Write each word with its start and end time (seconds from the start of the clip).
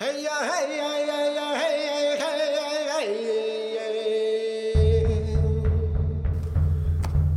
Hey 0.00 0.22
hey 0.22 0.24
hey 0.24 1.04
hey 1.04 1.04
hey 1.04 1.60
hey 1.60 3.12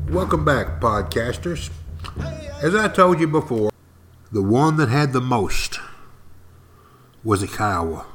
ya. 0.07 0.13
Welcome 0.13 0.45
back, 0.45 0.79
podcasters. 0.79 1.71
As 2.61 2.73
I 2.73 2.87
told 2.87 3.19
you 3.19 3.27
before, 3.27 3.69
the 4.31 4.41
one 4.41 4.77
that 4.77 4.87
had 4.87 5.11
the 5.11 5.19
most 5.19 5.81
was 7.21 7.43
a 7.43 7.47
Kiowa. 7.47 8.05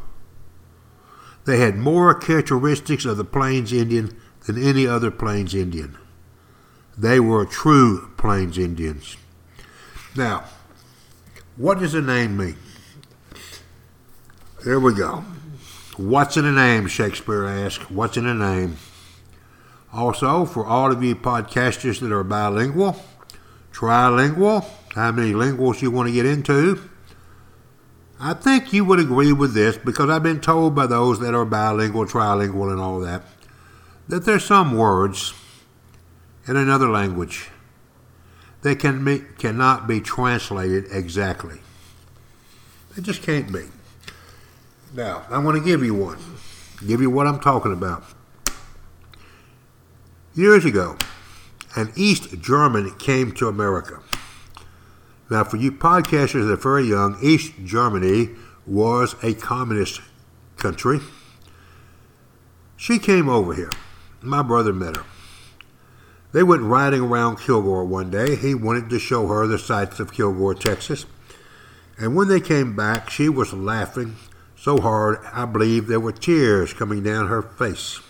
They 1.45 1.59
had 1.59 1.77
more 1.77 2.15
characteristics 2.15 3.05
of 3.05 3.19
the 3.19 3.25
Plains 3.27 3.71
Indian 3.71 4.17
than 4.47 4.57
any 4.57 4.87
other 4.87 5.11
Plains 5.11 5.55
Indian. 5.55 5.99
They 6.97 7.21
were 7.21 7.45
true 7.45 8.13
Plains 8.17 8.57
Indians. 8.57 9.19
Now, 10.17 10.45
what 11.57 11.81
does 11.81 11.93
the 11.93 12.01
name 12.01 12.39
mean? 12.39 12.57
There 14.65 14.81
we 14.81 14.93
go. 14.93 15.23
What's 15.97 16.37
in 16.37 16.45
a 16.45 16.51
name? 16.51 16.89
Shakespeare 16.89 17.45
asked. 17.47 17.93
What's 17.93 18.17
in 18.17 18.27
a 18.27 18.35
name? 18.35 18.77
Also, 19.93 20.45
for 20.47 20.67
all 20.67 20.91
of 20.91 21.01
you 21.01 21.15
podcasters 21.15 22.01
that 22.01 22.11
are 22.11 22.25
bilingual, 22.25 23.01
trilingual, 23.73 24.69
how 24.97 25.13
many 25.13 25.33
linguals 25.33 25.81
you 25.81 25.93
want 25.93 26.09
to 26.09 26.13
get 26.13 26.27
into, 26.27 26.91
I 28.19 28.35
think 28.35 28.73
you 28.73 28.85
would 28.85 28.99
agree 28.99 29.33
with 29.33 29.55
this 29.55 29.79
because 29.79 30.11
I've 30.11 30.25
been 30.25 30.41
told 30.41 30.75
by 30.75 30.89
those 30.89 31.21
that 31.21 31.35
are 31.35 31.45
bilingual, 31.45 32.05
trilingual, 32.07 32.73
and 32.73 32.81
all 32.81 32.99
that, 32.99 33.23
that 34.09 34.25
there's 34.25 34.45
some 34.45 34.77
words 34.77 35.35
in 36.49 36.57
another 36.57 36.91
language 36.91 37.49
that 38.63 38.81
can 38.81 39.05
be, 39.05 39.21
cannot 39.39 39.87
be 39.87 40.01
translated 40.01 40.87
exactly. 40.91 41.61
They 42.97 43.03
just 43.03 43.23
can't 43.23 43.53
be. 43.53 43.67
Now, 44.95 45.27
I 45.29 45.39
want 45.39 45.59
to 45.59 45.65
give 45.65 45.85
you 45.85 45.95
one. 45.95 46.19
Give 46.87 47.01
you 47.01 47.11
what 47.11 47.27
I'm 47.27 47.41
talking 47.41 47.73
about. 47.73 48.05
Years 50.35 50.65
ago, 50.65 50.97
an 51.77 51.93
East 51.95 52.41
German 52.41 52.95
came 52.99 53.33
to 53.33 53.49
America. 53.49 54.01
Now, 55.31 55.45
for 55.45 55.59
you 55.59 55.73
podcasters 55.73 56.47
that 56.47 56.53
are 56.53 56.57
very 56.57 56.85
young, 56.85 57.19
East 57.23 57.53
Germany 57.65 58.31
was 58.67 59.15
a 59.23 59.35
communist 59.35 60.01
country. 60.57 61.01
She 62.77 62.99
came 62.99 63.29
over 63.29 63.53
here. 63.53 63.71
My 64.23 64.43
brother 64.43 64.73
met 64.73 64.97
her. 64.97 65.05
They 66.33 66.43
went 66.43 66.63
riding 66.63 67.03
around 67.03 67.41
Kilgore 67.41 67.85
one 67.85 68.11
day. 68.11 68.37
He 68.37 68.55
wanted 68.55 68.89
to 68.91 68.99
show 68.99 69.27
her 69.27 69.47
the 69.47 69.59
sights 69.59 70.01
of 70.01 70.13
Kilgore, 70.13 70.55
Texas. 70.55 71.05
And 71.99 72.15
when 72.15 72.29
they 72.29 72.41
came 72.41 72.77
back, 72.77 73.11
she 73.11 73.29
was 73.29 73.53
laughing 73.53 74.17
so 74.61 74.81
hard 74.81 75.21
I 75.33 75.45
believe 75.45 75.87
there 75.87 76.01
were 76.01 76.13
tears 76.13 76.75
coming 76.75 77.03
down 77.03 77.29
her 77.29 77.43
face. 77.43 78.01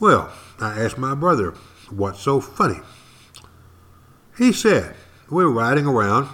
Well, 0.00 0.32
I 0.60 0.80
asked 0.80 0.98
my 0.98 1.14
brother, 1.14 1.54
What's 1.90 2.20
so 2.20 2.40
funny? 2.40 2.80
He 4.36 4.52
said, 4.52 4.94
We 5.30 5.44
were 5.44 5.52
riding 5.52 5.86
around 5.86 6.28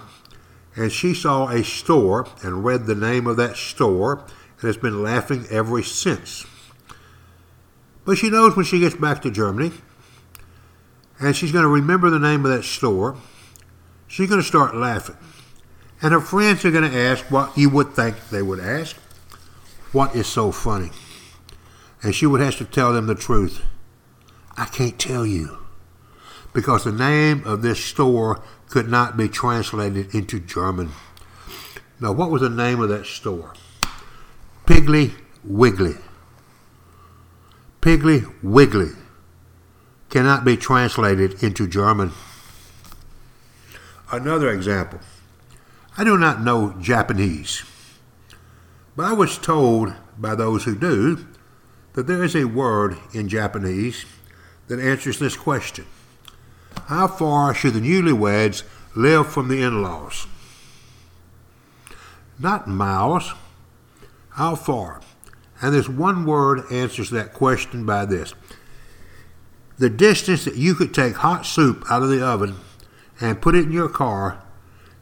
and 0.75 0.91
she 0.91 1.13
saw 1.13 1.47
a 1.47 1.63
store 1.63 2.27
and 2.43 2.65
read 2.65 2.85
the 2.85 2.95
name 2.95 3.27
of 3.27 3.37
that 3.37 3.55
store 3.55 4.25
and 4.59 4.61
has 4.61 4.77
been 4.77 5.01
laughing 5.01 5.45
ever 5.49 5.81
since. 5.83 6.45
But 8.03 8.17
she 8.17 8.29
knows 8.29 8.55
when 8.55 8.65
she 8.65 8.79
gets 8.79 8.95
back 8.95 9.21
to 9.21 9.31
Germany 9.31 9.71
and 11.19 11.35
she's 11.35 11.51
going 11.51 11.63
to 11.63 11.69
remember 11.69 12.09
the 12.09 12.19
name 12.19 12.45
of 12.45 12.51
that 12.51 12.63
store, 12.63 13.15
she's 14.07 14.27
going 14.27 14.41
to 14.41 14.47
start 14.47 14.75
laughing. 14.75 15.17
And 16.05 16.13
her 16.13 16.21
friends 16.21 16.63
are 16.63 16.69
going 16.69 16.87
to 16.87 16.95
ask 16.95 17.25
what 17.31 17.57
you 17.57 17.67
would 17.71 17.95
think 17.95 18.29
they 18.29 18.43
would 18.43 18.59
ask. 18.59 18.95
What 19.91 20.15
is 20.15 20.27
so 20.27 20.51
funny? 20.51 20.91
And 22.03 22.13
she 22.13 22.27
would 22.27 22.41
have 22.41 22.57
to 22.57 22.65
tell 22.65 22.93
them 22.93 23.07
the 23.07 23.15
truth. 23.15 23.63
I 24.55 24.65
can't 24.65 24.99
tell 24.99 25.25
you. 25.25 25.57
Because 26.53 26.83
the 26.83 26.91
name 26.91 27.41
of 27.43 27.63
this 27.63 27.83
store 27.83 28.43
could 28.69 28.87
not 28.87 29.17
be 29.17 29.27
translated 29.27 30.13
into 30.13 30.39
German. 30.39 30.91
Now, 31.99 32.11
what 32.11 32.29
was 32.29 32.43
the 32.43 32.51
name 32.51 32.81
of 32.81 32.89
that 32.89 33.07
store? 33.07 33.55
Piggly 34.67 35.11
Wiggly. 35.43 35.95
Piggly 37.81 38.31
Wiggly 38.43 38.91
cannot 40.11 40.45
be 40.45 40.55
translated 40.55 41.41
into 41.41 41.67
German. 41.67 42.11
Another 44.11 44.51
example. 44.51 44.99
I 45.97 46.03
do 46.03 46.17
not 46.17 46.41
know 46.41 46.75
Japanese, 46.81 47.63
but 48.97 49.05
I 49.05 49.13
was 49.13 49.37
told 49.37 49.93
by 50.17 50.35
those 50.35 50.65
who 50.65 50.75
do 50.75 51.25
that 51.93 52.05
there 52.05 52.21
is 52.21 52.35
a 52.35 52.43
word 52.43 52.97
in 53.13 53.29
Japanese 53.29 54.05
that 54.67 54.79
answers 54.79 55.19
this 55.19 55.37
question 55.37 55.85
How 56.87 57.07
far 57.07 57.53
should 57.53 57.73
the 57.73 57.79
newlyweds 57.79 58.63
live 58.93 59.31
from 59.31 59.47
the 59.47 59.61
in 59.61 59.81
laws? 59.81 60.27
Not 62.37 62.67
miles. 62.67 63.33
How 64.31 64.55
far? 64.55 64.99
And 65.61 65.73
this 65.73 65.87
one 65.87 66.25
word 66.25 66.69
answers 66.69 67.09
that 67.11 67.33
question 67.33 67.85
by 67.85 68.03
this 68.03 68.33
the 69.77 69.89
distance 69.89 70.43
that 70.43 70.55
you 70.55 70.73
could 70.73 70.93
take 70.93 71.15
hot 71.15 71.45
soup 71.45 71.85
out 71.89 72.03
of 72.03 72.09
the 72.09 72.25
oven 72.25 72.55
and 73.21 73.41
put 73.41 73.55
it 73.55 73.63
in 73.63 73.71
your 73.71 73.89
car 73.89 74.41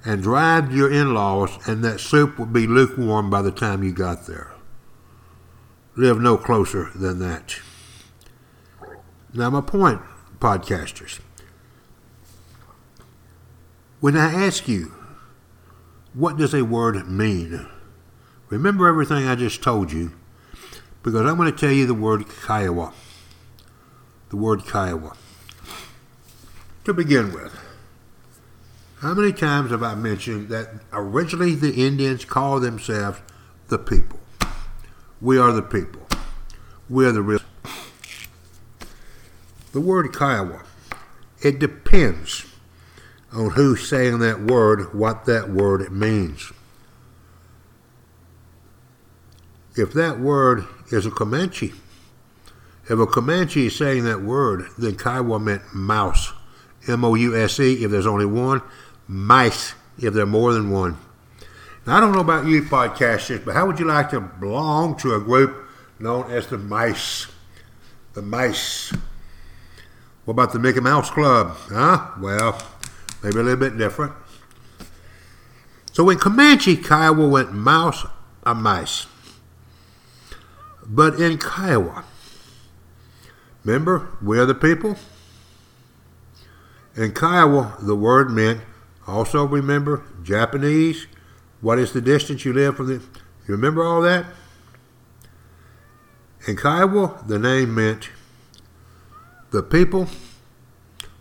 and 0.05 0.21
drive 0.21 0.69
to 0.69 0.75
your 0.75 0.91
in 0.91 1.13
laws, 1.13 1.57
and 1.67 1.83
that 1.83 1.99
soup 1.99 2.37
would 2.37 2.51
be 2.51 2.67
lukewarm 2.67 3.29
by 3.29 3.41
the 3.41 3.51
time 3.51 3.83
you 3.83 3.93
got 3.93 4.27
there. 4.27 4.51
Live 5.95 6.19
no 6.19 6.37
closer 6.37 6.89
than 6.95 7.19
that. 7.19 7.59
Now, 9.33 9.49
my 9.49 9.61
point, 9.61 10.01
podcasters, 10.39 11.19
when 13.99 14.17
I 14.17 14.33
ask 14.33 14.67
you, 14.67 14.93
what 16.13 16.37
does 16.37 16.53
a 16.53 16.63
word 16.63 17.07
mean? 17.07 17.67
Remember 18.49 18.87
everything 18.87 19.27
I 19.27 19.35
just 19.35 19.63
told 19.63 19.91
you, 19.91 20.13
because 21.01 21.25
I'm 21.25 21.37
going 21.37 21.51
to 21.51 21.57
tell 21.57 21.71
you 21.71 21.85
the 21.85 21.93
word 21.93 22.25
Kiowa. 22.45 22.93
The 24.29 24.37
word 24.37 24.65
Kiowa. 24.65 25.15
To 26.85 26.93
begin 26.93 27.31
with, 27.33 27.57
how 29.03 29.13
many 29.13 29.33
times 29.33 29.71
have 29.71 29.83
I 29.83 29.95
mentioned 29.95 30.47
that 30.47 30.69
originally 30.93 31.55
the 31.55 31.85
Indians 31.85 32.23
called 32.23 32.63
themselves 32.63 33.19
the 33.67 33.77
people? 33.77 34.17
We 35.19 35.37
are 35.37 35.51
the 35.51 35.61
people. 35.61 36.07
We 36.89 37.05
are 37.05 37.11
the 37.11 37.21
real. 37.21 37.41
The 39.73 39.81
word 39.81 40.13
Kiowa, 40.13 40.63
it 41.41 41.59
depends 41.59 42.45
on 43.33 43.49
who's 43.51 43.89
saying 43.89 44.19
that 44.19 44.39
word, 44.39 44.93
what 44.93 45.25
that 45.25 45.49
word 45.49 45.91
means. 45.91 46.53
If 49.75 49.91
that 49.91 50.21
word 50.21 50.65
is 50.93 51.05
a 51.05 51.11
Comanche, 51.11 51.73
if 52.85 52.97
a 52.97 53.05
Comanche 53.05 53.65
is 53.65 53.75
saying 53.75 54.05
that 54.05 54.21
word, 54.21 54.67
then 54.77 54.95
Kiowa 54.95 55.39
meant 55.39 55.73
mouse. 55.73 56.31
M 56.87 57.03
O 57.05 57.15
U 57.15 57.35
S 57.35 57.59
E, 57.59 57.83
if 57.83 57.91
there's 57.91 58.07
only 58.07 58.25
one 58.25 58.61
mice 59.07 59.73
if 59.97 60.13
there 60.13 60.23
are 60.23 60.27
more 60.27 60.53
than 60.53 60.71
one. 60.71 60.97
Now, 61.85 61.97
I 61.97 61.99
don't 61.99 62.13
know 62.13 62.21
about 62.21 62.45
you 62.45 62.61
podcasters, 62.63 63.43
but 63.43 63.55
how 63.55 63.65
would 63.67 63.79
you 63.79 63.85
like 63.85 64.09
to 64.11 64.21
belong 64.21 64.95
to 64.97 65.15
a 65.15 65.19
group 65.19 65.67
known 65.99 66.31
as 66.31 66.47
the 66.47 66.57
Mice? 66.57 67.27
The 68.13 68.21
Mice. 68.21 68.93
What 70.25 70.33
about 70.33 70.53
the 70.53 70.59
Mickey 70.59 70.79
Mouse 70.79 71.09
Club? 71.09 71.57
Huh? 71.69 72.11
Well, 72.21 72.61
maybe 73.21 73.39
a 73.39 73.43
little 73.43 73.59
bit 73.59 73.77
different. 73.77 74.13
So 75.91 76.09
in 76.09 76.17
Comanche, 76.17 76.77
Kiowa 76.77 77.27
went 77.27 77.53
mouse 77.53 78.05
or 78.45 78.55
mice. 78.55 79.05
But 80.85 81.19
in 81.19 81.37
Kiowa, 81.37 82.03
remember, 83.63 84.07
we're 84.21 84.45
the 84.45 84.55
people? 84.55 84.95
In 86.95 87.13
Kiowa, 87.13 87.77
the 87.79 87.95
word 87.95 88.31
meant 88.31 88.61
also 89.07 89.45
remember 89.45 90.03
Japanese. 90.23 91.07
What 91.61 91.79
is 91.79 91.93
the 91.93 92.01
distance 92.01 92.45
you 92.45 92.53
live 92.53 92.77
from 92.77 92.87
the? 92.87 92.93
You 92.93 93.55
remember 93.55 93.83
all 93.83 94.01
that? 94.01 94.25
In 96.47 96.55
Kiowa, 96.57 97.23
the 97.25 97.39
name 97.39 97.73
meant 97.73 98.09
the 99.51 99.63
people 99.63 100.07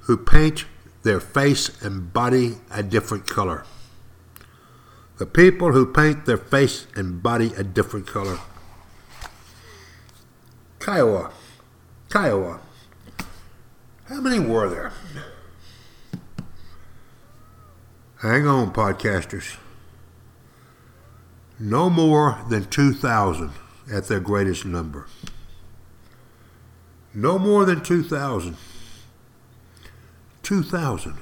who 0.00 0.16
paint 0.16 0.64
their 1.02 1.20
face 1.20 1.80
and 1.82 2.12
body 2.12 2.56
a 2.70 2.82
different 2.82 3.28
color. 3.28 3.64
The 5.18 5.26
people 5.26 5.72
who 5.72 5.86
paint 5.86 6.26
their 6.26 6.36
face 6.36 6.86
and 6.96 7.22
body 7.22 7.52
a 7.56 7.62
different 7.62 8.06
color. 8.06 8.38
Kiowa. 10.80 11.30
Kiowa. 12.10 12.60
How 14.06 14.20
many 14.20 14.40
were 14.40 14.68
there? 14.68 14.92
Hang 18.22 18.46
on, 18.46 18.72
podcasters. 18.72 19.56
no 21.58 21.90
more 21.90 22.38
than 22.48 22.64
2,000 22.66 23.50
at 23.92 24.06
their 24.06 24.20
greatest 24.20 24.64
number. 24.64 25.08
No 27.12 27.36
more 27.36 27.64
than 27.64 27.82
2,000. 27.82 28.56
2,000 30.44 31.16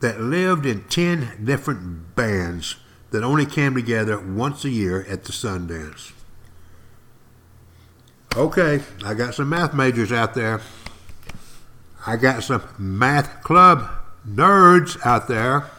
that 0.00 0.20
lived 0.20 0.66
in 0.66 0.82
10 0.88 1.44
different 1.44 2.16
bands 2.16 2.74
that 3.12 3.22
only 3.22 3.46
came 3.46 3.74
together 3.76 4.18
once 4.18 4.64
a 4.64 4.70
year 4.70 5.06
at 5.08 5.22
the 5.22 5.32
Sundance. 5.32 6.10
Okay, 8.36 8.82
I 9.04 9.14
got 9.14 9.36
some 9.36 9.50
math 9.50 9.72
majors 9.72 10.10
out 10.10 10.34
there. 10.34 10.62
I 12.04 12.16
got 12.16 12.42
some 12.42 12.62
math 12.76 13.40
club 13.44 13.88
nerds 14.26 14.98
out 15.06 15.28
there. 15.28 15.70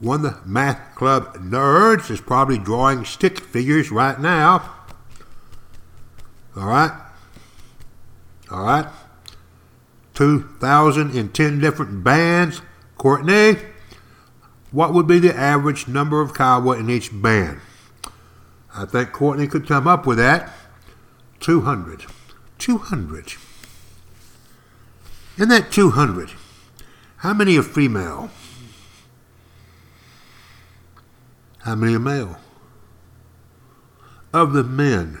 One 0.00 0.22
the 0.22 0.38
math 0.46 0.94
club 0.94 1.36
nerds 1.36 2.10
is 2.10 2.20
probably 2.20 2.58
drawing 2.58 3.04
stick 3.04 3.38
figures 3.38 3.90
right 3.90 4.18
now. 4.18 4.74
All 6.56 6.66
right? 6.66 6.92
All 8.50 8.64
right? 8.64 8.86
2,010 10.14 11.60
different 11.60 12.02
bands. 12.02 12.62
Courtney, 12.96 13.56
what 14.70 14.92
would 14.94 15.06
be 15.06 15.18
the 15.18 15.34
average 15.36 15.86
number 15.86 16.20
of 16.20 16.34
Kiowa 16.34 16.78
in 16.78 16.88
each 16.88 17.10
band? 17.12 17.60
I 18.74 18.86
think 18.86 19.12
Courtney 19.12 19.46
could 19.46 19.66
come 19.66 19.86
up 19.86 20.06
with 20.06 20.18
that. 20.18 20.50
200. 21.40 22.06
200. 22.58 23.34
In 25.38 25.48
that 25.48 25.72
200, 25.72 26.32
how 27.18 27.32
many 27.32 27.56
are 27.56 27.62
female? 27.62 28.30
How 31.64 31.74
many 31.74 31.94
are 31.94 31.98
male? 31.98 32.38
Of 34.32 34.54
the 34.54 34.64
men, 34.64 35.20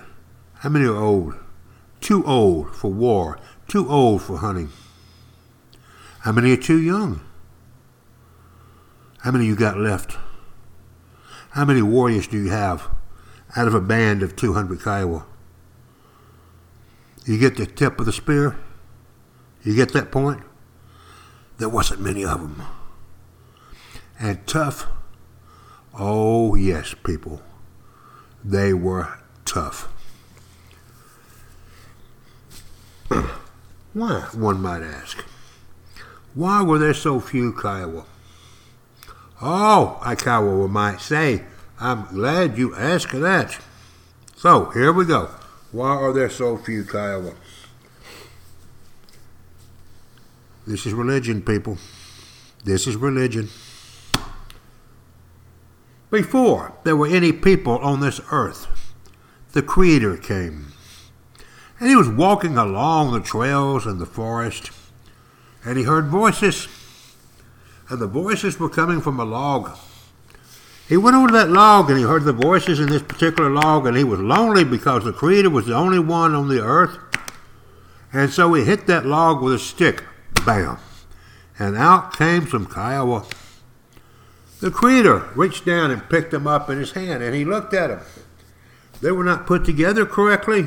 how 0.54 0.70
many 0.70 0.86
are 0.86 0.96
old? 0.96 1.34
Too 2.00 2.24
old 2.24 2.74
for 2.74 2.90
war, 2.90 3.38
too 3.68 3.88
old 3.88 4.22
for 4.22 4.38
hunting. 4.38 4.70
How 6.20 6.32
many 6.32 6.52
are 6.52 6.56
too 6.56 6.80
young? 6.80 7.20
How 9.18 9.30
many 9.30 9.44
you 9.44 9.54
got 9.54 9.76
left? 9.76 10.16
How 11.50 11.66
many 11.66 11.82
warriors 11.82 12.26
do 12.26 12.42
you 12.42 12.50
have 12.50 12.88
out 13.54 13.66
of 13.66 13.74
a 13.74 13.80
band 13.80 14.22
of 14.22 14.34
200 14.34 14.82
Kiowa? 14.82 15.26
You 17.26 17.38
get 17.38 17.56
the 17.56 17.66
tip 17.66 18.00
of 18.00 18.06
the 18.06 18.12
spear? 18.12 18.56
You 19.62 19.74
get 19.74 19.92
that 19.92 20.10
point? 20.10 20.42
There 21.58 21.68
wasn't 21.68 22.00
many 22.00 22.24
of 22.24 22.40
them. 22.40 22.62
And 24.18 24.46
tough? 24.46 24.86
Oh, 25.98 26.54
yes, 26.54 26.94
people. 27.04 27.42
They 28.44 28.72
were 28.72 29.18
tough. 29.44 29.88
Why, 33.92 34.28
one 34.32 34.62
might 34.62 34.82
ask? 34.82 35.24
Why 36.34 36.62
were 36.62 36.78
there 36.78 36.94
so 36.94 37.18
few 37.18 37.52
Kiowa? 37.52 38.04
Oh, 39.42 40.00
a 40.04 40.14
Kiowa 40.14 40.68
might 40.68 41.00
say, 41.00 41.44
I'm 41.80 42.06
glad 42.06 42.56
you 42.56 42.74
asked 42.74 43.18
that. 43.20 43.58
So, 44.36 44.66
here 44.66 44.92
we 44.92 45.04
go. 45.04 45.30
Why 45.72 45.88
are 45.88 46.12
there 46.12 46.30
so 46.30 46.56
few 46.56 46.84
Kiowa? 46.84 47.34
This 50.66 50.86
is 50.86 50.92
religion, 50.92 51.42
people. 51.42 51.78
This 52.64 52.86
is 52.86 52.96
religion. 52.96 53.48
Before 56.10 56.72
there 56.82 56.96
were 56.96 57.06
any 57.06 57.32
people 57.32 57.78
on 57.78 58.00
this 58.00 58.20
earth, 58.32 58.66
the 59.52 59.62
Creator 59.62 60.16
came. 60.16 60.72
And 61.78 61.88
he 61.88 61.96
was 61.96 62.08
walking 62.08 62.58
along 62.58 63.12
the 63.12 63.20
trails 63.20 63.86
in 63.86 63.98
the 63.98 64.06
forest, 64.06 64.70
and 65.64 65.78
he 65.78 65.84
heard 65.84 66.06
voices. 66.06 66.66
And 67.88 68.00
the 68.00 68.06
voices 68.06 68.58
were 68.58 68.68
coming 68.68 69.00
from 69.00 69.18
a 69.20 69.24
log. 69.24 69.76
He 70.88 70.96
went 70.96 71.14
over 71.14 71.28
to 71.28 71.34
that 71.34 71.50
log 71.50 71.88
and 71.88 71.98
he 72.00 72.04
heard 72.04 72.24
the 72.24 72.32
voices 72.32 72.80
in 72.80 72.88
this 72.88 73.02
particular 73.02 73.48
log, 73.48 73.86
and 73.86 73.96
he 73.96 74.02
was 74.02 74.18
lonely 74.18 74.64
because 74.64 75.04
the 75.04 75.12
Creator 75.12 75.50
was 75.50 75.66
the 75.66 75.76
only 75.76 76.00
one 76.00 76.34
on 76.34 76.48
the 76.48 76.60
earth. 76.60 76.98
And 78.12 78.30
so 78.30 78.52
he 78.54 78.64
hit 78.64 78.88
that 78.88 79.06
log 79.06 79.40
with 79.40 79.54
a 79.54 79.58
stick. 79.60 80.02
Bam! 80.44 80.78
And 81.60 81.76
out 81.76 82.16
came 82.16 82.48
some 82.48 82.66
Kiowa. 82.66 83.24
The 84.60 84.70
Creator 84.70 85.30
reached 85.34 85.64
down 85.64 85.90
and 85.90 86.08
picked 86.08 86.30
them 86.32 86.46
up 86.46 86.68
in 86.68 86.78
his 86.78 86.92
hand, 86.92 87.22
and 87.22 87.34
he 87.34 87.46
looked 87.46 87.72
at 87.72 87.88
them. 87.88 88.00
They 89.00 89.10
were 89.10 89.24
not 89.24 89.46
put 89.46 89.64
together 89.64 90.04
correctly. 90.04 90.66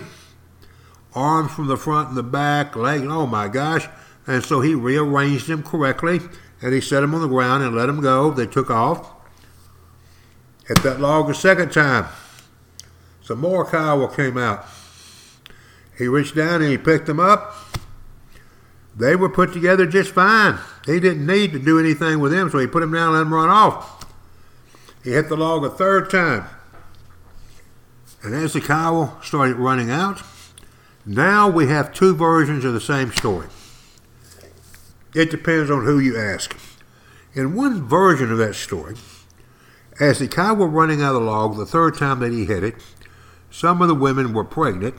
Arms 1.13 1.51
from 1.51 1.68
the 1.68 1.78
front 1.78 2.10
and 2.10 2.18
the 2.18 2.24
back, 2.24 2.75
legs, 2.75 3.06
oh 3.07 3.28
my 3.28 3.48
gosh. 3.48 3.88
And 4.25 4.44
so 4.44 4.62
he 4.62 4.74
rearranged 4.74 5.48
them 5.48 5.62
correctly, 5.62 6.22
and 6.60 6.74
he 6.74 6.81
set 6.81 7.01
them 7.01 7.13
on 7.13 7.22
the 7.22 7.28
ground 7.28 7.63
and 7.63 7.75
let 7.75 7.86
them 7.86 8.01
go. 8.01 8.31
They 8.31 8.48
took 8.48 8.72
off. 8.72 9.12
Hit 10.68 10.81
that 10.81 11.00
log 11.00 11.30
a 11.30 11.36
second 11.36 11.72
time. 11.72 12.07
Some 13.22 13.40
more 13.40 13.69
Kiowa 13.69 14.13
came 14.16 14.38
out. 14.38 14.66
He 15.98 16.07
reached 16.07 16.36
down 16.36 16.62
and 16.62 16.72
he 16.72 16.78
picked 16.78 17.06
them 17.06 17.19
up. 17.19 17.56
They 18.95 19.16
were 19.16 19.30
put 19.30 19.54
together 19.54 19.86
just 19.86 20.12
fine. 20.12 20.57
He 20.85 21.00
didn't 21.00 21.25
need 21.25 21.53
to 21.53 21.59
do 21.59 21.80
anything 21.80 22.19
with 22.19 22.31
them, 22.31 22.50
so 22.50 22.59
he 22.59 22.68
put 22.68 22.83
him 22.83 22.91
down 22.91 23.09
and 23.09 23.13
let 23.13 23.19
them 23.19 23.33
run 23.33 23.50
off. 23.50 24.06
He 25.03 25.12
hit 25.12 25.30
the 25.30 25.38
log 25.38 25.63
a 25.63 25.69
third 25.69 26.09
time. 26.09 26.45
And 28.21 28.33
as 28.33 28.53
the 28.53 28.62
Kiowa 28.62 29.18
started 29.21 29.57
running 29.57 29.91
out, 29.91 30.21
now 31.06 31.50
we 31.50 31.68
have 31.68 31.94
two 31.94 32.15
versions 32.15 32.63
of 32.63 32.74
the 32.74 32.81
same 32.81 33.12
story. 33.12 33.47
It 35.13 35.30
depends 35.30 35.69
on 35.69 35.83
who 35.83 36.00
you 36.00 36.18
ask. 36.18 36.57
In 37.33 37.56
one 37.56 37.85
version 37.85 38.31
of 38.31 38.38
that 38.38 38.56
story, 38.56 38.95
as 40.00 40.19
the 40.19 40.27
Kiowa 40.27 40.56
were 40.56 40.68
running 40.68 41.01
out 41.01 41.15
of 41.15 41.21
the 41.21 41.27
log 41.27 41.57
the 41.57 41.65
third 41.65 41.97
time 41.97 42.19
that 42.19 42.31
he 42.31 42.45
hit 42.45 42.63
it, 42.63 42.75
some 43.51 43.81
of 43.81 43.88
the 43.88 43.95
women 43.95 44.33
were 44.33 44.44
pregnant, 44.44 44.95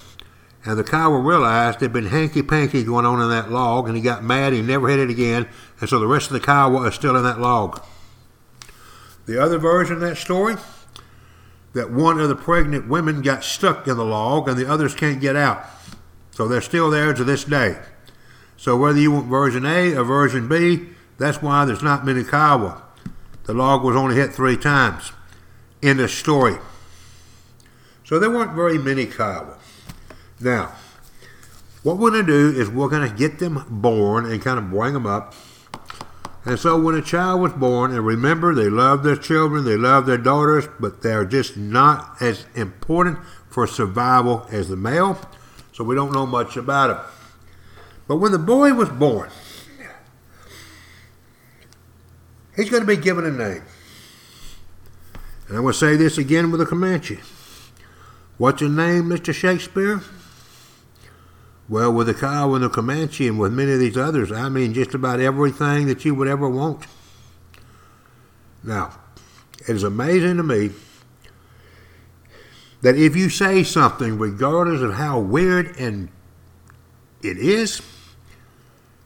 and 0.65 0.79
the 0.79 0.85
cow 0.85 1.13
realized 1.13 1.81
there'd 1.81 1.93
been 1.93 2.07
hanky 2.07 2.43
panky 2.43 2.85
going 2.85 3.05
on 3.05 3.21
in 3.21 3.29
that 3.29 3.51
log, 3.51 3.87
and 3.87 3.97
he 3.97 4.03
got 4.03 4.25
mad. 4.25 4.53
He 4.53 4.63
never 4.63 4.89
hit 4.89 4.99
it 4.99 5.11
again, 5.11 5.47
and 5.81 5.89
so 5.89 5.99
the 5.99 6.07
rest 6.07 6.29
of 6.29 6.33
the 6.33 6.41
Kiowa 6.41 6.87
is 6.87 6.95
still 6.95 7.17
in 7.17 7.23
that 7.23 7.39
log. 7.39 7.83
The 9.27 9.41
other 9.41 9.59
version 9.59 9.97
of 9.97 10.01
that 10.03 10.17
story, 10.17 10.57
that 11.75 11.91
one 11.91 12.19
of 12.19 12.29
the 12.29 12.37
pregnant 12.37 12.89
women 12.89 13.21
got 13.21 13.45
stuck 13.45 13.87
in 13.87 13.97
the 13.97 14.05
log, 14.05 14.49
and 14.49 14.57
the 14.57 14.71
others 14.71 14.95
can't 14.95 15.21
get 15.21 15.37
out, 15.37 15.65
so 16.31 16.49
they're 16.49 16.61
still 16.61 16.91
there 16.91 17.13
to 17.13 17.25
this 17.25 17.45
day. 17.45 17.79
So 18.57 18.77
whether 18.77 18.99
you 18.99 19.11
want 19.13 19.27
version 19.27 19.67
A 19.67 19.95
or 19.95 20.05
version 20.05 20.49
B, 20.49 20.89
that's 21.19 21.43
why 21.43 21.65
there's 21.65 21.83
not 21.83 22.07
many 22.07 22.25
Kiowa. 22.25 22.83
The 23.45 23.53
log 23.53 23.85
was 23.85 23.97
only 23.97 24.17
hit 24.17 24.33
three 24.33 24.57
times 24.57 25.13
in 25.83 25.99
the 25.99 26.09
story. 26.09 26.57
So 28.05 28.19
there 28.19 28.31
weren't 28.31 28.53
very 28.53 28.79
many 28.79 29.05
Kiowa. 29.07 29.59
Now, 30.41 30.73
what 31.83 31.99
we're 31.99 32.11
going 32.11 32.27
to 32.27 32.33
do 32.33 32.61
is 32.61 32.69
we're 32.69 32.89
going 32.89 33.09
to 33.09 33.15
get 33.15 33.39
them 33.39 33.65
born 33.69 34.25
and 34.25 34.43
kind 34.43 34.59
of 34.59 34.71
bring 34.71 34.95
them 34.95 35.07
up. 35.07 35.35
And 36.47 36.59
so 36.59 36.79
when 36.79 36.95
a 36.95 37.03
child 37.03 37.41
was 37.41 37.53
born, 37.53 37.93
and 37.93 38.05
remember, 38.05 38.55
they 38.55 38.69
love 38.69 39.03
their 39.03 39.17
children, 39.17 39.65
they 39.65 39.77
love 39.77 40.05
their 40.07 40.19
daughters, 40.19 40.67
but 40.79 41.03
they're 41.03 41.25
just 41.25 41.57
not 41.57 42.21
as 42.21 42.47
important 42.55 43.19
for 43.49 43.67
survival 43.67 44.47
as 44.51 44.69
the 44.69 44.77
male. 44.77 45.19
So 45.73 45.85
we 45.85 45.95
don't 45.95 46.13
know 46.13 46.27
much 46.27 46.57
about 46.57 46.91
it. 46.91 46.97
But 48.07 48.17
when 48.17 48.33
the 48.33 48.39
boy 48.39 48.75
was 48.75 48.91
born, 48.91 49.31
he's 52.57 52.69
going 52.69 52.83
to 52.83 52.87
be 52.87 52.97
given 52.97 53.25
a 53.25 53.31
name. 53.31 53.63
And 55.49 55.57
I'm 55.57 55.63
going 55.63 55.73
to 55.73 55.79
say 55.79 55.97
this 55.97 56.19
again 56.19 56.51
with 56.51 56.61
a 56.61 56.67
Comanche. 56.67 57.21
What's 58.37 58.61
your 58.61 58.71
name, 58.71 59.05
Mr. 59.05 59.33
Shakespeare? 59.33 60.01
Well, 61.69 61.93
with 61.93 62.09
the 62.09 62.15
Kiowa 62.15 62.55
and 62.57 62.65
the 62.65 62.69
Comanche 62.69 63.27
and 63.27 63.39
with 63.39 63.53
many 63.53 63.73
of 63.73 63.79
these 63.79 63.97
others, 63.97 64.31
I 64.31 64.49
mean 64.49 64.75
just 64.75 64.95
about 64.95 65.21
everything 65.21 65.87
that 65.87 66.05
you 66.05 66.15
would 66.15 66.29
ever 66.29 66.49
want. 66.49 66.87
Now, 68.63 68.99
it 69.61 69.71
is 69.71 69.83
amazing 69.83 70.37
to 70.37 70.43
me 70.43 70.71
that 72.83 72.97
if 72.97 73.17
you 73.17 73.31
say 73.31 73.63
something, 73.63 74.19
regardless 74.19 74.83
of 74.83 74.95
how 74.95 75.19
weird 75.19 75.75
and 75.79 76.11
it 77.23 77.39
is, 77.39 77.81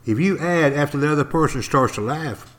if 0.05 0.19
you 0.19 0.37
add 0.39 0.73
after 0.73 0.99
the 0.99 1.13
other 1.13 1.25
person 1.25 1.63
starts 1.63 1.95
to 1.95 2.01
laugh, 2.01 2.57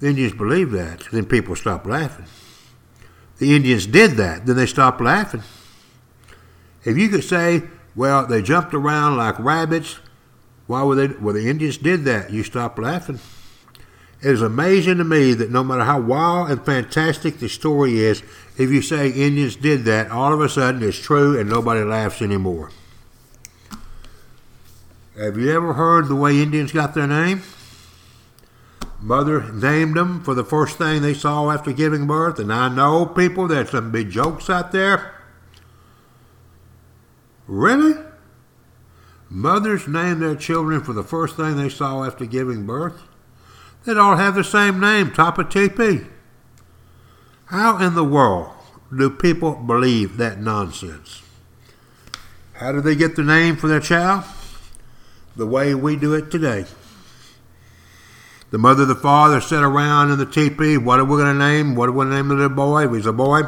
you 0.00 0.14
just 0.14 0.38
believe 0.38 0.70
that. 0.70 1.04
Then 1.12 1.26
people 1.26 1.56
stop 1.56 1.84
laughing. 1.86 2.26
The 3.38 3.54
Indians 3.54 3.86
did 3.86 4.12
that, 4.12 4.46
then 4.46 4.56
they 4.56 4.66
stopped 4.66 5.00
laughing. 5.00 5.42
If 6.84 6.96
you 6.96 7.08
could 7.08 7.24
say, 7.24 7.64
well, 7.96 8.26
they 8.26 8.42
jumped 8.42 8.74
around 8.74 9.16
like 9.16 9.38
rabbits, 9.38 9.98
why 10.66 10.82
were 10.82 10.94
they? 10.94 11.08
Well, 11.08 11.34
the 11.34 11.48
Indians 11.48 11.76
did 11.76 12.04
that. 12.04 12.30
You 12.30 12.42
stop 12.42 12.78
laughing. 12.78 13.20
It 14.22 14.30
is 14.30 14.40
amazing 14.40 14.96
to 14.98 15.04
me 15.04 15.34
that 15.34 15.50
no 15.50 15.62
matter 15.62 15.84
how 15.84 16.00
wild 16.00 16.50
and 16.50 16.64
fantastic 16.64 17.38
the 17.38 17.48
story 17.48 17.98
is, 17.98 18.22
if 18.56 18.70
you 18.70 18.80
say 18.80 19.10
Indians 19.10 19.56
did 19.56 19.84
that, 19.84 20.10
all 20.10 20.32
of 20.32 20.40
a 20.40 20.48
sudden 20.48 20.82
it's 20.82 20.98
true 20.98 21.38
and 21.38 21.50
nobody 21.50 21.84
laughs 21.84 22.22
anymore. 22.22 22.70
Have 25.18 25.36
you 25.36 25.52
ever 25.52 25.74
heard 25.74 26.08
the 26.08 26.16
way 26.16 26.40
Indians 26.40 26.72
got 26.72 26.94
their 26.94 27.06
name? 27.06 27.42
Mother 29.00 29.52
named 29.52 29.96
them 29.96 30.24
for 30.24 30.34
the 30.34 30.44
first 30.44 30.78
thing 30.78 31.02
they 31.02 31.12
saw 31.12 31.50
after 31.50 31.72
giving 31.72 32.06
birth, 32.06 32.38
and 32.38 32.50
I 32.50 32.70
know 32.70 33.04
people, 33.04 33.46
there's 33.46 33.70
some 33.70 33.92
big 33.92 34.08
jokes 34.08 34.48
out 34.48 34.72
there. 34.72 35.13
Really? 37.46 37.94
Mothers 39.28 39.88
name 39.88 40.20
their 40.20 40.36
children 40.36 40.82
for 40.82 40.92
the 40.92 41.02
first 41.02 41.36
thing 41.36 41.56
they 41.56 41.68
saw 41.68 42.04
after 42.04 42.24
giving 42.24 42.66
birth? 42.66 43.02
They'd 43.84 43.98
all 43.98 44.16
have 44.16 44.34
the 44.34 44.44
same 44.44 44.80
name, 44.80 45.10
Tapa 45.10 45.44
TP. 45.44 46.08
How 47.46 47.78
in 47.78 47.94
the 47.94 48.04
world 48.04 48.50
do 48.96 49.10
people 49.10 49.54
believe 49.54 50.16
that 50.16 50.40
nonsense? 50.40 51.22
How 52.54 52.72
do 52.72 52.80
they 52.80 52.94
get 52.94 53.16
the 53.16 53.22
name 53.22 53.56
for 53.56 53.68
their 53.68 53.80
child? 53.80 54.24
The 55.36 55.46
way 55.46 55.74
we 55.74 55.96
do 55.96 56.14
it 56.14 56.30
today. 56.30 56.64
The 58.50 58.58
mother 58.58 58.84
the 58.84 58.94
father 58.94 59.40
sit 59.40 59.62
around 59.62 60.12
in 60.12 60.18
the 60.18 60.26
teepee. 60.26 60.78
What 60.78 61.00
are 61.00 61.04
we 61.04 61.16
going 61.16 61.36
to 61.36 61.38
name? 61.38 61.74
What 61.74 61.88
are 61.88 61.92
we 61.92 62.04
going 62.04 62.10
to 62.10 62.14
name 62.14 62.28
the 62.28 62.34
little 62.34 62.50
boy? 62.50 62.86
If 62.86 62.92
he's 62.92 63.06
a 63.06 63.12
boy, 63.12 63.42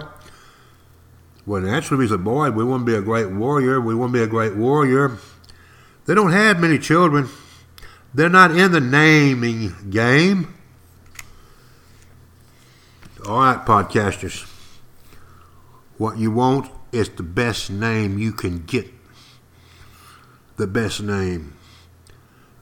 well, 1.46 1.62
naturally, 1.62 2.04
he's 2.04 2.10
a 2.10 2.18
boy, 2.18 2.50
we 2.50 2.64
to 2.64 2.84
be 2.84 2.94
a 2.96 3.00
great 3.00 3.30
warrior. 3.30 3.80
We 3.80 3.94
to 3.94 4.08
be 4.08 4.22
a 4.22 4.26
great 4.26 4.56
warrior. 4.56 5.16
They 6.04 6.14
don't 6.14 6.32
have 6.32 6.58
many 6.58 6.78
children. 6.78 7.28
They're 8.12 8.28
not 8.28 8.50
in 8.50 8.72
the 8.72 8.80
naming 8.80 9.90
game. 9.90 10.52
All 13.24 13.38
right, 13.38 13.64
podcasters. 13.64 14.48
What 15.98 16.18
you 16.18 16.32
want 16.32 16.70
is 16.90 17.08
the 17.10 17.22
best 17.22 17.70
name 17.70 18.18
you 18.18 18.32
can 18.32 18.64
get. 18.64 18.86
The 20.56 20.66
best 20.66 21.00
name. 21.00 21.56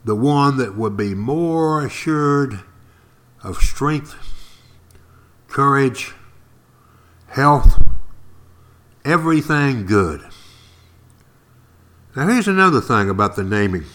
The 0.03 0.15
one 0.15 0.57
that 0.57 0.75
would 0.75 0.95
be 0.95 1.15
more 1.15 1.83
assured 1.83 2.59
of 3.43 3.57
strength, 3.57 4.15
courage, 5.47 6.13
health, 7.27 7.84
everything 9.05 9.85
good. 9.85 10.21
Now, 12.15 12.27
here's 12.27 12.47
another 12.47 12.81
thing 12.81 13.09
about 13.09 13.35
the 13.35 13.43
naming. 13.43 13.85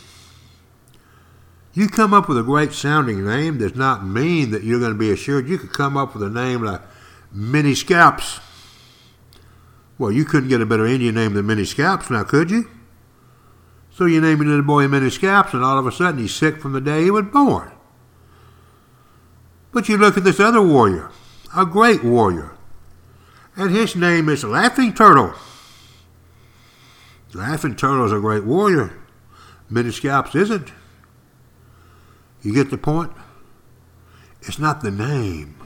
You 1.72 1.88
come 1.88 2.12
up 2.12 2.28
with 2.28 2.38
a 2.38 2.42
great 2.42 2.72
sounding 2.72 3.24
name 3.24 3.58
does 3.58 3.74
not 3.74 4.04
mean 4.04 4.50
that 4.50 4.64
you're 4.64 4.80
going 4.80 4.92
to 4.92 4.98
be 4.98 5.10
assured. 5.10 5.48
You 5.48 5.58
could 5.58 5.72
come 5.72 5.96
up 5.96 6.14
with 6.14 6.22
a 6.22 6.30
name 6.30 6.62
like 6.62 6.82
Mini 7.32 7.74
Scalps. 7.74 8.40
Well, 9.98 10.10
you 10.10 10.24
couldn't 10.24 10.48
get 10.48 10.60
a 10.60 10.66
better 10.66 10.86
Indian 10.86 11.14
name 11.14 11.34
than 11.34 11.46
Mini 11.46 11.64
Scalps 11.64 12.10
now, 12.10 12.24
could 12.24 12.50
you? 12.50 12.68
So 13.92 14.06
you 14.06 14.20
name 14.20 14.38
your 14.38 14.48
little 14.48 14.64
boy 14.64 14.88
Mini 14.88 15.10
Scalps, 15.10 15.54
and 15.54 15.62
all 15.62 15.78
of 15.78 15.86
a 15.86 15.92
sudden 15.92 16.20
he's 16.20 16.34
sick 16.34 16.58
from 16.58 16.72
the 16.72 16.80
day 16.80 17.04
he 17.04 17.10
was 17.10 17.26
born. 17.26 17.70
But 19.72 19.88
you 19.88 19.96
look 19.96 20.16
at 20.16 20.24
this 20.24 20.40
other 20.40 20.62
warrior, 20.62 21.10
a 21.56 21.64
great 21.64 22.02
warrior, 22.02 22.56
and 23.60 23.72
his 23.72 23.94
name 23.94 24.30
is 24.30 24.42
Laughing 24.42 24.94
Turtle. 24.94 25.34
Laughing 27.34 27.76
Turtle 27.76 28.06
is 28.06 28.12
a 28.12 28.18
great 28.18 28.44
warrior. 28.44 28.98
Mini 29.68 29.90
Scalps 29.90 30.34
isn't. 30.34 30.72
You 32.40 32.54
get 32.54 32.70
the 32.70 32.78
point? 32.78 33.12
It's 34.40 34.58
not 34.58 34.80
the 34.80 34.90
name, 34.90 35.56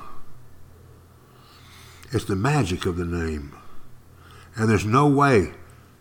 it's 2.11 2.25
the 2.25 2.35
magic 2.35 2.85
of 2.85 2.97
the 2.97 3.05
name. 3.05 3.55
And 4.57 4.69
there's 4.69 4.85
no 4.85 5.07
way, 5.07 5.53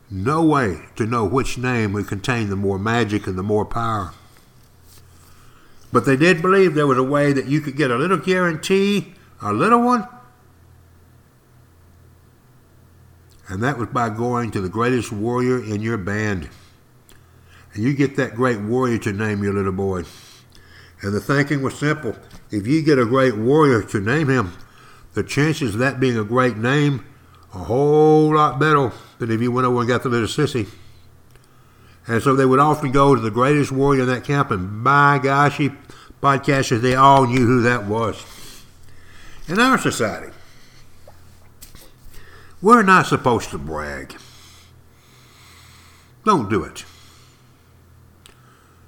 no 0.10 0.44
way 0.44 0.86
to 0.96 1.06
know 1.06 1.26
which 1.26 1.60
name 1.60 1.94
would 1.94 2.08
contain 2.08 2.50
the 2.50 2.56
more 2.56 2.80
magic 2.80 3.28
and 3.28 3.38
the 3.38 3.44
more 3.44 3.66
power. 3.66 4.14
But 5.92 6.06
they 6.06 6.16
did 6.16 6.42
believe 6.42 6.74
there 6.74 6.88
was 6.88 6.98
a 6.98 7.04
way 7.04 7.34
that 7.34 7.46
you 7.46 7.62
could 7.62 7.78
get 7.78 7.92
a 7.92 7.98
little 7.98 8.18
guarantee, 8.18 9.14
a 9.40 9.54
little 9.54 9.84
one, 9.84 10.08
and 13.48 13.62
that 13.62 13.78
was 13.78 13.90
by 13.90 14.10
going 14.10 14.52
to 14.52 14.62
the 14.62 14.70
greatest 14.70 15.12
warrior 15.12 15.64
in 15.64 15.82
your 15.82 15.98
band. 15.98 16.50
And 17.74 17.84
you 17.84 17.94
get 17.94 18.16
that 18.18 18.36
great 18.36 18.60
warrior 18.60 18.98
to 19.00 19.12
name 19.12 19.44
your 19.44 19.54
little 19.54 19.72
boy. 19.72 20.04
And 21.02 21.14
the 21.14 21.20
thinking 21.20 21.62
was 21.62 21.78
simple. 21.78 22.16
If 22.52 22.68
you 22.68 22.82
get 22.82 23.00
a 23.00 23.06
great 23.06 23.36
warrior 23.36 23.84
to 23.84 24.00
name 24.00 24.30
him, 24.30 24.54
the 25.14 25.24
chances 25.24 25.74
of 25.74 25.80
that 25.80 26.00
being 26.00 26.18
a 26.18 26.24
great 26.24 26.58
name 26.58 27.06
a 27.54 27.60
whole 27.60 28.34
lot 28.34 28.60
better 28.60 28.92
than 29.20 29.32
if 29.32 29.42
you 29.42 29.52
went 29.52 29.68
over 29.68 29.80
and 29.80 29.88
got 29.88 30.04
the 30.04 30.10
little 30.10 30.28
sissy. 30.28 30.68
And 32.08 32.22
so 32.22 32.36
they 32.36 32.46
would 32.46 32.60
often 32.60 32.92
go 32.92 33.16
to 33.16 33.22
the 33.22 33.32
greatest 33.32 33.72
warrior 33.72 34.02
in 34.02 34.08
that 34.08 34.24
camp, 34.24 34.52
and 34.52 34.84
by 34.84 35.20
gosh, 35.20 35.60
podcasters, 36.22 36.82
they 36.82 36.96
all 36.96 37.28
knew 37.28 37.46
who 37.46 37.62
that 37.62 37.86
was. 37.86 38.26
In 39.48 39.60
our 39.60 39.78
society, 39.78 40.34
we're 42.63 42.82
not 42.82 43.05
supposed 43.05 43.50
to 43.50 43.58
brag. 43.58 44.15
Don't 46.24 46.50
do 46.50 46.63
it. 46.63 46.86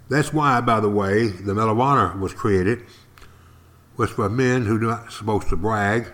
That's 0.10 0.32
why, 0.32 0.62
by 0.62 0.80
the 0.80 0.90
way, 0.90 1.28
the 1.28 1.54
Medal 1.54 1.74
of 1.74 1.80
Honor 1.82 2.18
was 2.18 2.34
created, 2.34 2.84
was 3.98 4.12
for 4.12 4.30
men 4.30 4.66
who 4.66 4.78
are 4.78 4.80
not 4.80 5.12
supposed 5.12 5.50
to 5.50 5.58
brag 5.58 6.08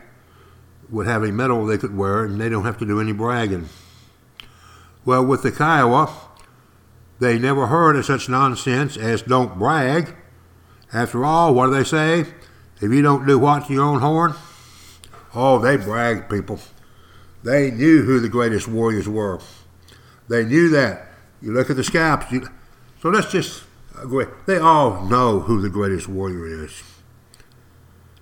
would 0.89 1.06
have 1.06 1.24
a 1.24 1.32
medal 1.32 1.65
they 1.65 1.77
could 1.77 1.96
wear 1.96 2.25
and 2.25 2.41
they 2.41 2.50
don't 2.50 2.65
have 2.65 2.80
to 2.80 2.86
do 2.86 3.00
any 3.00 3.13
bragging. 3.13 3.70
Well, 5.06 5.24
with 5.24 5.44
the 5.44 5.51
Kiowa, 5.51 6.12
they 7.20 7.38
never 7.38 7.68
heard 7.68 7.96
of 7.96 8.06
such 8.06 8.27
nonsense 8.27 8.98
as 8.98 9.22
don't 9.22 9.60
brag. 9.60 10.15
After 10.91 11.24
all, 11.24 11.53
what 11.53 11.68
do 11.68 11.74
they 11.74 11.84
say? 11.84 12.22
If 12.82 12.91
you 12.91 13.03
don't 13.03 13.27
do 13.27 13.38
what 13.38 13.68
to 13.68 13.74
your 13.74 13.84
own 13.84 14.00
horn? 14.00 14.34
Oh, 15.36 15.60
they 15.60 15.77
brag, 15.77 16.27
people. 16.27 16.60
They 17.44 17.72
knew 17.72 18.04
who 18.04 18.20
the 18.20 18.30
greatest 18.30 18.68
warriors 18.68 19.10
were. 19.10 19.40
They 20.28 20.46
knew 20.46 20.70
that. 20.70 21.08
You 21.42 21.54
look 21.54 21.70
at 21.70 21.76
the 21.76 21.84
scalps. 21.84 22.32
You, 22.32 22.48
so 23.02 23.10
let's 23.10 23.32
just 23.32 23.64
uh, 23.98 24.04
agree. 24.04 24.26
They 24.46 24.58
all 24.58 25.04
know 25.06 25.40
who 25.40 25.62
the 25.62 25.70
greatest 25.70 26.08
warrior 26.08 26.66
is. 26.66 26.84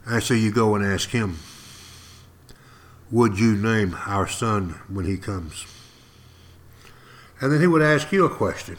And 0.06 0.24
so 0.24 0.34
you 0.34 0.52
go 0.52 0.76
and 0.76 0.86
ask 0.86 1.10
him, 1.10 1.38
Would 3.12 3.38
you 3.38 3.56
name 3.56 3.98
our 4.06 4.28
son 4.28 4.80
when 4.88 5.06
he 5.06 5.18
comes? 5.18 5.66
And 7.42 7.52
then 7.52 7.62
he 7.62 7.68
would 7.68 7.82
ask 7.82 8.12
you 8.12 8.26
a 8.26 8.30
question 8.30 8.78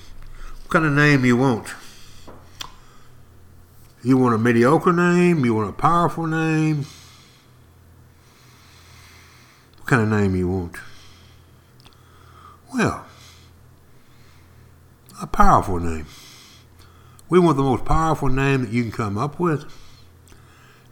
What 0.63 0.71
kind 0.71 0.87
of 0.87 0.93
name 0.93 1.25
you 1.25 1.37
want? 1.37 1.69
You 4.03 4.17
want 4.17 4.35
a 4.35 4.39
mediocre 4.39 4.93
name? 4.93 5.45
You 5.45 5.55
want 5.55 5.69
a 5.69 5.75
powerful 5.75 6.27
name? 6.27 6.87
Kind 9.91 10.03
of 10.03 10.21
name 10.21 10.37
you 10.37 10.49
want? 10.49 10.77
Well, 12.73 13.05
a 15.21 15.27
powerful 15.27 15.81
name. 15.81 16.07
We 17.29 17.41
want 17.41 17.57
the 17.57 17.65
most 17.65 17.85
powerful 17.85 18.29
name 18.29 18.61
that 18.61 18.71
you 18.71 18.85
can 18.85 18.93
come 18.93 19.19
up 19.19 19.41
with. 19.41 19.65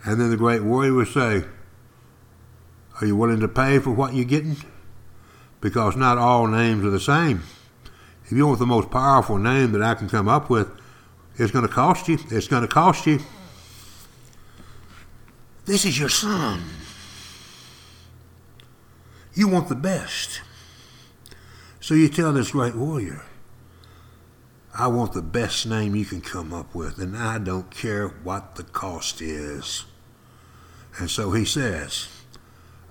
And 0.02 0.21
then 0.21 0.31
the 0.31 0.37
great 0.37 0.64
warrior 0.64 0.95
would 0.95 1.07
say, 1.07 1.45
Are 3.00 3.07
you 3.07 3.14
willing 3.14 3.38
to 3.38 3.47
pay 3.47 3.78
for 3.78 3.93
what 3.93 4.14
you're 4.14 4.25
getting? 4.25 4.57
Because 5.61 5.95
not 5.95 6.19
all 6.19 6.49
names 6.49 6.85
are 6.85 6.90
the 6.90 6.99
same. 6.99 7.45
If 8.25 8.33
you 8.33 8.49
want 8.49 8.59
the 8.59 8.67
most 8.67 8.90
powerful 8.90 9.38
name 9.38 9.71
that 9.71 9.83
I 9.83 9.95
can 9.95 10.09
come 10.09 10.26
up 10.26 10.50
with, 10.50 10.69
it's 11.37 11.52
going 11.52 11.64
to 11.64 11.73
cost 11.73 12.09
you. 12.09 12.19
It's 12.33 12.49
going 12.49 12.62
to 12.62 12.69
cost 12.69 13.07
you. 13.07 13.21
This 15.67 15.85
is 15.85 16.00
your 16.00 16.09
son. 16.09 16.64
You 19.38 19.47
want 19.47 19.68
the 19.68 19.76
best. 19.76 20.40
So 21.78 21.95
you 21.95 22.09
tell 22.09 22.33
this 22.33 22.50
great 22.50 22.75
warrior, 22.75 23.23
I 24.76 24.88
want 24.88 25.12
the 25.12 25.23
best 25.23 25.64
name 25.64 25.95
you 25.95 26.04
can 26.04 26.21
come 26.21 26.52
up 26.52 26.75
with, 26.75 26.99
and 26.99 27.16
I 27.16 27.38
don't 27.38 27.71
care 27.71 28.09
what 28.09 28.57
the 28.57 28.64
cost 28.64 29.23
is. 29.23 29.85
And 30.99 31.09
so 31.09 31.30
he 31.30 31.45
says, 31.45 32.09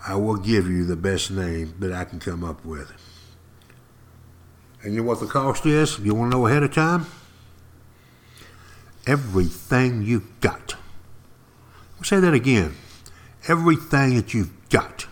I 0.07 0.15
will 0.15 0.37
give 0.37 0.69
you 0.69 0.85
the 0.85 0.95
best 0.95 1.31
name 1.31 1.75
that 1.79 1.91
I 1.91 2.05
can 2.05 2.21
come 2.21 2.45
up 2.45 2.63
with. 2.63 2.93
And 4.83 4.93
you 4.93 5.01
know 5.01 5.07
what 5.07 5.19
the 5.19 5.27
cost 5.27 5.65
is? 5.65 5.99
You 5.99 6.15
want 6.15 6.31
to 6.31 6.37
know 6.37 6.47
ahead 6.47 6.63
of 6.63 6.73
time? 6.73 7.07
Everything 9.05 10.01
you've 10.01 10.39
got. 10.39 10.75
Say 12.03 12.21
that 12.21 12.33
again. 12.33 12.73
Everything 13.49 14.15
that 14.15 14.33
you've 14.33 14.69
got. 14.69 15.07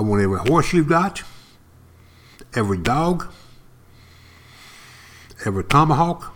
I 0.00 0.02
want 0.02 0.22
every 0.22 0.38
horse 0.38 0.72
you've 0.72 0.88
got, 0.88 1.22
every 2.54 2.78
dog, 2.78 3.30
every 5.44 5.62
tomahawk. 5.64 6.34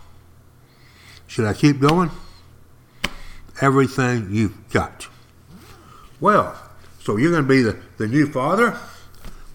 Should 1.25 1.45
I 1.45 1.53
keep 1.53 1.79
going? 1.79 2.11
everything 3.61 4.27
you've 4.31 4.69
got. 4.69 5.07
Well, 6.19 6.55
so 6.99 7.17
you're 7.17 7.31
going 7.31 7.43
to 7.43 7.47
be 7.47 7.61
the, 7.61 7.79
the 7.97 8.07
new 8.07 8.27
father? 8.27 8.77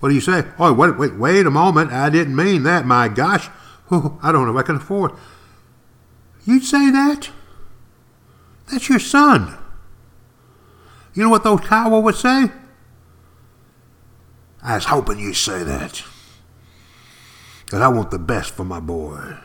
What 0.01 0.09
do 0.09 0.15
you 0.15 0.21
say? 0.21 0.45
Oh, 0.59 0.73
wait, 0.73 0.99
wait, 0.99 1.17
wait 1.17 1.47
a 1.47 1.51
moment. 1.51 1.93
I 1.93 2.11
didn't 2.11 2.35
mean 2.35 2.63
that. 2.65 2.87
My 2.87 3.09
gosh. 3.09 3.49
Oh, 3.91 4.19
I 4.23 4.33
don't 4.33 4.47
know 4.47 4.59
if 4.59 4.65
I 4.65 4.67
can 4.67 4.77
afford. 4.77 5.13
You'd 6.45 6.65
say 6.65 6.91
that? 6.91 7.31
That's 8.71 8.89
your 8.89 8.99
son. 8.99 9.57
You 11.15 11.25
know 11.25 11.29
what 11.29 11.45
those 11.45 11.61
Kiowa 11.61 12.01
would 12.01 12.15
say? 12.15 12.51
I 14.71 14.77
was 14.77 14.85
hoping 14.85 15.19
you'd 15.19 15.35
say 15.35 15.65
that. 15.65 16.05
Because 17.65 17.81
I 17.81 17.89
want 17.89 18.13
the 18.13 18.21
best 18.21 18.55
for 18.55 18.63
my 18.63 18.79
boy. 18.79 19.37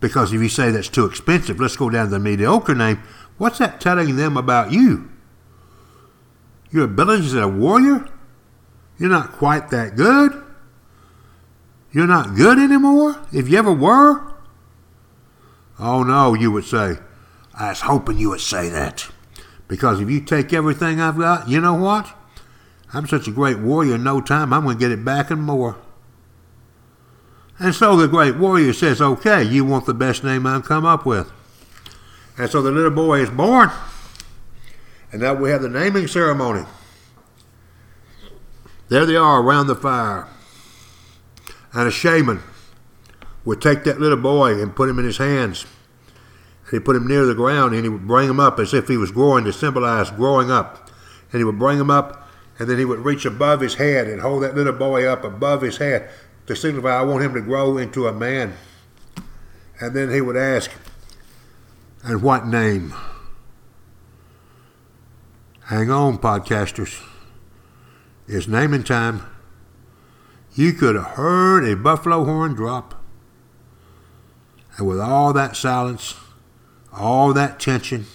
Because 0.00 0.32
if 0.32 0.42
you 0.42 0.48
say 0.48 0.72
that's 0.72 0.88
too 0.88 1.06
expensive, 1.06 1.60
let's 1.60 1.76
go 1.76 1.88
down 1.88 2.06
to 2.06 2.10
the 2.10 2.18
mediocre 2.18 2.74
name. 2.74 3.00
What's 3.38 3.58
that 3.58 3.80
telling 3.80 4.16
them 4.16 4.36
about 4.36 4.72
you? 4.72 5.10
Your 6.72 6.86
abilities 6.86 7.34
as 7.34 7.40
a 7.40 7.46
warrior? 7.46 8.08
You're 8.98 9.10
not 9.10 9.30
quite 9.30 9.70
that 9.70 9.94
good? 9.94 10.42
You're 11.92 12.08
not 12.08 12.34
good 12.34 12.58
anymore? 12.58 13.24
If 13.32 13.48
you 13.48 13.58
ever 13.58 13.72
were? 13.72 14.34
Oh 15.78 16.02
no, 16.02 16.34
you 16.34 16.50
would 16.50 16.64
say. 16.64 16.96
I 17.54 17.68
was 17.68 17.82
hoping 17.82 18.18
you 18.18 18.30
would 18.30 18.40
say 18.40 18.68
that. 18.70 19.08
Because 19.68 20.00
if 20.00 20.10
you 20.10 20.20
take 20.20 20.52
everything 20.52 21.00
I've 21.00 21.18
got, 21.18 21.48
you 21.48 21.60
know 21.60 21.74
what? 21.74 22.12
I'm 22.94 23.06
such 23.06 23.26
a 23.26 23.30
great 23.30 23.58
warrior 23.58 23.94
in 23.94 24.04
no 24.04 24.20
time, 24.20 24.52
I'm 24.52 24.64
going 24.64 24.76
to 24.76 24.80
get 24.80 24.90
it 24.90 25.04
back 25.04 25.30
and 25.30 25.42
more. 25.42 25.76
And 27.58 27.74
so 27.74 27.96
the 27.96 28.08
great 28.08 28.36
warrior 28.36 28.72
says, 28.72 29.00
Okay, 29.00 29.42
you 29.42 29.64
want 29.64 29.86
the 29.86 29.94
best 29.94 30.24
name 30.24 30.46
I 30.46 30.54
can 30.54 30.62
come 30.62 30.84
up 30.84 31.06
with. 31.06 31.30
And 32.36 32.50
so 32.50 32.60
the 32.60 32.70
little 32.70 32.90
boy 32.90 33.20
is 33.20 33.30
born. 33.30 33.70
And 35.12 35.20
now 35.20 35.34
we 35.34 35.50
have 35.50 35.62
the 35.62 35.68
naming 35.68 36.06
ceremony. 36.06 36.64
There 38.88 39.06
they 39.06 39.16
are 39.16 39.40
around 39.40 39.66
the 39.66 39.74
fire. 39.74 40.26
And 41.72 41.88
a 41.88 41.90
shaman 41.90 42.42
would 43.44 43.60
take 43.60 43.84
that 43.84 44.00
little 44.00 44.18
boy 44.18 44.60
and 44.60 44.74
put 44.74 44.88
him 44.88 44.98
in 44.98 45.04
his 45.04 45.18
hands. 45.18 45.66
He 46.70 46.80
put 46.80 46.96
him 46.96 47.06
near 47.06 47.26
the 47.26 47.34
ground 47.34 47.74
and 47.74 47.84
he 47.84 47.88
would 47.88 48.06
bring 48.06 48.28
him 48.28 48.40
up 48.40 48.58
as 48.58 48.72
if 48.72 48.88
he 48.88 48.96
was 48.96 49.10
growing 49.10 49.44
to 49.44 49.52
symbolize 49.52 50.10
growing 50.10 50.50
up. 50.50 50.90
And 51.30 51.40
he 51.40 51.44
would 51.44 51.58
bring 51.58 51.78
him 51.78 51.90
up 51.90 52.21
and 52.58 52.68
then 52.68 52.78
he 52.78 52.84
would 52.84 53.04
reach 53.04 53.24
above 53.24 53.60
his 53.60 53.74
head 53.74 54.06
and 54.06 54.20
hold 54.20 54.42
that 54.42 54.54
little 54.54 54.72
boy 54.72 55.06
up 55.06 55.24
above 55.24 55.62
his 55.62 55.78
head 55.78 56.08
to 56.46 56.56
signify, 56.56 56.98
I 56.98 57.02
want 57.02 57.24
him 57.24 57.34
to 57.34 57.40
grow 57.40 57.78
into 57.78 58.06
a 58.06 58.12
man. 58.12 58.54
And 59.80 59.94
then 59.94 60.10
he 60.10 60.20
would 60.20 60.36
ask, 60.36 60.70
And 62.04 62.22
what 62.22 62.46
name? 62.46 62.94
Hang 65.66 65.90
on, 65.90 66.18
podcasters. 66.18 67.02
It's 68.26 68.46
naming 68.46 68.82
time. 68.82 69.22
You 70.54 70.72
could 70.72 70.96
have 70.96 71.16
heard 71.16 71.64
a 71.64 71.76
buffalo 71.76 72.24
horn 72.24 72.54
drop. 72.54 73.02
And 74.76 74.86
with 74.86 75.00
all 75.00 75.32
that 75.32 75.56
silence, 75.56 76.14
all 76.92 77.32
that 77.32 77.58
tension, 77.58 78.06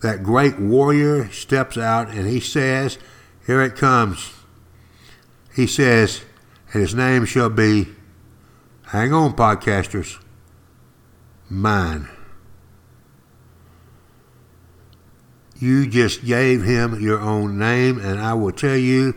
that 0.00 0.22
great 0.22 0.58
warrior 0.58 1.30
steps 1.30 1.76
out 1.76 2.08
and 2.08 2.26
he 2.26 2.40
says, 2.40 2.98
Here 3.46 3.62
it 3.62 3.76
comes. 3.76 4.32
He 5.54 5.66
says, 5.66 6.22
and 6.72 6.82
his 6.82 6.94
name 6.94 7.24
shall 7.24 7.50
be, 7.50 7.88
hang 8.88 9.12
on, 9.12 9.34
podcasters, 9.34 10.22
mine. 11.48 12.08
You 15.58 15.88
just 15.88 16.24
gave 16.24 16.62
him 16.62 17.00
your 17.00 17.18
own 17.18 17.58
name, 17.58 17.98
and 17.98 18.20
I 18.20 18.34
will 18.34 18.52
tell 18.52 18.76
you, 18.76 19.14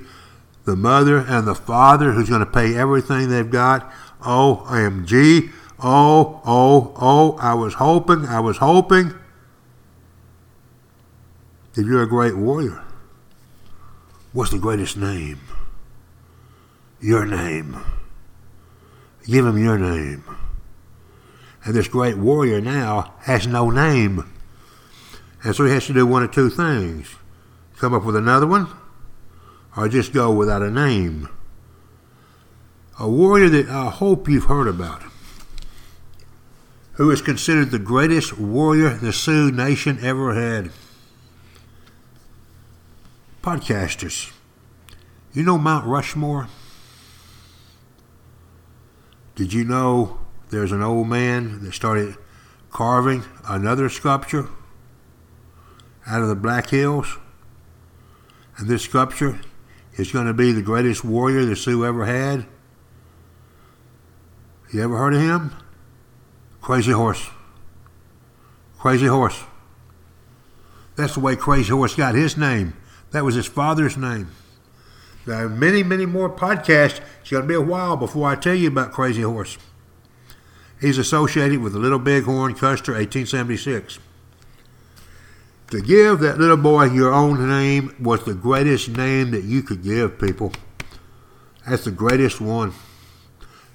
the 0.66 0.76
mother 0.76 1.18
and 1.18 1.48
the 1.48 1.54
father 1.54 2.14
who's 2.14 2.30
going 2.30 2.40
to 2.40 2.46
pay 2.46 2.76
everything 2.76 3.30
they've 3.30 3.50
got. 3.50 3.92
OMG. 4.22 5.52
Oh, 5.84 6.42
oh, 6.46 6.94
oh, 7.00 7.38
I 7.38 7.54
was 7.54 7.76
hoping, 7.76 8.26
I 8.26 8.40
was 8.40 8.58
hoping 8.58 9.14
that 11.74 11.86
you're 11.86 12.04
a 12.04 12.08
great 12.08 12.36
warrior. 12.36 12.84
What's 14.34 14.52
the 14.52 14.60
greatest 14.60 14.98
name? 14.98 15.40
Your 17.00 17.26
name. 17.26 17.78
Give 19.26 19.46
him 19.46 19.58
your 19.58 19.78
name. 19.78 20.24
And 21.64 21.76
this 21.76 21.88
great 21.88 22.18
warrior 22.18 22.62
now 22.62 23.14
has 23.22 23.46
no 23.46 23.70
name. 23.70 24.32
And 25.44 25.56
so 25.56 25.66
he 25.66 25.72
has 25.72 25.86
to 25.88 25.94
do 25.94 26.06
one 26.06 26.24
of 26.24 26.32
two 26.32 26.50
things 26.50 27.16
come 27.78 27.94
up 27.96 28.04
with 28.04 28.16
another 28.16 28.46
one, 28.46 28.68
or 29.76 29.90
just 29.90 30.14
go 30.14 30.32
without 30.32 30.62
a 30.62 30.70
name. 30.70 31.28
A 33.00 33.10
warrior 33.10 33.50
that 33.50 33.68
I 33.70 33.90
hope 33.90 34.30
you've 34.30 34.46
heard 34.46 34.68
about, 34.68 35.02
who 36.94 37.10
is 37.10 37.24
considered 37.24 37.72
the 37.72 37.80
greatest 37.80 38.38
warrior 38.38 38.90
the 38.90 39.12
Sioux 39.12 39.52
Nation 39.52 39.98
ever 40.04 40.36
had. 40.36 40.72
Podcasters, 43.42 44.32
you 45.34 45.42
know 45.42 45.58
Mount 45.58 45.88
Rushmore? 45.88 46.48
Did 49.34 49.52
you 49.52 49.64
know 49.64 50.20
there's 50.52 50.72
an 50.72 50.84
old 50.84 51.08
man 51.08 51.64
that 51.64 51.74
started 51.74 52.18
carving 52.70 53.24
another 53.48 53.90
sculpture 53.90 54.48
out 56.06 56.22
of 56.22 56.28
the 56.28 56.36
Black 56.36 56.70
Hills? 56.70 57.18
And 58.58 58.70
this 58.70 58.84
sculpture 58.84 59.40
is 59.96 60.12
going 60.12 60.28
to 60.28 60.36
be 60.36 60.52
the 60.52 60.62
greatest 60.62 61.04
warrior 61.04 61.44
the 61.44 61.56
Sioux 61.56 61.84
ever 61.84 62.06
had? 62.06 62.46
You 64.72 64.84
ever 64.84 65.00
heard 65.00 65.16
of 65.16 65.22
him? 65.22 65.56
Crazy 66.62 66.92
Horse. 66.92 67.28
Crazy 68.78 69.08
Horse. 69.08 69.42
That's 70.96 71.16
the 71.16 71.22
way 71.22 71.36
Crazy 71.36 71.72
Horse 71.72 71.96
got 71.96 72.14
his 72.14 72.38
name. 72.38 72.76
That 73.12 73.26
was 73.26 73.36
his 73.36 73.46
father's 73.46 73.98
name. 73.98 74.32
Now, 75.28 75.48
many, 75.48 75.84
many 75.84 76.06
more 76.06 76.30
podcasts. 76.30 77.00
It's 77.22 77.30
going 77.30 77.44
to 77.44 77.48
be 77.48 77.54
a 77.54 77.62
while 77.62 77.96
before 77.96 78.28
I 78.28 78.36
tell 78.36 78.56
you 78.56 78.70
about 78.70 78.92
Crazy 78.92 79.22
Horse. 79.22 79.58
He's 80.80 80.98
associated 80.98 81.60
with 81.60 81.74
the 81.74 81.80
Little 81.80 82.00
Bighorn 82.00 82.56
Custer 82.56 82.94
1876. 82.94 84.00
To 85.70 85.82
give 85.82 86.20
that 86.20 86.40
little 86.40 86.58
boy 86.58 86.86
your 86.86 87.14
own 87.14 87.48
name 87.48 87.96
was 88.00 88.26
the 88.26 88.34
greatest 88.34 88.90
name 88.90 89.32
that 89.32 89.44
you 89.44 89.62
could 89.62 89.84
give 89.84 90.20
people. 90.20 90.52
That's 91.68 91.86
the 91.86 91.92
greatest 91.92 92.42
one. 92.42 92.74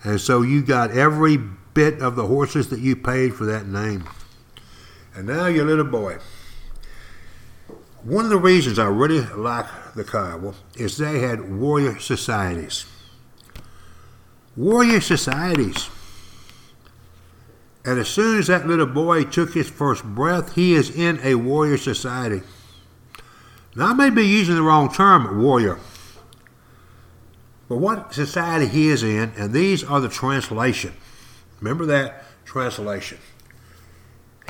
And 0.02 0.20
so 0.20 0.42
you 0.42 0.62
got 0.62 0.90
every 0.90 1.38
bit 1.74 2.02
of 2.02 2.16
the 2.16 2.26
horses 2.26 2.68
that 2.68 2.80
you 2.80 2.96
paid 2.96 3.34
for 3.34 3.46
that 3.46 3.66
name. 3.66 4.08
And 5.14 5.26
now 5.28 5.46
your 5.46 5.64
little 5.64 5.84
boy. 5.84 6.18
One 8.06 8.24
of 8.24 8.30
the 8.30 8.38
reasons 8.38 8.78
I 8.78 8.86
really 8.86 9.20
like 9.34 9.66
the 9.96 10.04
Kiowa 10.04 10.54
is 10.76 10.96
they 10.96 11.18
had 11.18 11.58
warrior 11.58 11.98
societies. 11.98 12.86
Warrior 14.56 15.00
societies. 15.00 15.90
And 17.84 17.98
as 17.98 18.06
soon 18.06 18.38
as 18.38 18.46
that 18.46 18.64
little 18.64 18.86
boy 18.86 19.24
took 19.24 19.54
his 19.54 19.68
first 19.68 20.04
breath, 20.04 20.54
he 20.54 20.74
is 20.74 20.88
in 20.88 21.18
a 21.24 21.34
warrior 21.34 21.76
society. 21.76 22.42
Now, 23.74 23.86
I 23.86 23.92
may 23.92 24.10
be 24.10 24.24
using 24.24 24.54
the 24.54 24.62
wrong 24.62 24.92
term, 24.92 25.42
warrior. 25.42 25.80
But 27.68 27.78
what 27.78 28.14
society 28.14 28.68
he 28.68 28.86
is 28.86 29.02
in, 29.02 29.32
and 29.36 29.52
these 29.52 29.82
are 29.82 30.00
the 30.00 30.08
translation. 30.08 30.94
Remember 31.60 31.84
that 31.86 32.22
translation. 32.44 33.18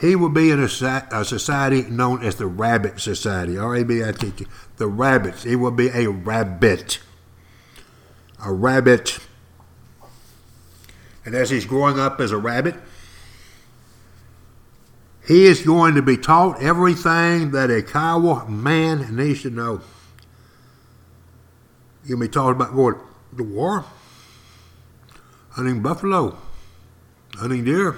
He 0.00 0.14
will 0.14 0.28
be 0.28 0.50
in 0.50 0.60
a, 0.60 0.68
a 1.10 1.24
society 1.24 1.82
known 1.82 2.22
as 2.22 2.36
the 2.36 2.46
Rabbit 2.46 3.00
Society, 3.00 3.56
R 3.56 3.76
A 3.76 3.84
B 3.84 4.04
I 4.04 4.12
T 4.12 4.30
T. 4.30 4.46
The 4.76 4.86
rabbits. 4.86 5.44
He 5.44 5.56
will 5.56 5.70
be 5.70 5.88
a 5.88 6.08
rabbit. 6.08 6.98
A 8.44 8.52
rabbit. 8.52 9.18
And 11.24 11.34
as 11.34 11.50
he's 11.50 11.64
growing 11.64 11.98
up 11.98 12.20
as 12.20 12.30
a 12.30 12.36
rabbit, 12.36 12.74
he 15.26 15.46
is 15.46 15.62
going 15.62 15.94
to 15.94 16.02
be 16.02 16.16
taught 16.16 16.62
everything 16.62 17.50
that 17.52 17.70
a 17.70 17.82
Kiowa 17.82 18.48
man 18.48 19.16
needs 19.16 19.42
to 19.42 19.50
know. 19.50 19.80
You'll 22.04 22.20
be 22.20 22.28
taught 22.28 22.52
about 22.52 22.74
going 22.74 22.96
to 23.36 23.42
war, 23.42 23.84
hunting 25.50 25.82
buffalo, 25.82 26.38
hunting 27.34 27.64
deer 27.64 27.96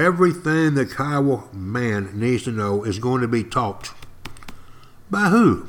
Everything 0.00 0.76
the 0.76 0.86
Kiowa 0.86 1.44
man 1.52 2.18
needs 2.18 2.44
to 2.44 2.50
know 2.50 2.84
is 2.84 2.98
going 2.98 3.20
to 3.20 3.28
be 3.28 3.44
taught. 3.44 3.92
By 5.10 5.28
who? 5.28 5.66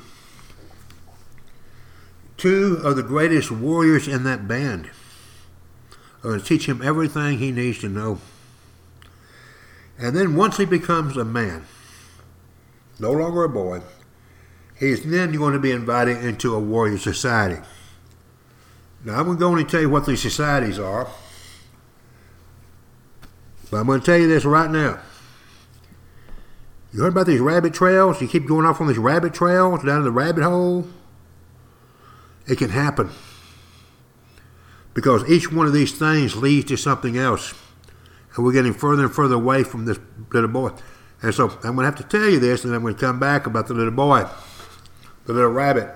Two 2.38 2.80
of 2.82 2.96
the 2.96 3.04
greatest 3.04 3.52
warriors 3.52 4.08
in 4.08 4.24
that 4.24 4.48
band 4.48 4.90
are 6.24 6.30
going 6.30 6.40
to 6.40 6.46
teach 6.46 6.66
him 6.66 6.82
everything 6.82 7.40
he 7.40 7.52
needs 7.52 7.80
to 7.80 7.90
know. 7.90 8.22
And 10.00 10.16
then 10.16 10.38
once 10.38 10.56
he 10.56 10.64
becomes 10.64 11.18
a 11.18 11.26
man, 11.26 11.66
no 13.00 13.12
longer 13.12 13.44
a 13.44 13.50
boy, 13.50 13.82
he's 14.80 15.04
then 15.04 15.34
going 15.34 15.54
to 15.54 15.60
be 15.60 15.72
invited 15.72 16.24
into 16.24 16.56
a 16.56 16.60
warrior 16.60 16.98
society. 16.98 17.62
Now, 19.04 19.20
I'm 19.20 19.36
going 19.36 19.66
to 19.66 19.70
tell 19.70 19.82
you 19.82 19.90
what 19.90 20.06
these 20.06 20.22
societies 20.22 20.80
are, 20.80 21.10
but 23.72 23.78
I'm 23.78 23.88
going 23.88 24.02
to 24.02 24.06
tell 24.06 24.18
you 24.18 24.28
this 24.28 24.46
right 24.46 24.70
now. 24.70 25.00
You 26.94 27.02
heard 27.02 27.14
about 27.14 27.26
these 27.26 27.40
rabbit 27.40 27.74
trails? 27.74 28.22
You 28.22 28.28
keep 28.28 28.46
going 28.46 28.66
off 28.66 28.82
on 28.82 28.88
these 28.88 28.98
rabbit 28.98 29.34
trails 29.34 29.84
down 29.84 30.04
the 30.04 30.12
rabbit 30.12 30.44
hole? 30.44 30.88
It 32.48 32.58
can 32.58 32.70
happen. 32.70 33.10
Because 34.94 35.28
each 35.30 35.50
one 35.50 35.68
of 35.68 35.74
these 35.74 35.98
things 35.98 36.36
leads 36.36 36.68
to 36.68 36.76
something 36.76 37.18
else. 37.18 37.54
And 38.36 38.44
we're 38.44 38.52
getting 38.52 38.74
further 38.74 39.04
and 39.04 39.14
further 39.14 39.36
away 39.36 39.64
from 39.64 39.86
this 39.86 40.00
little 40.34 40.50
boy. 40.50 40.72
And 41.22 41.34
so 41.34 41.50
I'm 41.64 41.76
going 41.76 41.78
to 41.78 41.84
have 41.86 41.96
to 41.96 42.04
tell 42.04 42.28
you 42.28 42.40
this, 42.40 42.66
and 42.66 42.76
I'm 42.76 42.82
going 42.82 42.96
to 42.96 43.00
come 43.00 43.20
back 43.20 43.46
about 43.46 43.68
the 43.68 43.74
little 43.74 43.92
boy, 43.92 44.26
the 45.26 45.34
little 45.34 45.52
rabbit. 45.52 45.96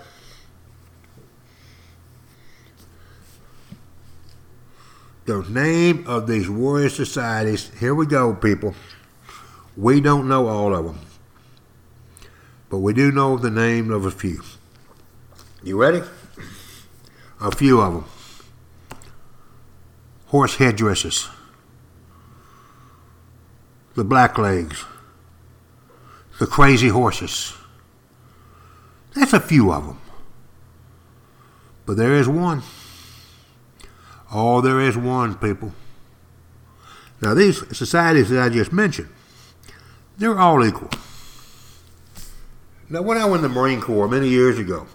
The 5.25 5.41
name 5.49 6.05
of 6.07 6.27
these 6.27 6.47
warrior 6.47 6.89
societies, 6.89 7.71
here 7.79 7.95
we 7.95 8.05
go, 8.05 8.35
people. 8.35 8.75
We 9.75 9.99
don't 9.99 10.27
know 10.27 10.47
all 10.47 10.75
of 10.75 10.85
them, 10.85 10.99
but 12.69 12.77
we 12.77 12.93
do 12.93 13.11
know 13.11 13.35
the 13.37 13.49
name 13.49 13.91
of 13.91 14.05
a 14.05 14.11
few. 14.11 14.43
You 15.63 15.81
ready? 15.81 16.03
A 17.41 17.51
few 17.51 17.81
of 17.81 17.93
them. 17.93 18.05
Horse 20.27 20.57
headdresses, 20.57 21.27
the 23.95 24.05
blacklegs, 24.05 24.85
the 26.39 26.45
crazy 26.45 26.89
horses. 26.89 27.53
That's 29.15 29.33
a 29.33 29.39
few 29.39 29.71
of 29.71 29.87
them. 29.87 30.01
But 31.87 31.97
there 31.97 32.13
is 32.13 32.27
one. 32.27 32.61
Oh, 34.31 34.61
there 34.61 34.79
is 34.79 34.97
one, 34.97 35.35
people. 35.35 35.73
Now, 37.21 37.33
these 37.33 37.63
societies 37.75 38.29
that 38.29 38.41
I 38.41 38.49
just 38.49 38.73
mentioned, 38.73 39.09
they're 40.17 40.37
all 40.37 40.65
equal. 40.65 40.89
Now, 42.89 43.01
when 43.01 43.17
I 43.17 43.25
went 43.25 43.43
in 43.43 43.49
the 43.49 43.49
Marine 43.49 43.81
Corps 43.81 44.07
many 44.07 44.29
years 44.29 44.59
ago, 44.59 44.87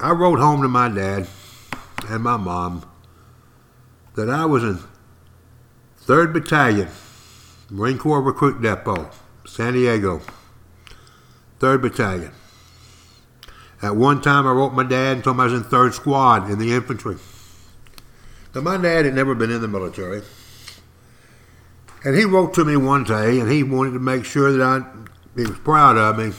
I 0.00 0.10
wrote 0.10 0.38
home 0.38 0.62
to 0.62 0.68
my 0.68 0.88
dad 0.88 1.26
and 2.08 2.22
my 2.22 2.36
mom 2.36 2.84
that 4.14 4.28
I 4.28 4.44
was 4.44 4.62
in 4.62 4.80
3rd 6.04 6.32
Battalion, 6.32 6.88
Marine 7.70 7.98
Corps 7.98 8.22
Recruit 8.22 8.60
Depot, 8.60 9.10
San 9.46 9.74
Diego, 9.74 10.22
3rd 11.60 11.82
Battalion. 11.82 12.32
At 13.80 13.96
one 13.96 14.20
time, 14.20 14.46
I 14.46 14.52
wrote 14.52 14.72
my 14.72 14.82
dad 14.82 15.16
and 15.16 15.24
told 15.24 15.36
him 15.36 15.40
I 15.40 15.44
was 15.44 15.52
in 15.52 15.64
3rd 15.64 15.92
Squad 15.92 16.50
in 16.50 16.58
the 16.58 16.72
infantry. 16.74 17.16
My 18.62 18.76
dad 18.76 19.04
had 19.04 19.14
never 19.14 19.34
been 19.34 19.50
in 19.50 19.60
the 19.60 19.68
military. 19.68 20.22
And 22.04 22.16
he 22.16 22.24
wrote 22.24 22.54
to 22.54 22.64
me 22.64 22.76
one 22.76 23.04
day, 23.04 23.40
and 23.40 23.50
he 23.50 23.62
wanted 23.62 23.92
to 23.92 23.98
make 23.98 24.24
sure 24.24 24.52
that 24.52 24.62
I, 24.62 24.80
he 25.36 25.46
was 25.46 25.58
proud 25.58 25.96
of 25.96 26.18
me. 26.18 26.32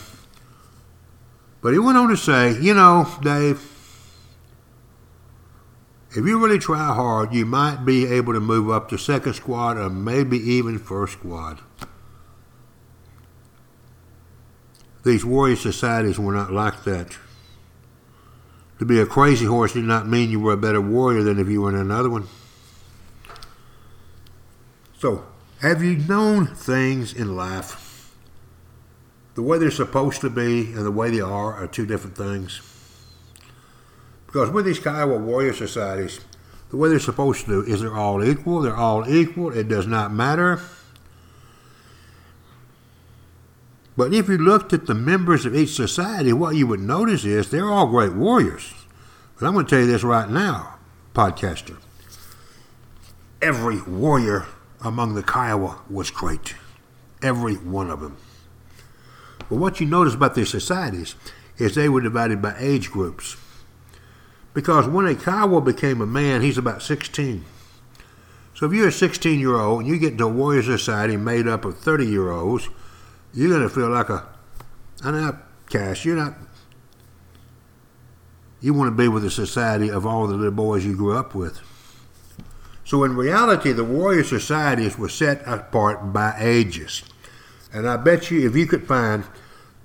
But 1.61 1.73
he 1.73 1.79
went 1.79 1.97
on 1.97 2.09
to 2.09 2.17
say, 2.17 2.59
you 2.59 2.73
know, 2.73 3.07
Dave, 3.21 3.61
if 6.11 6.25
you 6.25 6.43
really 6.43 6.59
try 6.59 6.93
hard, 6.93 7.33
you 7.33 7.45
might 7.45 7.85
be 7.85 8.05
able 8.07 8.33
to 8.33 8.39
move 8.39 8.69
up 8.69 8.89
to 8.89 8.97
second 8.97 9.33
squad 9.33 9.77
or 9.77 9.89
maybe 9.89 10.37
even 10.37 10.79
first 10.79 11.13
squad. 11.13 11.59
These 15.03 15.23
warrior 15.23 15.55
societies 15.55 16.17
were 16.17 16.33
not 16.33 16.51
like 16.51 16.83
that. 16.83 17.17
To 18.79 18.85
be 18.85 18.99
a 18.99 19.05
crazy 19.05 19.45
horse 19.45 19.73
did 19.73 19.83
not 19.83 20.07
mean 20.07 20.29
you 20.29 20.39
were 20.39 20.53
a 20.53 20.57
better 20.57 20.81
warrior 20.81 21.21
than 21.21 21.37
if 21.37 21.49
you 21.49 21.61
were 21.61 21.69
in 21.69 21.75
another 21.75 22.09
one. 22.09 22.27
So, 24.97 25.25
have 25.61 25.83
you 25.83 25.97
known 25.97 26.47
things 26.47 27.13
in 27.13 27.35
life? 27.35 28.15
The 29.35 29.41
way 29.41 29.57
they're 29.57 29.71
supposed 29.71 30.21
to 30.21 30.29
be 30.29 30.71
and 30.73 30.85
the 30.85 30.91
way 30.91 31.11
they 31.11 31.21
are 31.21 31.53
are 31.53 31.67
two 31.67 31.85
different 31.85 32.15
things. 32.15 32.61
Because 34.25 34.49
with 34.49 34.65
these 34.65 34.79
Kiowa 34.79 35.17
warrior 35.17 35.53
societies, 35.53 36.21
the 36.69 36.77
way 36.77 36.89
they're 36.89 36.99
supposed 36.99 37.45
to 37.45 37.47
do 37.47 37.61
is 37.61 37.81
they're 37.81 37.97
all 37.97 38.23
equal. 38.23 38.61
They're 38.61 38.75
all 38.75 39.09
equal. 39.09 39.51
It 39.51 39.67
does 39.67 39.87
not 39.87 40.13
matter. 40.13 40.61
But 43.99 44.13
if 44.13 44.29
you 44.29 44.37
looked 44.37 44.71
at 44.71 44.85
the 44.85 44.93
members 44.93 45.45
of 45.45 45.53
each 45.53 45.71
society, 45.75 46.31
what 46.31 46.55
you 46.55 46.67
would 46.67 46.79
notice 46.79 47.25
is 47.25 47.51
they're 47.51 47.69
all 47.69 47.87
great 47.87 48.13
warriors. 48.13 48.73
But 49.37 49.45
I'm 49.45 49.51
going 49.51 49.65
to 49.65 49.69
tell 49.69 49.81
you 49.81 49.87
this 49.87 50.05
right 50.05 50.29
now, 50.29 50.75
podcaster. 51.13 51.75
Every 53.41 53.81
warrior 53.81 54.45
among 54.79 55.15
the 55.15 55.21
Kiowa 55.21 55.81
was 55.89 56.11
great. 56.11 56.55
Every 57.21 57.55
one 57.55 57.89
of 57.89 57.99
them. 57.99 58.15
But 59.49 59.57
what 59.57 59.81
you 59.81 59.85
notice 59.85 60.13
about 60.13 60.33
these 60.33 60.49
societies 60.49 61.15
is 61.57 61.75
they 61.75 61.89
were 61.89 61.99
divided 61.99 62.41
by 62.41 62.55
age 62.57 62.91
groups. 62.91 63.35
Because 64.53 64.87
when 64.87 65.07
a 65.07 65.13
Kiowa 65.15 65.59
became 65.59 65.99
a 65.99 66.05
man, 66.05 66.41
he's 66.41 66.57
about 66.57 66.81
16. 66.81 67.43
So 68.55 68.65
if 68.65 68.71
you're 68.71 68.87
a 68.87 68.93
16 68.93 69.41
year 69.41 69.57
old 69.57 69.81
and 69.81 69.89
you 69.89 69.99
get 69.99 70.13
into 70.13 70.23
a 70.23 70.29
warrior 70.29 70.63
society 70.63 71.17
made 71.17 71.49
up 71.49 71.65
of 71.65 71.77
30 71.79 72.05
year 72.05 72.31
olds, 72.31 72.69
you're 73.33 73.49
going 73.49 73.61
to 73.61 73.69
feel 73.69 73.89
like 73.89 74.09
a 74.09 74.27
an 75.03 75.15
outcast. 75.15 76.05
You're 76.05 76.17
not. 76.17 76.35
You 78.61 78.73
want 78.73 78.89
to 78.89 78.95
be 78.95 79.07
with 79.07 79.23
the 79.23 79.31
society 79.31 79.89
of 79.89 80.05
all 80.05 80.27
the 80.27 80.35
little 80.35 80.51
boys 80.51 80.85
you 80.85 80.95
grew 80.95 81.17
up 81.17 81.33
with. 81.33 81.61
So 82.83 83.03
in 83.03 83.15
reality, 83.15 83.71
the 83.71 83.83
warrior 83.83 84.23
societies 84.23 84.97
were 84.97 85.09
set 85.09 85.41
apart 85.47 86.11
by 86.11 86.35
ages. 86.39 87.03
And 87.71 87.87
I 87.87 87.97
bet 87.97 88.31
you, 88.31 88.45
if 88.47 88.55
you 88.55 88.65
could 88.65 88.87
find 88.87 89.23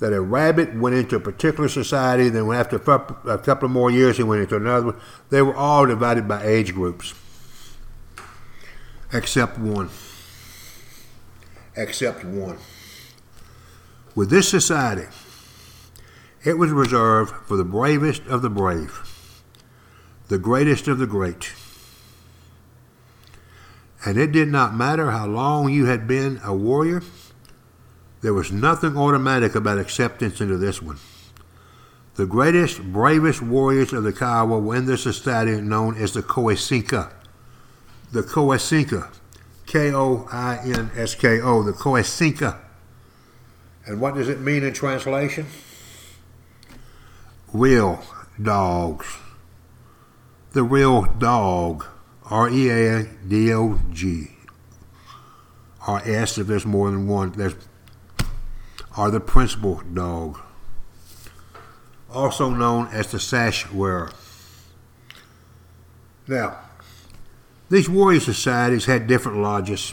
that 0.01 0.13
a 0.13 0.21
rabbit 0.21 0.75
went 0.75 0.97
into 0.97 1.17
a 1.17 1.21
particular 1.21 1.69
society, 1.69 2.29
then 2.31 2.51
after 2.51 2.77
a 2.77 3.39
couple 3.39 3.67
of 3.67 3.71
more 3.71 3.91
years, 3.91 4.17
he 4.17 4.23
went 4.23 4.43
into 4.43 4.57
another 4.57 4.87
one, 4.87 5.01
they 5.31 5.43
were 5.43 5.55
all 5.55 5.87
divided 5.87 6.27
by 6.27 6.45
age 6.45 6.75
groups, 6.75 7.15
except 9.13 9.59
one. 9.59 9.91
Except 11.77 12.25
one. 12.25 12.59
With 14.15 14.31
this 14.31 14.49
society, 14.49 15.09
it 16.45 16.59
was 16.59 16.71
reserved 16.71 17.35
for 17.47 17.57
the 17.57 17.65
bravest 17.65 18.27
of 18.27 18.43
the 18.43 18.51
brave, 18.51 19.01
the 20.29 20.39
greatest 20.39 20.87
of 20.87 20.99
the 20.99 21.07
great. 21.07 21.53
And 24.05 24.19
it 24.19 24.33
did 24.33 24.49
not 24.49 24.75
matter 24.75 25.11
how 25.11 25.27
long 25.27 25.71
you 25.71 25.87
had 25.87 26.07
been 26.07 26.41
a 26.45 26.55
warrior, 26.55 27.03
there 28.21 28.35
was 28.35 28.53
nothing 28.53 28.97
automatic 28.97 29.55
about 29.55 29.79
acceptance 29.79 30.41
into 30.41 30.57
this 30.59 30.81
one. 30.81 30.99
The 32.15 32.27
greatest, 32.27 32.81
bravest 32.81 33.43
warriors 33.43 33.93
of 33.93 34.05
the 34.05 34.13
Kiowa 34.13 34.61
were 34.61 34.77
in 34.77 34.87
this 34.87 35.03
society 35.03 35.61
known 35.61 35.97
as 35.97 36.15
the 36.15 36.23
Koisinka. 36.23 37.13
The 38.13 38.23
Koisinka. 38.23 39.13
K 39.67 39.93
O 39.93 40.29
I 40.31 40.59
N 40.65 40.91
S 40.95 41.15
K 41.17 41.41
O. 41.41 41.63
The 41.63 41.73
Koisinka. 41.73 42.64
And 43.87 44.01
what 44.01 44.15
does 44.15 44.29
it 44.29 44.41
mean 44.41 44.63
in 44.63 44.73
translation? 44.73 45.47
Real 47.53 48.03
dogs. 48.41 49.07
The 50.53 50.63
real 50.63 51.03
dog. 51.19 51.85
R 52.25 52.49
E 52.49 52.71
A 52.71 53.05
D 53.05 53.53
O 53.53 53.81
G. 53.91 54.31
Or 55.87 56.01
S 56.05 56.39
if 56.39 56.47
there's 56.47 56.65
more 56.65 56.91
than 56.91 57.07
one. 57.07 57.33
There's 57.33 57.55
are 58.97 59.11
the 59.11 59.21
principal 59.21 59.83
dog, 59.93 60.41
also 62.13 62.51
known 62.51 62.89
as 62.93 63.11
the 63.11 63.19
sash 63.19 63.71
wearer. 63.71 64.11
Now, 66.29 66.59
these 67.69 67.89
warrior 67.89 68.21
societies 68.21 68.87
had 68.87 69.07
different 69.07 69.39
lodges. 69.39 69.93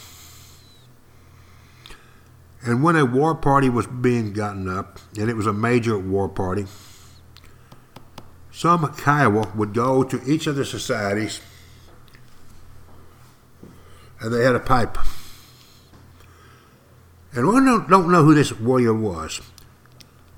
And 2.64 2.82
when 2.82 2.96
a 2.96 3.04
war 3.04 3.34
party 3.34 3.68
was 3.68 3.86
being 3.86 4.32
gotten 4.32 4.68
up, 4.68 5.00
and 5.18 5.28
it 5.28 5.36
was 5.36 5.46
a 5.46 5.52
major 5.52 5.98
war 5.98 6.28
party, 6.28 6.66
some 8.52 8.94
Kiowa 8.94 9.52
would 9.56 9.74
go 9.74 10.04
to 10.04 10.20
each 10.24 10.46
of 10.46 10.56
the 10.56 10.64
societies 10.64 11.40
and 14.22 14.32
they 14.32 14.44
had 14.44 14.54
a 14.54 14.60
pipe. 14.60 14.96
And 17.34 17.48
we 17.48 17.54
don't, 17.54 17.90
don't 17.90 18.10
know 18.10 18.22
who 18.22 18.34
this 18.34 18.52
warrior 18.52 18.94
was. 18.94 19.40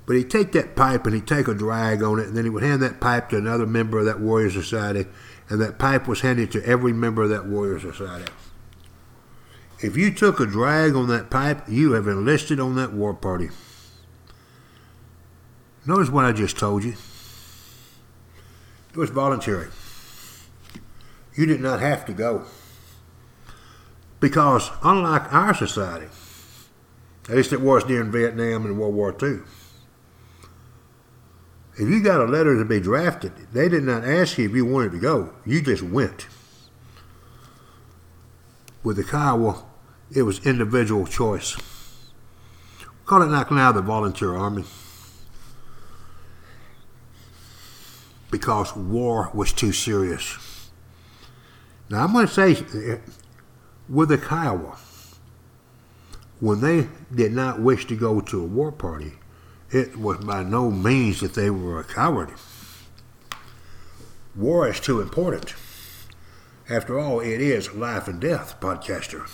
But 0.05 0.15
he'd 0.15 0.31
take 0.31 0.51
that 0.53 0.75
pipe 0.75 1.05
and 1.05 1.13
he'd 1.13 1.27
take 1.27 1.47
a 1.47 1.53
drag 1.53 2.01
on 2.01 2.19
it, 2.19 2.27
and 2.27 2.37
then 2.37 2.45
he 2.45 2.49
would 2.49 2.63
hand 2.63 2.81
that 2.81 2.99
pipe 2.99 3.29
to 3.29 3.37
another 3.37 3.65
member 3.65 3.99
of 3.99 4.05
that 4.05 4.19
warrior 4.19 4.49
society, 4.49 5.07
and 5.49 5.61
that 5.61 5.77
pipe 5.77 6.07
was 6.07 6.21
handed 6.21 6.51
to 6.51 6.65
every 6.65 6.93
member 6.93 7.23
of 7.23 7.29
that 7.29 7.45
warrior 7.45 7.79
society. 7.79 8.31
If 9.85 9.95
you 9.95 10.11
took 10.11 10.39
a 10.39 10.47
drag 10.47 10.95
on 10.95 11.09
that 11.09 11.29
pipe, 11.29 11.61
you 11.69 11.91
have 11.91 12.07
enlisted 12.07 12.59
on 12.59 12.75
that 12.75 12.91
war 12.91 13.13
party. 13.13 13.49
Notice 15.85 16.09
what 16.09 16.25
I 16.25 16.31
just 16.31 16.57
told 16.57 16.83
you. 16.83 16.95
It 18.89 18.97
was 18.97 19.11
voluntary. 19.11 19.67
You 21.35 21.45
did 21.45 21.61
not 21.61 21.81
have 21.81 22.03
to 22.07 22.13
go. 22.13 22.45
Because 24.19 24.71
unlike 24.81 25.31
our 25.31 25.53
society, 25.53 26.07
at 27.29 27.35
least 27.35 27.53
it 27.53 27.61
was 27.61 27.83
during 27.83 28.11
Vietnam 28.11 28.65
and 28.65 28.79
World 28.79 28.95
War 28.95 29.15
II, 29.21 29.41
if 31.77 31.87
you 31.87 32.01
got 32.01 32.21
a 32.21 32.25
letter 32.25 32.57
to 32.57 32.65
be 32.65 32.79
drafted, 32.79 33.33
they 33.53 33.69
did 33.69 33.83
not 33.83 34.03
ask 34.03 34.39
you 34.39 34.49
if 34.49 34.55
you 34.55 34.65
wanted 34.65 34.93
to 34.93 34.99
go. 34.99 35.35
You 35.45 35.61
just 35.61 35.83
went. 35.83 36.25
With 38.81 38.97
the 38.97 39.03
Kiowa, 39.03 39.63
it 40.11 40.23
was 40.23 40.45
individual 40.45 41.05
choice. 41.05 41.55
We 41.57 42.85
Call 43.05 43.21
it 43.21 43.27
like 43.27 43.51
now 43.51 43.71
the 43.71 43.81
volunteer 43.81 44.35
army. 44.35 44.65
Because 48.31 48.75
war 48.75 49.29
was 49.33 49.53
too 49.53 49.71
serious. 49.71 50.69
Now 51.89 52.03
I'm 52.03 52.13
going 52.13 52.27
to 52.27 52.33
say, 52.33 52.51
eh, 52.53 52.97
with 53.87 54.09
the 54.09 54.17
Kiowa, 54.17 54.77
when 56.39 56.61
they 56.61 56.89
did 57.13 57.31
not 57.31 57.61
wish 57.61 57.85
to 57.87 57.95
go 57.95 58.19
to 58.19 58.41
a 58.41 58.47
war 58.47 58.71
party, 58.71 59.13
it 59.71 59.97
was 59.97 60.17
by 60.17 60.43
no 60.43 60.69
means 60.69 61.21
that 61.21 61.33
they 61.33 61.49
were 61.49 61.79
a 61.79 61.83
coward. 61.83 62.31
War 64.35 64.67
is 64.67 64.79
too 64.79 65.01
important. 65.01 65.53
After 66.69 66.99
all, 66.99 67.19
it 67.19 67.39
is 67.39 67.73
life 67.73 68.07
and 68.07 68.19
death, 68.19 68.59
podcaster. 68.59 69.29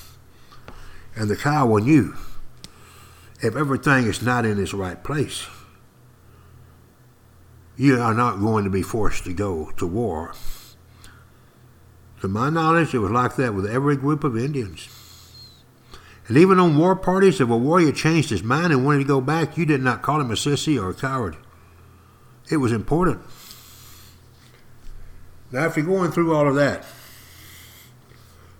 And 1.15 1.29
the 1.29 1.35
Kiowa 1.35 1.81
knew 1.81 2.15
if 3.41 3.55
everything 3.55 4.05
is 4.05 4.21
not 4.21 4.45
in 4.45 4.59
its 4.59 4.73
right 4.73 5.03
place, 5.03 5.47
you 7.75 7.99
are 7.99 8.13
not 8.13 8.39
going 8.39 8.63
to 8.63 8.69
be 8.69 8.81
forced 8.81 9.23
to 9.25 9.33
go 9.33 9.71
to 9.77 9.87
war. 9.87 10.33
To 12.21 12.27
my 12.27 12.49
knowledge, 12.49 12.93
it 12.93 12.99
was 12.99 13.11
like 13.11 13.35
that 13.37 13.55
with 13.55 13.65
every 13.65 13.97
group 13.97 14.23
of 14.23 14.37
Indians. 14.37 14.87
And 16.27 16.37
even 16.37 16.59
on 16.59 16.77
war 16.77 16.95
parties, 16.95 17.41
if 17.41 17.49
a 17.49 17.57
warrior 17.57 17.91
changed 17.91 18.29
his 18.29 18.43
mind 18.43 18.71
and 18.71 18.85
wanted 18.85 18.99
to 18.99 19.05
go 19.05 19.19
back, 19.19 19.57
you 19.57 19.65
did 19.65 19.81
not 19.81 20.03
call 20.03 20.21
him 20.21 20.29
a 20.29 20.35
sissy 20.35 20.81
or 20.81 20.91
a 20.91 20.93
coward. 20.93 21.35
It 22.49 22.57
was 22.57 22.71
important. 22.71 23.21
Now, 25.51 25.65
after 25.65 25.81
going 25.81 26.11
through 26.11 26.33
all 26.33 26.47
of 26.47 26.55
that, 26.55 26.85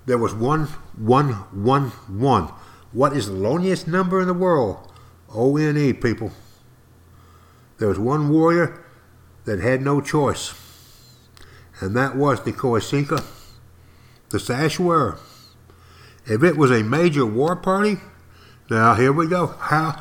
there 0.05 0.17
was 0.17 0.33
one, 0.33 0.65
one, 0.97 1.33
one, 1.51 1.89
one. 2.07 2.51
What 2.91 3.15
is 3.15 3.27
the 3.27 3.33
loneliest 3.33 3.87
number 3.87 4.21
in 4.21 4.27
the 4.27 4.33
world? 4.33 4.91
O 5.33 5.55
N 5.57 5.77
E, 5.77 5.93
people. 5.93 6.31
There 7.77 7.87
was 7.87 7.99
one 7.99 8.29
warrior 8.29 8.83
that 9.45 9.59
had 9.59 9.81
no 9.81 10.01
choice, 10.01 10.53
and 11.79 11.95
that 11.95 12.15
was 12.15 12.43
the 12.43 12.51
Koisinka, 12.51 13.23
the 14.29 14.39
sash 14.39 14.79
wearer. 14.79 15.17
If 16.25 16.43
it 16.43 16.57
was 16.57 16.69
a 16.69 16.83
major 16.83 17.25
war 17.25 17.55
party, 17.55 17.97
now 18.69 18.93
here 18.95 19.11
we 19.11 19.27
go. 19.27 19.47
How? 19.47 19.99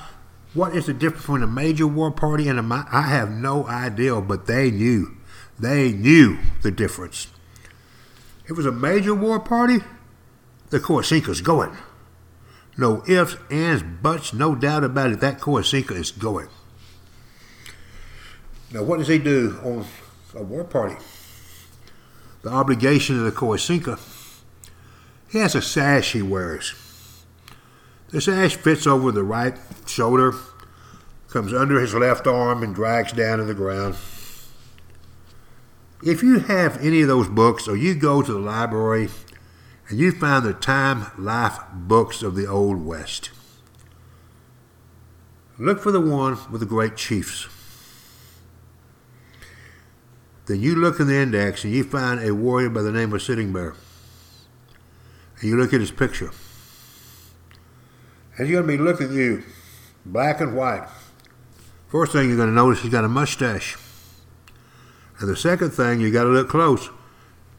What 0.52 0.74
is 0.74 0.86
the 0.86 0.92
difference 0.92 1.22
between 1.22 1.42
a 1.42 1.46
major 1.46 1.86
war 1.86 2.10
party 2.10 2.48
and 2.48 2.58
a? 2.58 2.86
I 2.90 3.02
have 3.02 3.30
no 3.30 3.66
idea, 3.66 4.20
but 4.20 4.46
they 4.46 4.70
knew. 4.70 5.16
They 5.58 5.92
knew 5.92 6.38
the 6.62 6.70
difference. 6.70 7.28
It 8.50 8.56
was 8.56 8.66
a 8.66 8.72
major 8.72 9.14
war 9.14 9.38
party, 9.38 9.78
the 10.70 10.80
Koisinka's 10.80 11.40
going. 11.40 11.76
No 12.76 13.04
ifs, 13.06 13.36
ands, 13.48 13.84
buts, 14.02 14.34
no 14.34 14.56
doubt 14.56 14.82
about 14.82 15.12
it. 15.12 15.20
That 15.20 15.38
Koisinka 15.38 15.92
is 15.92 16.10
going. 16.10 16.48
Now, 18.72 18.82
what 18.82 18.98
does 18.98 19.06
he 19.06 19.18
do 19.18 19.56
on 19.62 19.86
a 20.34 20.42
war 20.42 20.64
party? 20.64 20.96
The 22.42 22.50
obligation 22.50 23.18
of 23.18 23.24
the 23.24 23.30
Koisinka 23.30 24.00
he 25.28 25.38
has 25.38 25.54
a 25.54 25.62
sash 25.62 26.12
he 26.12 26.22
wears. 26.22 26.74
The 28.08 28.20
sash 28.20 28.56
fits 28.56 28.84
over 28.84 29.12
the 29.12 29.22
right 29.22 29.54
shoulder, 29.86 30.34
comes 31.28 31.54
under 31.54 31.80
his 31.80 31.94
left 31.94 32.26
arm, 32.26 32.64
and 32.64 32.74
drags 32.74 33.12
down 33.12 33.38
to 33.38 33.44
the 33.44 33.54
ground. 33.54 33.94
If 36.02 36.22
you 36.22 36.38
have 36.38 36.82
any 36.82 37.02
of 37.02 37.08
those 37.08 37.28
books, 37.28 37.68
or 37.68 37.76
you 37.76 37.94
go 37.94 38.22
to 38.22 38.32
the 38.32 38.38
library 38.38 39.10
and 39.88 39.98
you 39.98 40.12
find 40.12 40.44
the 40.44 40.54
Time 40.54 41.06
Life 41.18 41.58
books 41.74 42.22
of 42.22 42.34
the 42.34 42.46
Old 42.46 42.84
West, 42.84 43.30
look 45.58 45.78
for 45.80 45.92
the 45.92 46.00
one 46.00 46.38
with 46.50 46.60
the 46.60 46.66
great 46.66 46.96
chiefs. 46.96 47.48
Then 50.46 50.62
you 50.62 50.74
look 50.74 51.00
in 51.00 51.06
the 51.06 51.16
index 51.16 51.64
and 51.64 51.72
you 51.72 51.84
find 51.84 52.20
a 52.20 52.34
warrior 52.34 52.70
by 52.70 52.80
the 52.80 52.92
name 52.92 53.12
of 53.12 53.20
Sitting 53.20 53.52
Bear 53.52 53.74
and 55.40 55.50
you 55.50 55.56
look 55.56 55.74
at 55.74 55.80
his 55.80 55.90
picture, 55.90 56.30
and 58.36 58.46
he's 58.46 58.56
going 58.56 58.66
to 58.66 58.76
be 58.76 58.78
looking 58.78 59.08
at 59.08 59.12
you, 59.12 59.42
black 60.06 60.40
and 60.40 60.56
white. 60.56 60.88
First 61.88 62.12
thing 62.12 62.28
you're 62.28 62.36
going 62.36 62.48
to 62.48 62.54
notice, 62.54 62.80
he's 62.82 62.90
got 62.90 63.04
a 63.04 63.08
mustache. 63.08 63.76
And 65.20 65.28
the 65.28 65.36
second 65.36 65.70
thing, 65.70 66.00
you 66.00 66.10
got 66.10 66.24
to 66.24 66.30
look 66.30 66.48
close. 66.48 66.88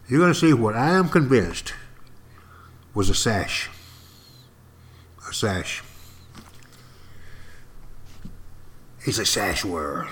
You're 0.09 0.19
going 0.19 0.33
to 0.33 0.39
see 0.39 0.53
what 0.53 0.75
I 0.75 0.89
am 0.89 1.07
convinced 1.09 1.73
was 2.93 3.09
a 3.09 3.15
sash. 3.15 3.69
A 5.29 5.33
sash. 5.33 5.83
He's 9.05 9.19
a 9.19 9.25
sash 9.25 9.63
wearer. 9.63 10.07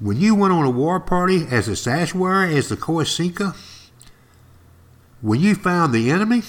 When 0.00 0.16
you 0.16 0.34
went 0.36 0.52
on 0.52 0.64
a 0.64 0.70
war 0.70 1.00
party 1.00 1.46
as 1.50 1.66
a 1.66 1.74
sash 1.74 2.14
wearer, 2.14 2.44
as 2.44 2.68
the 2.68 2.76
Koisinka, 2.76 3.56
when 5.20 5.40
you 5.40 5.56
found 5.56 5.92
the 5.92 6.10
enemy, 6.10 6.42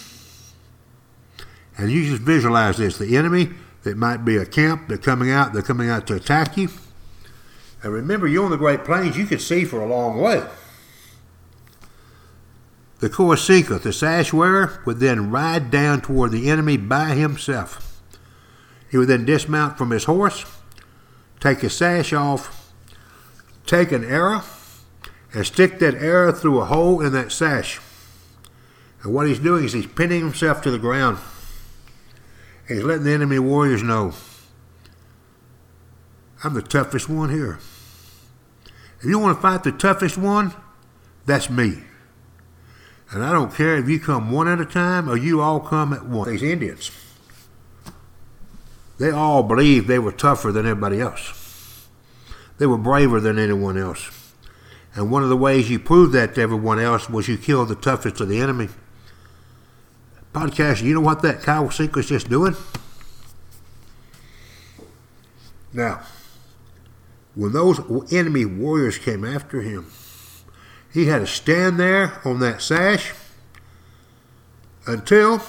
and 1.77 1.91
you 1.91 2.05
just 2.05 2.21
visualize 2.21 2.77
this 2.77 2.99
the 2.99 3.17
enemy 3.17 3.49
that 3.83 3.97
might 3.97 4.23
be 4.23 4.37
a 4.37 4.45
camp, 4.45 4.87
they're 4.87 4.97
coming 4.97 5.31
out, 5.31 5.53
they're 5.53 5.63
coming 5.63 5.89
out 5.89 6.05
to 6.07 6.15
attack 6.15 6.55
you. 6.55 6.69
And 7.81 7.93
remember, 7.93 8.27
you're 8.27 8.45
on 8.45 8.51
the 8.51 8.57
Great 8.57 8.83
Plains, 8.83 9.17
you 9.17 9.25
could 9.25 9.41
see 9.41 9.63
for 9.63 9.81
a 9.81 9.87
long 9.87 10.19
way. 10.19 10.43
The 12.99 13.09
Koisinka, 13.09 13.81
the 13.81 13.93
sash 13.93 14.33
wearer, 14.33 14.81
would 14.85 14.99
then 14.99 15.31
ride 15.31 15.71
down 15.71 16.01
toward 16.01 16.31
the 16.31 16.49
enemy 16.49 16.75
by 16.75 17.11
himself. 17.11 18.01
He 18.91 18.97
would 18.97 19.07
then 19.07 19.23
dismount 19.23 19.77
from 19.77 19.91
his 19.91 20.03
horse, 20.05 20.45
take 21.39 21.59
his 21.59 21.73
sash 21.73 22.11
off, 22.11 22.73
take 23.65 23.93
an 23.93 24.03
arrow, 24.03 24.41
and 25.33 25.45
stick 25.45 25.79
that 25.79 25.95
arrow 25.95 26.33
through 26.33 26.59
a 26.59 26.65
hole 26.65 26.99
in 26.99 27.13
that 27.13 27.31
sash. 27.31 27.79
And 29.03 29.13
what 29.13 29.27
he's 29.27 29.39
doing 29.39 29.63
is 29.63 29.71
he's 29.71 29.87
pinning 29.87 30.19
himself 30.19 30.61
to 30.63 30.71
the 30.71 30.79
ground. 30.79 31.19
He's 32.67 32.83
letting 32.83 33.05
the 33.05 33.13
enemy 33.13 33.39
warriors 33.39 33.81
know 33.81 34.13
I'm 36.43 36.53
the 36.53 36.61
toughest 36.61 37.09
one 37.09 37.29
here. 37.29 37.59
If 38.99 39.05
you 39.05 39.19
want 39.19 39.37
to 39.37 39.41
fight 39.41 39.63
the 39.63 39.71
toughest 39.71 40.17
one, 40.17 40.53
that's 41.25 41.49
me. 41.49 41.83
And 43.11 43.23
I 43.23 43.31
don't 43.31 43.53
care 43.53 43.77
if 43.77 43.89
you 43.89 43.99
come 43.99 44.31
one 44.31 44.47
at 44.47 44.61
a 44.61 44.65
time 44.65 45.09
or 45.09 45.17
you 45.17 45.41
all 45.41 45.59
come 45.59 45.93
at 45.93 46.05
once. 46.05 46.29
These 46.29 46.43
Indians, 46.43 46.91
they 48.99 49.09
all 49.09 49.43
believed 49.43 49.87
they 49.87 49.99
were 49.99 50.11
tougher 50.11 50.51
than 50.51 50.65
everybody 50.65 51.01
else. 51.01 51.87
They 52.57 52.65
were 52.65 52.77
braver 52.77 53.19
than 53.19 53.39
anyone 53.39 53.77
else. 53.77 54.33
And 54.95 55.11
one 55.11 55.23
of 55.23 55.29
the 55.29 55.37
ways 55.37 55.69
you 55.69 55.79
proved 55.79 56.13
that 56.13 56.35
to 56.35 56.41
everyone 56.41 56.79
else 56.79 57.09
was 57.09 57.27
you 57.27 57.37
killed 57.37 57.69
the 57.69 57.75
toughest 57.75 58.19
of 58.19 58.27
the 58.27 58.39
enemy 58.39 58.69
podcast, 60.33 60.81
you 60.83 60.93
know 60.93 61.01
what 61.01 61.21
that 61.21 61.43
Kiowa 61.43 61.71
was 61.95 62.07
just 62.07 62.29
doing? 62.29 62.55
Now, 65.73 66.01
when 67.39 67.53
those 67.53 67.79
enemy 68.11 68.43
warriors 68.43 68.97
came 68.97 69.23
after 69.23 69.61
him, 69.61 69.89
he 70.91 71.05
had 71.05 71.19
to 71.19 71.27
stand 71.27 71.79
there 71.79 72.19
on 72.25 72.41
that 72.41 72.61
sash 72.61 73.13
until 74.85 75.41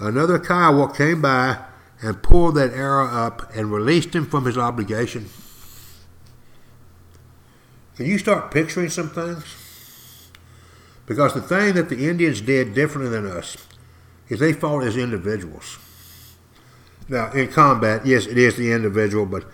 another 0.00 0.40
Kiowa 0.40 0.92
came 0.92 1.22
by 1.22 1.58
and 2.02 2.20
pulled 2.20 2.56
that 2.56 2.72
arrow 2.72 3.06
up 3.06 3.54
and 3.54 3.70
released 3.70 4.12
him 4.12 4.26
from 4.26 4.44
his 4.44 4.58
obligation. 4.58 5.28
Can 7.94 8.06
you 8.06 8.18
start 8.18 8.50
picturing 8.50 8.88
some 8.88 9.10
things? 9.10 9.44
Because 11.06 11.32
the 11.32 11.42
thing 11.42 11.74
that 11.74 11.90
the 11.90 12.08
Indians 12.08 12.40
did 12.40 12.74
differently 12.74 13.08
than 13.08 13.30
us 13.30 13.56
is 14.28 14.40
they 14.40 14.52
fought 14.52 14.82
as 14.82 14.96
individuals. 14.96 15.78
Now, 17.08 17.30
in 17.30 17.52
combat, 17.52 18.04
yes, 18.04 18.26
it 18.26 18.36
is 18.36 18.56
the 18.56 18.72
individual, 18.72 19.26
but 19.26 19.44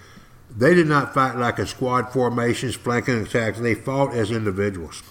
they 0.56 0.74
did 0.74 0.86
not 0.86 1.14
fight 1.14 1.36
like 1.36 1.58
a 1.58 1.66
squad 1.66 2.12
formations, 2.12 2.74
flanking 2.74 3.22
attacks. 3.22 3.60
They 3.60 3.74
fought 3.74 4.14
as 4.14 4.30
individuals. 4.30 5.02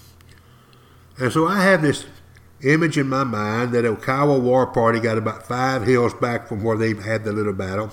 And 1.18 1.32
so 1.32 1.46
I 1.46 1.62
have 1.62 1.82
this 1.82 2.06
image 2.62 2.98
in 2.98 3.08
my 3.08 3.24
mind 3.24 3.72
that 3.72 3.84
Okawa 3.84 4.40
War 4.40 4.66
Party 4.66 5.00
got 5.00 5.18
about 5.18 5.46
five 5.46 5.84
hills 5.84 6.14
back 6.14 6.48
from 6.48 6.62
where 6.62 6.76
they 6.76 6.94
had 6.94 7.24
the 7.24 7.32
little 7.32 7.52
battle. 7.52 7.90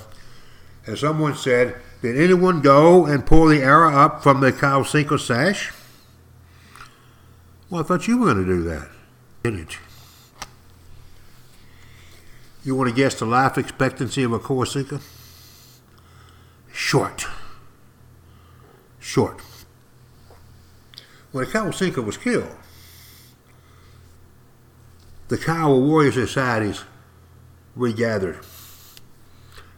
And 0.86 0.97
someone 0.97 1.36
said, 1.36 1.75
Did 2.01 2.17
anyone 2.17 2.62
go 2.62 3.05
and 3.05 3.25
pull 3.25 3.47
the 3.47 3.62
arrow 3.62 3.93
up 3.93 4.21
from 4.21 4.41
the 4.41 4.51
Koisinka 4.51 5.19
sash? 5.19 5.71
Well, 7.69 7.81
I 7.81 7.84
thought 7.84 8.08
you 8.08 8.17
were 8.17 8.34
going 8.34 8.45
to 8.45 8.45
do 8.45 8.63
that. 8.63 8.89
Did 9.43 9.55
it? 9.55 9.77
You 12.63 12.73
You 12.73 12.75
want 12.75 12.89
to 12.89 12.95
guess 12.95 13.15
the 13.15 13.25
life 13.25 13.58
expectancy 13.58 14.23
of 14.23 14.34
a 14.34 14.39
Koisinka? 14.39 15.01
Short. 16.71 17.25
Short. 19.06 19.39
When 21.32 21.46
a 21.46 21.48
Koisinka 21.48 22.04
was 22.04 22.18
killed, 22.18 22.50
the 25.28 25.38
Kiowa 25.38 25.80
Warrior 25.80 26.12
Societies 26.12 26.84
regathered. 27.76 28.39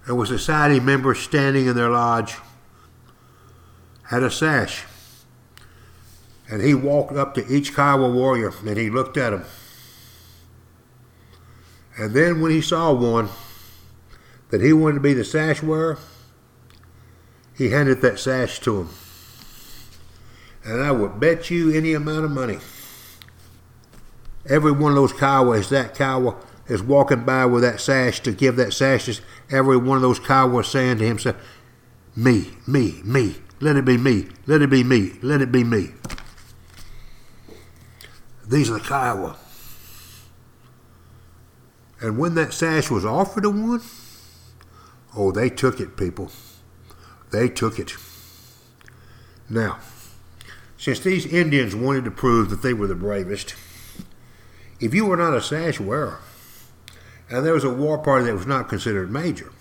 And 0.06 0.18
with 0.18 0.30
society 0.30 0.80
members 0.80 1.20
standing 1.20 1.66
in 1.66 1.76
their 1.76 1.90
lodge, 1.90 2.38
had 4.04 4.24
a 4.24 4.32
sash. 4.32 4.86
And 6.50 6.62
he 6.62 6.74
walked 6.74 7.12
up 7.12 7.34
to 7.36 7.46
each 7.54 7.76
Kiowa 7.76 8.10
warrior 8.10 8.54
and 8.66 8.78
he 8.78 8.90
looked 8.90 9.18
at 9.18 9.34
him. 9.34 9.44
And 11.98 12.14
then 12.14 12.40
when 12.40 12.52
he 12.52 12.62
saw 12.62 12.94
one 12.94 13.28
that 14.52 14.62
he 14.62 14.72
wanted 14.72 14.96
to 14.96 15.02
be 15.02 15.14
the 15.14 15.26
sash 15.26 15.62
wearer, 15.62 16.00
he 17.58 17.72
handed 17.72 18.00
that 18.02 18.20
sash 18.20 18.62
to 18.62 18.84
him. 18.84 18.90
And 20.68 20.84
I 20.84 20.92
would 20.92 21.18
bet 21.18 21.50
you 21.50 21.72
any 21.72 21.94
amount 21.94 22.26
of 22.26 22.32
money. 22.32 22.60
Every 24.50 24.72
one 24.74 24.92
of 24.92 24.98
those 24.98 25.14
Kiowas, 25.14 25.70
that 25.70 25.96
Kiowa 25.96 26.36
is 26.68 26.84
walking 26.84 27.24
by 27.24 27.46
with 27.46 27.64
that 27.64 27.80
sash 27.80 28.20
to 28.22 28.34
give 28.34 28.58
that 28.58 28.74
sash 28.74 29.06
to 29.06 29.22
every 29.50 29.78
one 29.78 29.96
of 29.96 30.02
those 30.02 30.20
Kiowas 30.20 30.66
saying 30.66 30.98
to 30.98 31.06
himself, 31.06 31.38
Me, 32.18 32.50
me, 32.68 33.02
me, 33.06 33.38
let 33.62 33.78
it 33.78 33.86
be 33.86 33.98
me, 33.98 34.28
let 34.46 34.62
it 34.62 34.70
be 34.70 34.84
me, 34.84 35.14
let 35.22 35.42
it 35.42 35.54
be 35.54 35.64
me. 35.64 35.92
These 38.46 38.70
are 38.70 38.74
the 38.74 38.80
Kiowa. 38.82 39.38
And 42.02 42.18
when 42.18 42.36
that 42.36 42.54
sash 42.54 42.92
was 42.92 43.06
offered 43.06 43.44
to 43.44 43.50
one, 43.50 43.82
oh, 45.16 45.32
they 45.32 45.50
took 45.50 45.80
it, 45.80 45.96
people. 45.96 46.30
They 47.32 47.48
took 47.48 47.80
it. 47.80 47.94
Now, 49.50 49.80
since 50.78 51.00
these 51.00 51.26
Indians 51.26 51.76
wanted 51.76 52.06
to 52.06 52.12
prove 52.12 52.50
that 52.50 52.62
they 52.62 52.74
were 52.74 52.88
the 52.88 52.96
bravest, 52.96 53.56
if 54.80 54.94
you 54.94 55.06
were 55.06 55.18
not 55.18 55.34
a 55.34 55.42
sash 55.42 55.80
wearer, 55.80 56.20
and 57.30 57.46
there 57.46 57.54
was 57.54 57.64
a 57.64 57.74
war 57.74 57.98
party 57.98 58.26
that 58.26 58.36
was 58.36 58.46
not 58.46 58.70
considered 58.70 59.12
major, 59.12 59.52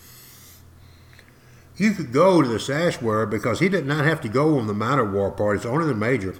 you 1.77 1.93
could 1.93 2.13
go 2.13 2.43
to 2.43 2.49
the 2.49 2.61
sash 2.61 3.01
wearer 3.03 3.27
because 3.27 3.61
he 3.61 3.69
did 3.69 3.87
not 3.87 4.05
have 4.05 4.21
to 4.23 4.29
go 4.29 4.59
on 4.59 4.67
the 4.67 4.75
minor 4.75 5.11
war 5.11 5.31
parties, 5.31 5.67
only 5.67 5.87
the 5.87 5.95
major, 5.95 6.35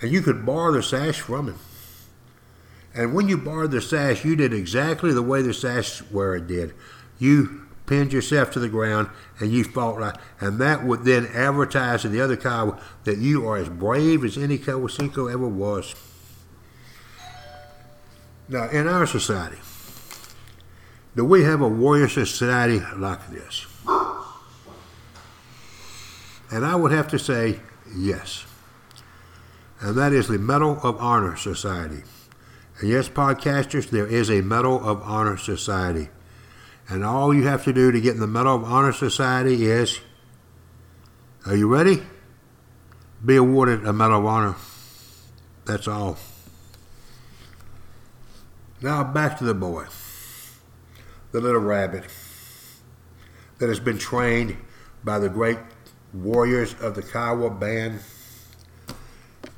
and 0.00 0.10
you 0.10 0.20
could 0.20 0.46
borrow 0.46 0.72
the 0.72 0.82
sash 0.82 1.20
from 1.20 1.48
him. 1.48 1.58
And 2.94 3.14
when 3.14 3.28
you 3.28 3.36
borrowed 3.36 3.72
the 3.72 3.80
sash, 3.80 4.24
you 4.24 4.36
did 4.36 4.52
exactly 4.52 5.12
the 5.12 5.22
way 5.22 5.42
the 5.42 5.52
sash 5.52 6.02
wearer 6.10 6.38
did. 6.38 6.72
You 7.18 7.63
pinned 7.86 8.12
yourself 8.12 8.50
to 8.52 8.58
the 8.58 8.68
ground 8.68 9.08
and 9.40 9.52
you 9.52 9.64
fought 9.64 10.00
like, 10.00 10.16
and 10.40 10.58
that 10.58 10.84
would 10.84 11.04
then 11.04 11.26
advertise 11.34 12.02
to 12.02 12.08
the 12.08 12.20
other 12.20 12.36
Kiowa 12.36 12.80
that 13.04 13.18
you 13.18 13.46
are 13.46 13.56
as 13.56 13.68
brave 13.68 14.24
as 14.24 14.38
any 14.38 14.58
Koisinka 14.58 15.32
ever 15.32 15.48
was. 15.48 15.94
Now, 18.48 18.68
in 18.68 18.86
our 18.86 19.06
society, 19.06 19.58
do 21.16 21.24
we 21.24 21.44
have 21.44 21.60
a 21.60 21.68
warrior 21.68 22.08
society 22.08 22.84
like 22.96 23.30
this? 23.30 23.66
And 26.50 26.64
I 26.64 26.76
would 26.76 26.92
have 26.92 27.08
to 27.08 27.18
say 27.18 27.60
yes. 27.96 28.44
And 29.80 29.96
that 29.96 30.12
is 30.12 30.28
the 30.28 30.38
Medal 30.38 30.78
of 30.82 30.96
Honor 30.98 31.36
Society. 31.36 32.02
And 32.80 32.88
yes, 32.88 33.08
podcasters, 33.08 33.90
there 33.90 34.06
is 34.06 34.30
a 34.30 34.40
Medal 34.40 34.86
of 34.86 35.02
Honor 35.02 35.36
Society. 35.36 36.08
And 36.88 37.04
all 37.04 37.34
you 37.34 37.46
have 37.46 37.64
to 37.64 37.72
do 37.72 37.90
to 37.90 38.00
get 38.00 38.14
in 38.14 38.20
the 38.20 38.26
Medal 38.26 38.56
of 38.56 38.64
Honor 38.64 38.92
Society 38.92 39.66
is 39.66 40.00
are 41.46 41.56
you 41.56 41.68
ready? 41.68 42.02
Be 43.24 43.36
awarded 43.36 43.86
a 43.86 43.92
Medal 43.92 44.20
of 44.20 44.26
Honor. 44.26 44.54
That's 45.66 45.86
all. 45.86 46.16
Now 48.80 49.04
back 49.04 49.38
to 49.38 49.44
the 49.44 49.54
boy, 49.54 49.86
the 51.32 51.40
little 51.40 51.60
rabbit 51.60 52.04
that 53.58 53.68
has 53.68 53.80
been 53.80 53.98
trained 53.98 54.56
by 55.02 55.18
the 55.18 55.28
great 55.28 55.58
warriors 56.12 56.74
of 56.80 56.94
the 56.94 57.02
Kiowa 57.02 57.50
band. 57.50 58.00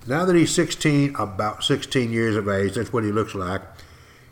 Now 0.06 0.24
that 0.24 0.36
he's 0.36 0.54
16, 0.54 1.16
about 1.16 1.64
16 1.64 2.12
years 2.12 2.36
of 2.36 2.48
age, 2.48 2.74
that's 2.74 2.92
what 2.92 3.04
he 3.04 3.10
looks 3.10 3.34
like, 3.34 3.62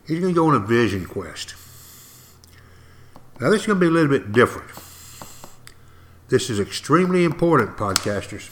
he's 0.07 0.21
going 0.21 0.35
to 0.35 0.41
go 0.41 0.49
on 0.49 0.55
a 0.55 0.61
vision 0.61 1.07
quest. 1.07 1.55
Now, 3.41 3.51
this 3.51 3.63
is 3.63 3.67
going 3.67 3.81
to 3.81 3.81
be 3.81 3.89
a 3.89 3.91
little 3.91 4.09
bit 4.09 4.31
different. 4.31 4.71
This 6.29 6.49
is 6.49 6.61
extremely 6.61 7.25
important, 7.25 7.77
podcasters. 7.77 8.49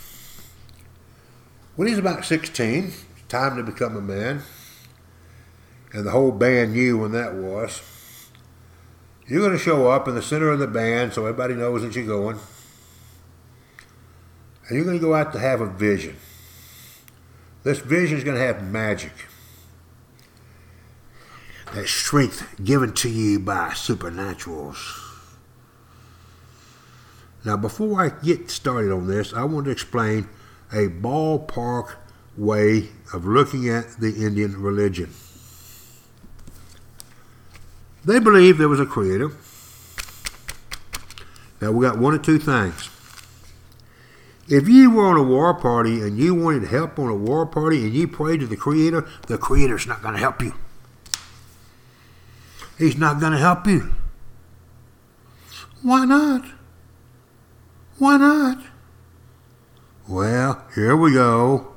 When 1.76 1.86
he's 1.86 1.98
about 1.98 2.24
16, 2.24 2.84
it's 2.86 3.22
time 3.28 3.56
to 3.56 3.62
become 3.62 3.96
a 3.96 4.00
man, 4.00 4.42
and 5.92 6.04
the 6.04 6.10
whole 6.10 6.32
band 6.32 6.72
knew 6.72 6.98
when 6.98 7.12
that 7.12 7.32
was. 7.34 7.80
You're 9.28 9.40
going 9.40 9.52
to 9.52 9.58
show 9.58 9.88
up 9.88 10.08
in 10.08 10.16
the 10.16 10.22
center 10.22 10.50
of 10.50 10.58
the 10.58 10.66
band 10.66 11.12
so 11.12 11.26
everybody 11.26 11.54
knows 11.54 11.82
that 11.82 11.94
you're 11.94 12.04
going. 12.04 12.38
And 14.66 14.76
you're 14.76 14.84
going 14.84 14.98
to 14.98 15.04
go 15.04 15.14
out 15.14 15.32
to 15.32 15.38
have 15.38 15.60
a 15.60 15.66
vision. 15.66 16.16
This 17.62 17.78
vision 17.78 18.18
is 18.18 18.24
going 18.24 18.36
to 18.36 18.42
have 18.44 18.64
magic. 18.64 19.12
That 21.74 21.88
strength 21.88 22.62
given 22.62 22.92
to 22.94 23.08
you 23.08 23.40
by 23.40 23.70
supernaturals. 23.70 24.76
Now, 27.44 27.56
before 27.56 28.04
I 28.04 28.10
get 28.22 28.50
started 28.50 28.92
on 28.92 29.08
this, 29.08 29.32
I 29.32 29.44
want 29.44 29.64
to 29.64 29.70
explain 29.70 30.28
a 30.70 30.88
ballpark 30.88 31.96
way 32.36 32.88
of 33.12 33.24
looking 33.24 33.68
at 33.70 33.98
the 33.98 34.24
Indian 34.24 34.60
religion. 34.60 35.14
They 38.04 38.20
believe 38.20 38.58
there 38.58 38.68
was 38.68 38.80
a 38.80 38.86
creator. 38.86 39.30
Now, 41.60 41.72
we 41.72 41.86
got 41.86 41.98
one 41.98 42.14
or 42.14 42.18
two 42.18 42.38
things. 42.38 42.90
If 44.46 44.68
you 44.68 44.90
were 44.90 45.06
on 45.06 45.16
a 45.16 45.22
war 45.22 45.54
party 45.54 46.02
and 46.02 46.18
you 46.18 46.34
wanted 46.34 46.64
help 46.64 46.98
on 46.98 47.08
a 47.08 47.14
war 47.14 47.46
party 47.46 47.84
and 47.84 47.94
you 47.94 48.08
prayed 48.08 48.40
to 48.40 48.46
the 48.46 48.56
Creator, 48.56 49.08
the 49.28 49.38
Creator's 49.38 49.86
not 49.86 50.02
going 50.02 50.14
to 50.14 50.20
help 50.20 50.42
you. 50.42 50.54
He's 52.78 52.96
not 52.96 53.20
going 53.20 53.32
to 53.32 53.38
help 53.38 53.66
you. 53.66 53.92
Why 55.82 56.04
not? 56.04 56.44
Why 57.98 58.16
not? 58.16 58.58
Well, 60.08 60.64
here 60.74 60.96
we 60.96 61.12
go. 61.12 61.74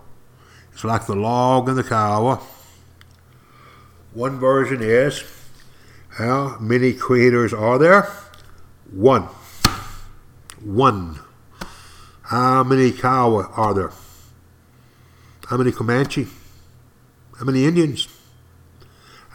It's 0.74 0.84
like 0.84 1.06
the 1.06 1.16
log 1.16 1.70
in 1.70 1.76
the 1.76 1.84
Kiowa. 1.84 2.42
One 4.14 4.40
version 4.40 4.82
is 4.82 5.24
how 6.10 6.58
many 6.60 6.94
creators 6.94 7.54
are 7.54 7.78
there? 7.78 8.12
One. 8.92 9.28
One. 10.64 11.20
How 12.24 12.64
many 12.64 12.92
Kiowa 12.92 13.52
are 13.56 13.74
there? 13.74 13.92
How 15.48 15.58
many 15.58 15.72
Comanche? 15.72 16.28
How 17.38 17.46
many 17.46 17.66
Indians? 17.66 18.08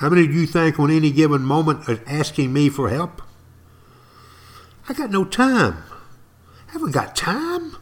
How 0.01 0.09
many 0.09 0.27
do 0.27 0.33
you 0.33 0.47
think 0.47 0.81
on 0.81 0.91
any 0.91 1.11
given 1.11 1.43
moment 1.43 1.87
are 1.87 2.01
asking 2.07 2.55
me 2.55 2.71
for 2.71 2.89
help? 2.89 3.21
I 4.89 4.95
got 4.95 5.11
no 5.11 5.27
time. 5.27 5.85
Haven't 6.69 6.93
got 6.93 7.15
time. 7.15 7.77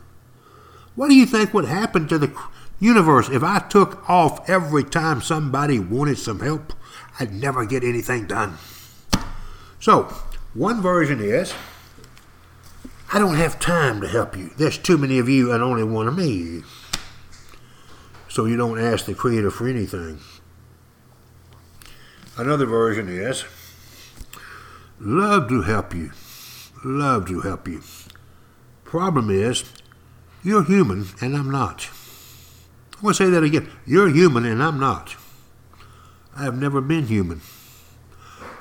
What 0.96 1.10
do 1.10 1.14
you 1.14 1.26
think 1.26 1.54
would 1.54 1.66
happen 1.66 2.08
to 2.08 2.18
the 2.18 2.36
universe 2.80 3.28
if 3.28 3.44
I 3.44 3.60
took 3.60 4.10
off 4.10 4.50
every 4.50 4.82
time 4.82 5.22
somebody 5.22 5.78
wanted 5.78 6.18
some 6.18 6.40
help? 6.40 6.72
I'd 7.20 7.32
never 7.32 7.64
get 7.64 7.84
anything 7.84 8.26
done. 8.26 8.58
So, 9.78 10.12
one 10.54 10.82
version 10.82 11.20
is 11.20 11.54
I 13.12 13.20
don't 13.20 13.36
have 13.36 13.60
time 13.60 14.00
to 14.00 14.08
help 14.08 14.36
you. 14.36 14.50
There's 14.56 14.76
too 14.76 14.98
many 14.98 15.20
of 15.20 15.28
you 15.28 15.52
and 15.52 15.62
only 15.62 15.84
one 15.84 16.08
of 16.08 16.18
me. 16.18 16.64
So 18.28 18.46
you 18.46 18.56
don't 18.56 18.80
ask 18.80 19.06
the 19.06 19.14
Creator 19.14 19.52
for 19.52 19.68
anything. 19.68 20.18
Another 22.39 22.66
version 22.66 23.09
is 23.09 23.45
love 25.01 25.49
to 25.49 25.62
help 25.62 25.93
you. 25.93 26.12
Love 26.84 27.26
to 27.26 27.41
help 27.41 27.66
you. 27.66 27.82
Problem 28.84 29.28
is, 29.28 29.64
you're 30.45 30.62
human 30.62 31.07
and 31.20 31.36
I'm 31.36 31.51
not. 31.51 31.89
I'm 32.95 33.03
going 33.03 33.12
to 33.12 33.24
say 33.24 33.30
that 33.30 33.43
again. 33.43 33.68
You're 33.84 34.09
human 34.09 34.45
and 34.45 34.62
I'm 34.62 34.78
not. 34.78 35.16
I 36.36 36.45
have 36.45 36.57
never 36.57 36.80
been 36.80 37.09
human. 37.09 37.41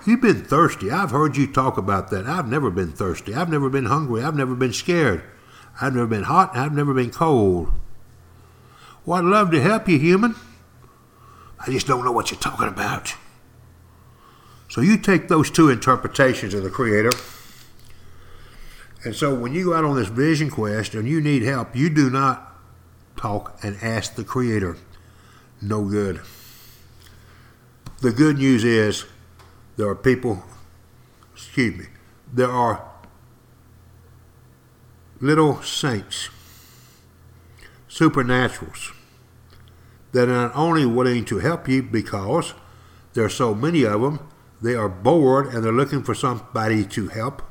You've 0.07 0.21
been 0.21 0.43
thirsty. 0.43 0.89
I've 0.89 1.11
heard 1.11 1.37
you 1.37 1.45
talk 1.45 1.77
about 1.77 2.09
that. 2.09 2.25
I've 2.25 2.47
never 2.47 2.71
been 2.71 2.93
thirsty. 2.93 3.35
I've 3.35 3.49
never 3.49 3.69
been 3.69 3.85
hungry. 3.85 4.23
I've 4.23 4.35
never 4.35 4.55
been 4.55 4.73
scared. 4.73 5.21
I've 5.79 5.93
never 5.93 6.07
been 6.07 6.23
hot. 6.23 6.57
I've 6.57 6.73
never 6.73 6.95
been 6.95 7.11
cold. 7.11 7.71
Well, 9.05 9.19
I'd 9.19 9.25
love 9.25 9.51
to 9.51 9.61
help 9.61 9.87
you, 9.87 9.99
human. 9.99 10.33
I 11.59 11.69
just 11.71 11.85
don't 11.85 12.03
know 12.03 12.11
what 12.11 12.31
you're 12.31 12.39
talking 12.39 12.67
about. 12.67 13.13
So 14.69 14.81
you 14.81 14.97
take 14.97 15.27
those 15.27 15.49
two 15.49 15.69
interpretations 15.69 16.53
of 16.53 16.63
the 16.63 16.69
Creator. 16.69 17.11
And 19.03 19.15
so 19.15 19.33
when 19.33 19.53
you 19.53 19.65
go 19.65 19.73
out 19.73 19.85
on 19.85 19.95
this 19.95 20.09
vision 20.09 20.49
quest 20.49 20.93
and 20.93 21.07
you 21.07 21.21
need 21.21 21.43
help, 21.43 21.75
you 21.75 21.89
do 21.89 22.09
not 22.09 22.55
talk 23.15 23.57
and 23.63 23.77
ask 23.81 24.15
the 24.15 24.23
Creator. 24.23 24.77
No 25.61 25.85
good. 25.85 26.21
The 28.01 28.11
good 28.11 28.37
news 28.37 28.63
is 28.63 29.05
there 29.77 29.87
are 29.87 29.95
people, 29.95 30.43
excuse 31.33 31.77
me, 31.77 31.85
there 32.31 32.51
are 32.51 32.83
little 35.19 35.61
saints, 35.61 36.29
supernaturals, 37.89 38.93
that 40.11 40.29
are 40.29 40.47
not 40.47 40.55
only 40.55 40.85
willing 40.85 41.25
to 41.25 41.39
help 41.39 41.67
you 41.67 41.81
because 41.81 42.53
there 43.13 43.23
are 43.23 43.29
so 43.29 43.55
many 43.55 43.83
of 43.83 44.01
them, 44.01 44.19
they 44.61 44.75
are 44.75 44.89
bored 44.89 45.47
and 45.47 45.63
they're 45.63 45.71
looking 45.71 46.03
for 46.03 46.15
somebody 46.15 46.85
to 46.85 47.07
help. 47.07 47.41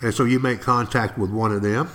And 0.00 0.12
so 0.14 0.24
you 0.24 0.38
make 0.38 0.60
contact 0.60 1.18
with 1.18 1.30
one 1.30 1.52
of 1.52 1.62
them. 1.62 1.90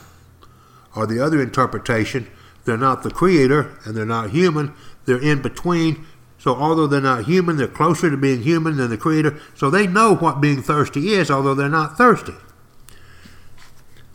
Or 0.95 1.05
the 1.05 1.23
other 1.23 1.41
interpretation, 1.41 2.29
they're 2.65 2.77
not 2.77 3.03
the 3.03 3.11
creator 3.11 3.77
and 3.85 3.95
they're 3.95 4.05
not 4.05 4.31
human, 4.31 4.73
they're 5.05 5.21
in 5.21 5.41
between. 5.41 6.05
So 6.37 6.55
although 6.55 6.87
they're 6.87 6.99
not 6.99 7.25
human, 7.25 7.57
they're 7.57 7.67
closer 7.67 8.09
to 8.09 8.17
being 8.17 8.41
human 8.41 8.77
than 8.77 8.89
the 8.89 8.97
creator. 8.97 9.39
So 9.55 9.69
they 9.69 9.85
know 9.85 10.15
what 10.15 10.41
being 10.41 10.61
thirsty 10.61 11.13
is, 11.13 11.29
although 11.29 11.53
they're 11.53 11.69
not 11.69 11.97
thirsty. 11.97 12.33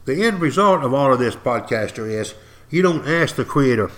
The 0.07 0.25
end 0.25 0.41
result 0.41 0.85
of 0.85 0.93
all 0.93 1.13
of 1.13 1.19
this, 1.19 1.37
podcaster, 1.37 2.09
is 2.09 2.35
you 2.69 2.83
don't 2.83 3.07
ask 3.07 3.37
the 3.37 3.45
creator. 3.45 3.91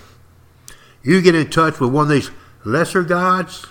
You 1.03 1.21
get 1.21 1.35
in 1.35 1.49
touch 1.49 1.79
with 1.79 1.91
one 1.91 2.03
of 2.03 2.09
these 2.09 2.31
lesser 2.63 3.03
gods, 3.03 3.65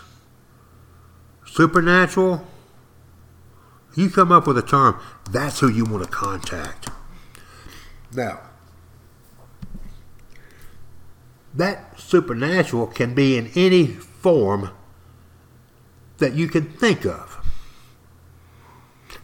supernatural. 1.58 2.46
You 3.96 4.10
come 4.10 4.30
up 4.30 4.46
with 4.46 4.56
a 4.56 4.62
term. 4.62 5.00
That's 5.28 5.58
who 5.58 5.68
you 5.68 5.84
want 5.84 6.04
to 6.04 6.08
contact. 6.08 6.88
Now, 8.14 8.38
that 11.52 11.98
supernatural 11.98 12.86
can 12.86 13.12
be 13.12 13.36
in 13.36 13.50
any 13.56 13.88
form 13.88 14.70
that 16.18 16.34
you 16.34 16.46
can 16.46 16.70
think 16.70 17.04
of. 17.04 17.44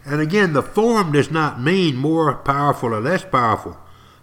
And 0.05 0.21
again, 0.21 0.55
the 0.55 0.63
form 0.63 1.13
does 1.13 1.31
not 1.31 1.61
mean 1.61 1.95
more 1.95 2.35
powerful 2.35 2.93
or 2.93 3.01
less 3.01 3.25
powerful. 3.25 3.79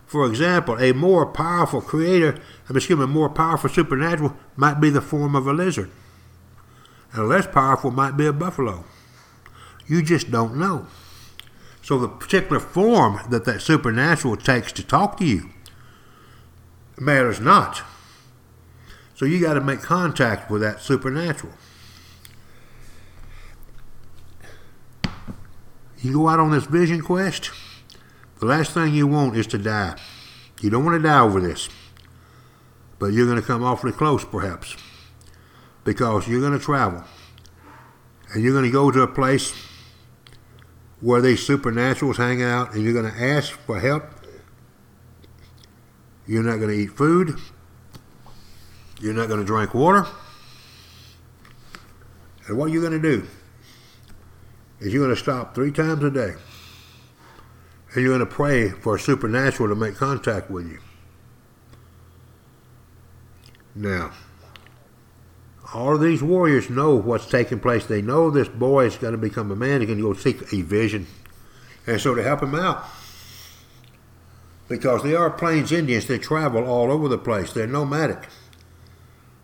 For 0.05 0.25
example, 0.25 0.77
a 0.81 0.91
more 0.91 1.25
powerful 1.25 1.79
creator, 1.79 2.37
I'm 2.67 2.75
assuming 2.75 3.05
a 3.05 3.07
more 3.07 3.29
powerful 3.29 3.69
supernatural 3.69 4.35
might 4.57 4.81
be 4.81 4.89
the 4.89 4.99
form 4.99 5.33
of 5.33 5.47
a 5.47 5.53
lizard. 5.53 5.89
And 7.13 7.27
less 7.27 7.47
powerful 7.47 7.91
might 7.91 8.17
be 8.17 8.25
a 8.25 8.33
buffalo. 8.33 8.85
You 9.87 10.01
just 10.01 10.31
don't 10.31 10.55
know. 10.55 10.87
So 11.81 11.97
the 11.97 12.07
particular 12.07 12.59
form 12.59 13.19
that 13.29 13.45
that 13.45 13.61
supernatural 13.61 14.37
takes 14.37 14.71
to 14.73 14.83
talk 14.83 15.17
to 15.17 15.25
you 15.25 15.49
matters 16.97 17.39
not. 17.39 17.81
So 19.15 19.25
you 19.25 19.41
got 19.41 19.55
to 19.55 19.61
make 19.61 19.81
contact 19.81 20.49
with 20.49 20.61
that 20.61 20.81
supernatural. 20.81 21.53
You 25.99 26.13
go 26.13 26.29
out 26.29 26.39
on 26.39 26.51
this 26.51 26.65
vision 26.65 27.01
quest, 27.01 27.51
the 28.39 28.47
last 28.47 28.71
thing 28.71 28.93
you 28.93 29.05
want 29.05 29.37
is 29.37 29.45
to 29.47 29.59
die. 29.59 29.95
You 30.61 30.71
don't 30.71 30.83
want 30.83 30.99
to 31.01 31.07
die 31.07 31.19
over 31.19 31.39
this. 31.39 31.69
But 32.97 33.13
you're 33.13 33.27
going 33.27 33.39
to 33.39 33.45
come 33.45 33.63
awfully 33.63 33.91
close, 33.91 34.25
perhaps, 34.25 34.75
because 35.83 36.27
you're 36.27 36.41
going 36.41 36.57
to 36.57 36.63
travel. 36.63 37.03
And 38.33 38.43
you're 38.43 38.53
going 38.53 38.65
to 38.65 38.71
go 38.71 38.91
to 38.91 39.01
a 39.01 39.07
place 39.07 39.53
where 40.99 41.21
these 41.21 41.45
supernaturals 41.45 42.17
hang 42.17 42.43
out, 42.43 42.73
and 42.73 42.83
you're 42.83 42.93
going 42.93 43.11
to 43.11 43.23
ask 43.23 43.51
for 43.51 43.79
help. 43.79 44.03
You're 46.27 46.43
not 46.43 46.57
going 46.57 46.69
to 46.69 46.75
eat 46.75 46.91
food. 46.91 47.37
You're 49.01 49.13
not 49.13 49.27
going 49.27 49.39
to 49.39 49.45
drink 49.45 49.73
water. 49.73 50.05
And 52.47 52.57
what 52.57 52.71
you're 52.71 52.81
going 52.81 53.01
to 53.01 53.17
do 53.17 53.27
is 54.79 54.93
you're 54.93 55.03
going 55.03 55.15
to 55.15 55.21
stop 55.21 55.55
three 55.55 55.71
times 55.71 56.03
a 56.03 56.11
day 56.11 56.33
and 57.93 58.03
you're 58.03 58.17
going 58.17 58.19
to 58.19 58.25
pray 58.25 58.69
for 58.69 58.95
a 58.95 58.99
supernatural 58.99 59.69
to 59.69 59.75
make 59.75 59.95
contact 59.95 60.49
with 60.49 60.67
you. 60.67 60.79
Now, 63.75 64.11
all 65.73 65.95
of 65.95 66.01
these 66.01 66.21
warriors 66.21 66.69
know 66.69 66.95
what's 66.95 67.25
taking 67.25 67.59
place. 67.59 67.85
They 67.85 68.01
know 68.01 68.29
this 68.29 68.49
boy 68.49 68.85
is 68.85 68.97
going 68.97 69.13
to 69.13 69.17
become 69.17 69.51
a 69.51 69.55
man. 69.55 69.81
He's 69.81 69.87
going 69.87 69.99
to 69.99 70.13
go 70.13 70.13
seek 70.13 70.53
a 70.53 70.61
vision. 70.61 71.07
And 71.87 71.99
so 71.99 72.13
to 72.13 72.23
help 72.23 72.43
him 72.43 72.55
out, 72.55 72.85
because 74.67 75.03
they 75.03 75.15
are 75.15 75.29
Plains 75.29 75.71
Indians, 75.71 76.07
they 76.07 76.17
travel 76.17 76.65
all 76.65 76.91
over 76.91 77.07
the 77.07 77.17
place. 77.17 77.53
They're 77.53 77.67
nomadic. 77.67 78.27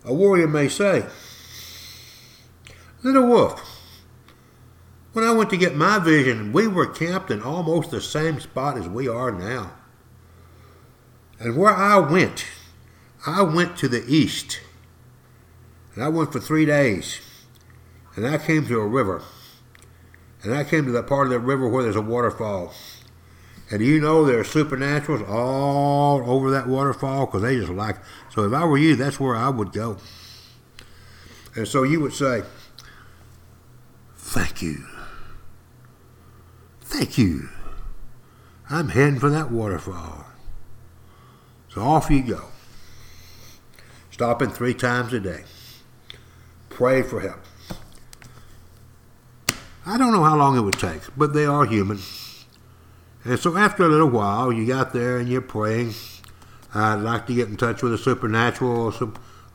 A 0.04 0.14
warrior 0.14 0.48
may 0.48 0.68
say, 0.68 1.04
Little 3.02 3.26
Wolf, 3.26 3.62
when 5.12 5.24
I 5.24 5.32
went 5.32 5.50
to 5.50 5.56
get 5.56 5.74
my 5.74 5.98
vision, 5.98 6.52
we 6.52 6.66
were 6.66 6.86
camped 6.86 7.30
in 7.30 7.42
almost 7.42 7.90
the 7.90 8.00
same 8.00 8.40
spot 8.40 8.78
as 8.78 8.88
we 8.88 9.08
are 9.08 9.32
now. 9.32 9.72
And 11.40 11.56
where 11.56 11.74
I 11.74 11.98
went, 11.98 12.46
I 13.26 13.42
went 13.42 13.76
to 13.78 13.88
the 13.88 14.04
east. 14.06 14.60
And 15.98 16.04
I 16.04 16.10
went 16.10 16.32
for 16.32 16.38
three 16.38 16.64
days. 16.64 17.18
And 18.14 18.24
I 18.24 18.38
came 18.38 18.64
to 18.68 18.78
a 18.78 18.86
river. 18.86 19.20
And 20.44 20.54
I 20.54 20.62
came 20.62 20.84
to 20.84 20.92
that 20.92 21.08
part 21.08 21.26
of 21.26 21.32
the 21.32 21.40
river 21.40 21.68
where 21.68 21.82
there's 21.82 21.96
a 21.96 22.00
waterfall. 22.00 22.72
And 23.72 23.82
you 23.82 24.00
know 24.00 24.24
there 24.24 24.38
are 24.38 24.44
supernaturals 24.44 25.28
all 25.28 26.22
over 26.30 26.52
that 26.52 26.68
waterfall 26.68 27.26
because 27.26 27.42
they 27.42 27.58
just 27.58 27.72
like. 27.72 27.96
So 28.32 28.44
if 28.44 28.52
I 28.52 28.64
were 28.64 28.78
you, 28.78 28.94
that's 28.94 29.18
where 29.18 29.34
I 29.34 29.48
would 29.48 29.72
go. 29.72 29.96
And 31.56 31.66
so 31.66 31.82
you 31.82 31.98
would 31.98 32.14
say, 32.14 32.44
Thank 34.14 34.62
you. 34.62 34.86
Thank 36.80 37.18
you. 37.18 37.48
I'm 38.70 38.90
heading 38.90 39.18
for 39.18 39.30
that 39.30 39.50
waterfall. 39.50 40.26
So 41.70 41.80
off 41.80 42.08
you 42.08 42.22
go. 42.22 42.44
Stopping 44.12 44.50
three 44.50 44.74
times 44.74 45.12
a 45.12 45.18
day. 45.18 45.42
Pray 46.78 47.02
for 47.02 47.18
help. 47.18 47.40
I 49.84 49.98
don't 49.98 50.12
know 50.12 50.22
how 50.22 50.36
long 50.36 50.56
it 50.56 50.60
would 50.60 50.78
take, 50.78 51.00
but 51.16 51.34
they 51.34 51.44
are 51.44 51.64
human. 51.64 51.98
And 53.24 53.36
so 53.36 53.56
after 53.56 53.82
a 53.82 53.88
little 53.88 54.08
while, 54.08 54.52
you 54.52 54.64
got 54.64 54.92
there 54.92 55.18
and 55.18 55.28
you're 55.28 55.40
praying. 55.40 55.94
I'd 56.72 57.00
like 57.00 57.26
to 57.26 57.34
get 57.34 57.48
in 57.48 57.56
touch 57.56 57.82
with 57.82 57.94
a 57.94 57.98
supernatural. 57.98 58.94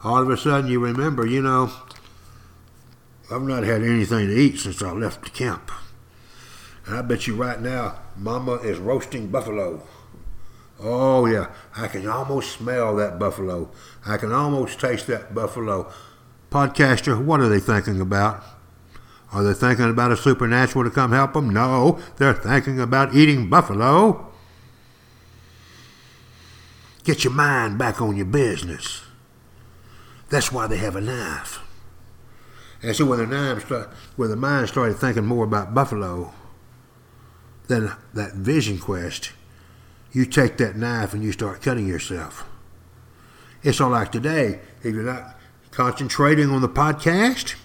All 0.03 0.21
of 0.21 0.29
a 0.29 0.35
sudden, 0.35 0.69
you 0.69 0.81
remember, 0.81 1.25
you 1.25 1.41
know, 1.41 1.71
I've 3.31 3.41
not 3.43 3.63
had 3.63 3.83
anything 3.83 4.27
to 4.27 4.35
eat 4.35 4.59
since 4.59 4.81
I 4.81 4.91
left 4.91 5.23
the 5.23 5.29
camp. 5.29 5.71
And 6.85 6.97
I 6.97 7.03
bet 7.03 7.25
you 7.25 7.35
right 7.35 7.61
now, 7.61 7.99
Mama 8.17 8.55
is 8.55 8.79
roasting 8.79 9.29
buffalo. 9.29 9.81
Oh, 10.77 11.25
yeah, 11.25 11.51
I 11.77 11.87
can 11.87 12.05
almost 12.05 12.51
smell 12.51 12.97
that 12.97 13.17
buffalo. 13.17 13.71
I 14.05 14.17
can 14.17 14.33
almost 14.33 14.77
taste 14.77 15.07
that 15.07 15.33
buffalo. 15.33 15.89
Podcaster, 16.53 17.19
what 17.19 17.39
are 17.39 17.49
they 17.49 17.59
thinking 17.59 17.99
about? 17.99 18.43
Are 19.31 19.43
they 19.43 19.55
thinking 19.55 19.89
about 19.89 20.11
a 20.11 20.15
supernatural 20.15 20.83
to 20.83 20.91
come 20.91 21.11
help 21.11 21.33
them? 21.33 21.49
No, 21.49 21.99
they're 22.17 22.35
thinking 22.35 22.79
about 22.79 23.15
eating 23.15 23.49
buffalo. 23.49 24.31
Get 27.03 27.23
your 27.23 27.33
mind 27.33 27.79
back 27.79 27.99
on 27.99 28.15
your 28.15 28.27
business. 28.27 29.01
That's 30.29 30.51
why 30.51 30.67
they 30.67 30.77
have 30.77 30.95
a 30.95 31.01
knife. 31.01 31.59
And 32.83 32.95
so 32.95 33.05
when 33.05 33.17
the, 33.17 33.25
knife 33.25 33.65
start, 33.65 33.89
when 34.15 34.29
the 34.29 34.35
mind 34.35 34.67
started 34.67 34.97
thinking 34.97 35.25
more 35.25 35.45
about 35.45 35.73
buffalo, 35.73 36.33
than 37.67 37.93
that 38.13 38.33
vision 38.33 38.77
quest, 38.77 39.31
you 40.11 40.23
take 40.25 40.57
that 40.57 40.75
knife 40.75 41.15
and 41.15 41.23
you 41.23 41.31
start 41.31 41.63
cutting 41.63 41.87
yourself. 41.87 42.45
It's 43.63 43.81
all 43.81 43.89
like 43.89 44.11
today. 44.11 44.59
If 44.83 44.93
you're 44.93 45.01
not 45.01 45.39
concentrating 45.73 46.51
on 46.51 46.61
the 46.61 46.69
podcast, 46.69 47.55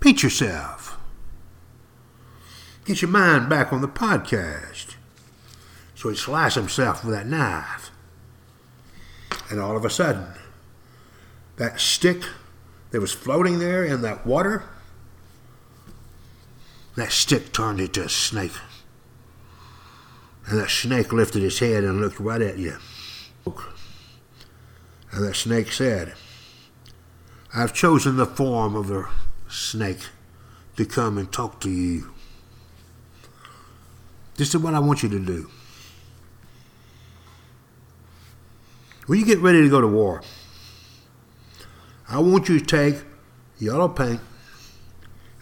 pinch 0.00 0.22
yourself. 0.22 0.98
Get 2.86 3.02
your 3.02 3.10
mind 3.10 3.48
back 3.48 3.72
on 3.72 3.82
the 3.82 3.88
podcast. 3.88 4.96
So 5.94 6.08
he 6.08 6.16
sliced 6.16 6.56
himself 6.56 7.04
with 7.04 7.14
that 7.14 7.26
knife. 7.26 7.90
And 9.50 9.60
all 9.60 9.76
of 9.76 9.84
a 9.84 9.90
sudden, 9.90 10.28
that 11.56 11.78
stick 11.78 12.22
that 12.90 13.00
was 13.00 13.12
floating 13.12 13.58
there 13.58 13.84
in 13.84 14.00
that 14.02 14.26
water, 14.26 14.64
that 16.96 17.12
stick 17.12 17.52
turned 17.52 17.80
into 17.80 18.02
a 18.02 18.08
snake. 18.08 18.52
And 20.46 20.58
that 20.58 20.70
snake 20.70 21.12
lifted 21.12 21.42
his 21.42 21.58
head 21.58 21.84
and 21.84 22.00
looked 22.00 22.20
right 22.20 22.42
at 22.42 22.58
you. 22.58 22.78
And 25.14 25.22
that 25.22 25.36
snake 25.36 25.70
said, 25.70 26.14
I've 27.54 27.72
chosen 27.72 28.16
the 28.16 28.26
form 28.26 28.74
of 28.74 28.90
a 28.90 29.08
snake 29.48 30.08
to 30.76 30.84
come 30.84 31.18
and 31.18 31.30
talk 31.30 31.60
to 31.60 31.70
you. 31.70 32.12
This 34.34 34.48
is 34.48 34.60
what 34.60 34.74
I 34.74 34.80
want 34.80 35.04
you 35.04 35.08
to 35.10 35.20
do. 35.20 35.48
When 39.06 39.20
you 39.20 39.24
get 39.24 39.38
ready 39.38 39.62
to 39.62 39.68
go 39.68 39.80
to 39.80 39.86
war, 39.86 40.20
I 42.08 42.18
want 42.18 42.48
you 42.48 42.58
to 42.58 42.66
take 42.66 43.04
yellow 43.60 43.88
paint 43.88 44.20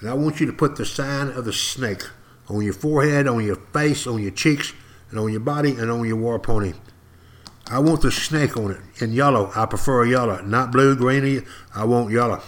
and 0.01 0.11
I 0.11 0.13
want 0.13 0.39
you 0.39 0.45
to 0.47 0.53
put 0.53 0.77
the 0.77 0.85
sign 0.85 1.29
of 1.29 1.47
the 1.47 1.53
snake 1.53 2.03
on 2.47 2.61
your 2.61 2.75
forehead, 2.75 3.27
on 3.27 3.43
your 3.43 3.57
face, 3.57 4.07
on 4.07 4.21
your 4.21 4.33
cheeks, 4.33 4.75
and 5.09 5.19
on 5.19 5.31
your 5.31 5.41
body, 5.41 5.71
and 5.71 5.91
on 5.91 6.07
your 6.07 6.17
war 6.17 6.39
pony. 6.39 6.75
I 7.73 7.79
want 7.79 8.03
the 8.03 8.13
snake 8.13 8.55
on 8.59 8.73
it 8.73 8.81
in 9.01 9.15
yellow. 9.15 9.51
I 9.57 9.65
prefer 9.65 10.05
yellow, 10.05 10.43
not 10.43 10.73
blue, 10.73 10.95
green. 10.95 11.47
I 11.75 11.85
want 11.87 12.13
yellow. 12.13 12.43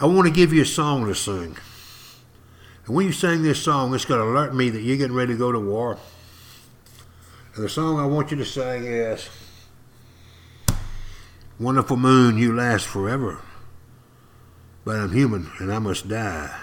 I 0.00 0.06
want 0.06 0.26
to 0.26 0.32
give 0.34 0.52
you 0.52 0.62
a 0.62 0.66
song 0.66 1.06
to 1.06 1.14
sing. 1.14 1.56
And 2.84 2.96
when 2.96 3.06
you 3.06 3.12
sing 3.12 3.44
this 3.44 3.62
song, 3.62 3.94
it's 3.94 4.04
going 4.04 4.18
to 4.18 4.26
alert 4.26 4.56
me 4.56 4.70
that 4.70 4.80
you're 4.80 4.96
getting 4.96 5.14
ready 5.14 5.34
to 5.34 5.38
go 5.38 5.52
to 5.52 5.60
war. 5.60 6.00
And 7.54 7.64
the 7.64 7.68
song 7.68 8.00
I 8.00 8.06
want 8.06 8.32
you 8.32 8.38
to 8.38 8.44
sing 8.44 8.84
is 8.84 9.30
Wonderful 11.60 11.98
Moon, 11.98 12.36
You 12.36 12.56
Last 12.56 12.88
Forever. 12.88 13.38
But 14.84 14.96
I'm 14.96 15.12
human 15.12 15.52
and 15.60 15.72
I 15.72 15.78
must 15.78 16.08
die. 16.08 16.58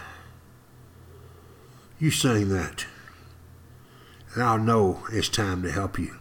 You 1.99 2.11
sing 2.11 2.49
that. 2.49 2.85
And 4.33 4.43
I'll 4.43 4.59
know 4.59 5.05
it's 5.09 5.29
time 5.29 5.63
to 5.63 5.71
help 5.71 5.97
you. 5.97 6.17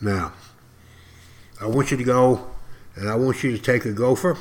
Now, 0.00 0.32
I 1.60 1.66
want 1.66 1.90
you 1.90 1.96
to 1.96 2.04
go 2.04 2.50
and 2.96 3.08
I 3.08 3.14
want 3.14 3.42
you 3.42 3.56
to 3.56 3.62
take 3.62 3.84
a 3.84 3.92
gopher. 3.92 4.36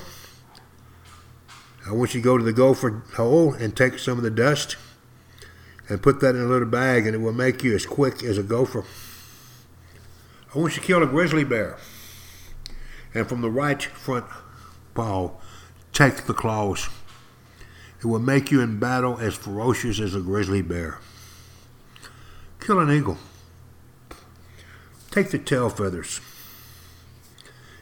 I 1.87 1.91
want 1.91 2.13
you 2.13 2.21
to 2.21 2.23
go 2.23 2.37
to 2.37 2.43
the 2.43 2.53
gopher 2.53 3.03
hole 3.15 3.53
and 3.53 3.75
take 3.75 3.99
some 3.99 4.17
of 4.17 4.23
the 4.23 4.31
dust 4.31 4.77
and 5.89 6.01
put 6.01 6.21
that 6.21 6.35
in 6.35 6.41
a 6.41 6.47
little 6.47 6.67
bag 6.67 7.05
and 7.05 7.15
it 7.15 7.19
will 7.19 7.33
make 7.33 7.63
you 7.63 7.75
as 7.75 7.85
quick 7.85 8.23
as 8.23 8.37
a 8.37 8.43
gopher. 8.43 8.85
I 10.53 10.59
want 10.59 10.75
you 10.75 10.81
to 10.81 10.87
kill 10.87 11.03
a 11.03 11.07
grizzly 11.07 11.43
bear. 11.43 11.77
And 13.13 13.27
from 13.27 13.41
the 13.41 13.49
right 13.49 13.81
front 13.81 14.25
paw, 14.93 15.31
take 15.91 16.25
the 16.25 16.33
claws. 16.33 16.89
It 17.99 18.05
will 18.05 18.19
make 18.19 18.51
you 18.51 18.61
in 18.61 18.79
battle 18.79 19.17
as 19.19 19.35
ferocious 19.35 19.99
as 19.99 20.13
a 20.13 20.19
grizzly 20.19 20.61
bear. 20.61 20.99
Kill 22.59 22.79
an 22.79 22.91
eagle. 22.91 23.17
Take 25.13 25.29
the 25.29 25.37
tail 25.37 25.69
feathers. 25.69 26.21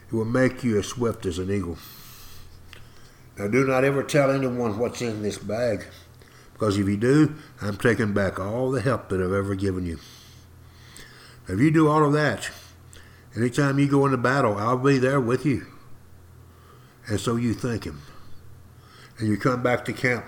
It 0.05 0.13
will 0.13 0.25
make 0.25 0.65
you 0.65 0.77
as 0.77 0.87
swift 0.87 1.25
as 1.25 1.39
an 1.39 1.49
eagle. 1.49 1.77
Now, 3.37 3.47
do 3.47 3.65
not 3.65 3.85
ever 3.85 4.03
tell 4.03 4.29
anyone 4.29 4.77
what's 4.77 5.01
in 5.01 5.21
this 5.21 5.37
bag, 5.37 5.85
because 6.51 6.77
if 6.77 6.89
you 6.89 6.97
do, 6.97 7.33
I'm 7.61 7.77
taking 7.77 8.11
back 8.11 8.37
all 8.37 8.69
the 8.69 8.81
help 8.81 9.07
that 9.07 9.21
I've 9.21 9.31
ever 9.31 9.55
given 9.55 9.85
you. 9.85 9.99
If 11.47 11.57
you 11.57 11.71
do 11.71 11.87
all 11.87 12.05
of 12.05 12.11
that, 12.11 12.49
anytime 13.33 13.79
you 13.79 13.87
go 13.87 14.03
into 14.05 14.17
battle, 14.17 14.57
I'll 14.57 14.77
be 14.77 14.97
there 14.97 15.21
with 15.21 15.45
you. 15.45 15.67
And 17.07 17.17
so 17.17 17.37
you 17.37 17.53
thank 17.53 17.85
him. 17.85 18.01
And 19.17 19.29
you 19.29 19.37
come 19.37 19.63
back 19.63 19.85
to 19.85 19.93
camp, 19.93 20.25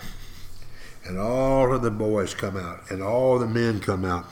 and 1.04 1.20
all 1.20 1.76
of 1.76 1.82
the 1.82 1.91
boys 1.91 2.34
come 2.34 2.56
out, 2.56 2.89
and 2.89 3.04
all 3.04 3.39
the 3.39 3.45
men 3.45 3.82
come 3.82 4.06
out, 4.06 4.28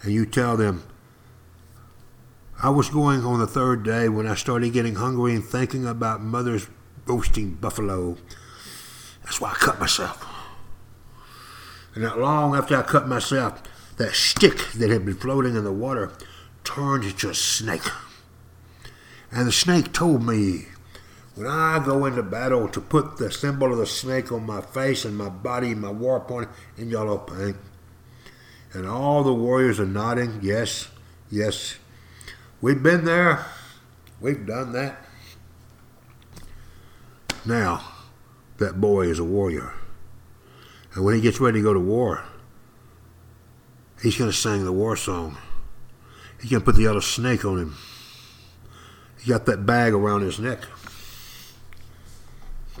and 0.00 0.14
you 0.14 0.24
tell 0.24 0.56
them, 0.56 0.82
I 2.60 2.70
was 2.70 2.90
going 2.90 3.24
on 3.24 3.38
the 3.38 3.46
third 3.46 3.84
day 3.84 4.08
when 4.08 4.26
I 4.26 4.34
started 4.34 4.72
getting 4.72 4.96
hungry 4.96 5.32
and 5.32 5.44
thinking 5.44 5.86
about 5.86 6.20
mother's 6.20 6.66
roasting 7.06 7.54
buffalo. 7.54 8.16
That's 9.22 9.40
why 9.40 9.50
I 9.50 9.54
cut 9.54 9.78
myself. 9.78 10.26
And 11.94 12.02
not 12.02 12.18
long 12.18 12.56
after 12.56 12.76
I 12.76 12.82
cut 12.82 13.06
myself, 13.06 13.62
that 13.98 14.12
stick 14.12 14.72
that 14.72 14.90
had 14.90 15.06
been 15.06 15.14
floating 15.14 15.54
in 15.54 15.62
the 15.62 15.72
water 15.72 16.10
turned 16.64 17.04
into 17.04 17.30
a 17.30 17.34
snake. 17.34 17.88
And 19.30 19.46
the 19.46 19.52
snake 19.52 19.92
told 19.92 20.26
me, 20.26 20.66
when 21.36 21.46
I 21.46 21.80
go 21.84 22.06
into 22.06 22.24
battle, 22.24 22.66
to 22.70 22.80
put 22.80 23.18
the 23.18 23.30
symbol 23.30 23.70
of 23.70 23.78
the 23.78 23.86
snake 23.86 24.32
on 24.32 24.44
my 24.44 24.62
face 24.62 25.04
and 25.04 25.16
my 25.16 25.28
body, 25.28 25.76
my 25.76 25.92
war 25.92 26.18
point 26.18 26.48
in 26.76 26.90
yellow 26.90 27.18
paint. 27.18 27.56
And 28.72 28.84
all 28.84 29.22
the 29.22 29.32
warriors 29.32 29.78
are 29.78 29.86
nodding, 29.86 30.40
yes, 30.42 30.88
yes, 31.30 31.76
We've 32.60 32.82
been 32.82 33.04
there. 33.04 33.46
We've 34.20 34.44
done 34.44 34.72
that. 34.72 35.04
Now, 37.44 37.84
that 38.58 38.80
boy 38.80 39.06
is 39.06 39.18
a 39.18 39.24
warrior. 39.24 39.72
And 40.94 41.04
when 41.04 41.14
he 41.14 41.20
gets 41.20 41.40
ready 41.40 41.60
to 41.60 41.62
go 41.62 41.72
to 41.72 41.80
war, 41.80 42.24
he's 44.02 44.16
going 44.16 44.30
to 44.30 44.36
sing 44.36 44.64
the 44.64 44.72
war 44.72 44.96
song. 44.96 45.38
He's 46.40 46.50
going 46.50 46.60
to 46.60 46.64
put 46.64 46.76
the 46.76 46.82
yellow 46.82 47.00
snake 47.00 47.44
on 47.44 47.58
him. 47.58 47.76
He 49.20 49.30
got 49.30 49.46
that 49.46 49.64
bag 49.64 49.92
around 49.92 50.22
his 50.22 50.38
neck. 50.38 50.60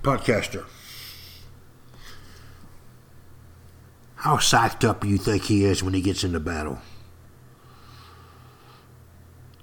Podcaster. 0.02 0.64
How 4.16 4.36
psyched 4.36 4.88
up 4.88 5.02
do 5.02 5.08
you 5.08 5.18
think 5.18 5.44
he 5.44 5.64
is 5.64 5.82
when 5.82 5.94
he 5.94 6.00
gets 6.00 6.24
into 6.24 6.40
battle? 6.40 6.80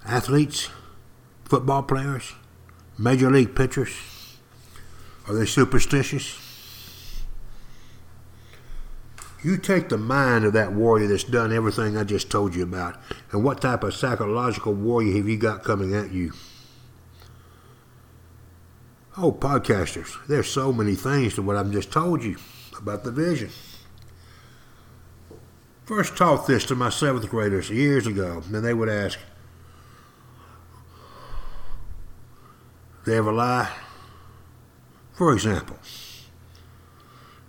Athletes, 0.05 0.69
football 1.45 1.83
players, 1.83 2.33
major 2.97 3.29
league 3.29 3.55
pitchers? 3.55 3.95
Are 5.27 5.33
they 5.33 5.45
superstitious? 5.45 6.39
You 9.43 9.57
take 9.57 9.89
the 9.89 9.97
mind 9.97 10.43
of 10.45 10.53
that 10.53 10.73
warrior 10.73 11.07
that's 11.07 11.23
done 11.23 11.53
everything 11.53 11.97
I 11.97 12.03
just 12.03 12.31
told 12.31 12.55
you 12.55 12.63
about, 12.63 12.99
and 13.31 13.43
what 13.43 13.61
type 13.61 13.83
of 13.83 13.93
psychological 13.93 14.73
warrior 14.73 15.17
have 15.17 15.27
you 15.27 15.37
got 15.37 15.63
coming 15.63 15.93
at 15.93 16.11
you? 16.11 16.33
Oh, 19.17 19.31
podcasters, 19.31 20.15
there's 20.27 20.49
so 20.49 20.73
many 20.73 20.95
things 20.95 21.35
to 21.35 21.41
what 21.41 21.55
I've 21.55 21.71
just 21.71 21.91
told 21.91 22.23
you 22.23 22.37
about 22.77 23.03
the 23.03 23.11
vision. 23.11 23.49
First 25.85 26.17
taught 26.17 26.47
this 26.47 26.65
to 26.65 26.75
my 26.75 26.89
seventh 26.89 27.29
graders 27.29 27.69
years 27.69 28.07
ago, 28.07 28.41
and 28.45 28.65
they 28.65 28.73
would 28.73 28.89
ask, 28.89 29.19
they 33.05 33.17
ever 33.17 33.31
lie? 33.31 33.71
For 35.13 35.33
example, 35.33 35.77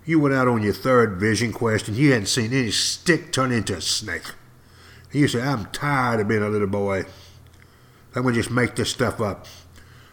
you 0.04 0.20
went 0.20 0.34
out 0.34 0.46
on 0.46 0.62
your 0.62 0.72
third 0.72 1.18
vision 1.18 1.52
quest 1.52 1.88
and 1.88 1.96
you 1.96 2.12
hadn't 2.12 2.26
seen 2.26 2.52
any 2.52 2.70
stick 2.70 3.32
turn 3.32 3.50
into 3.50 3.76
a 3.76 3.80
snake. 3.80 4.30
And 5.10 5.20
you 5.20 5.28
say, 5.28 5.42
I'm 5.42 5.66
tired 5.66 6.20
of 6.20 6.28
being 6.28 6.42
a 6.42 6.48
little 6.48 6.68
boy. 6.68 7.04
I'm 8.14 8.22
going 8.22 8.34
to 8.34 8.40
just 8.40 8.52
make 8.52 8.76
this 8.76 8.90
stuff 8.90 9.20
up. 9.20 9.46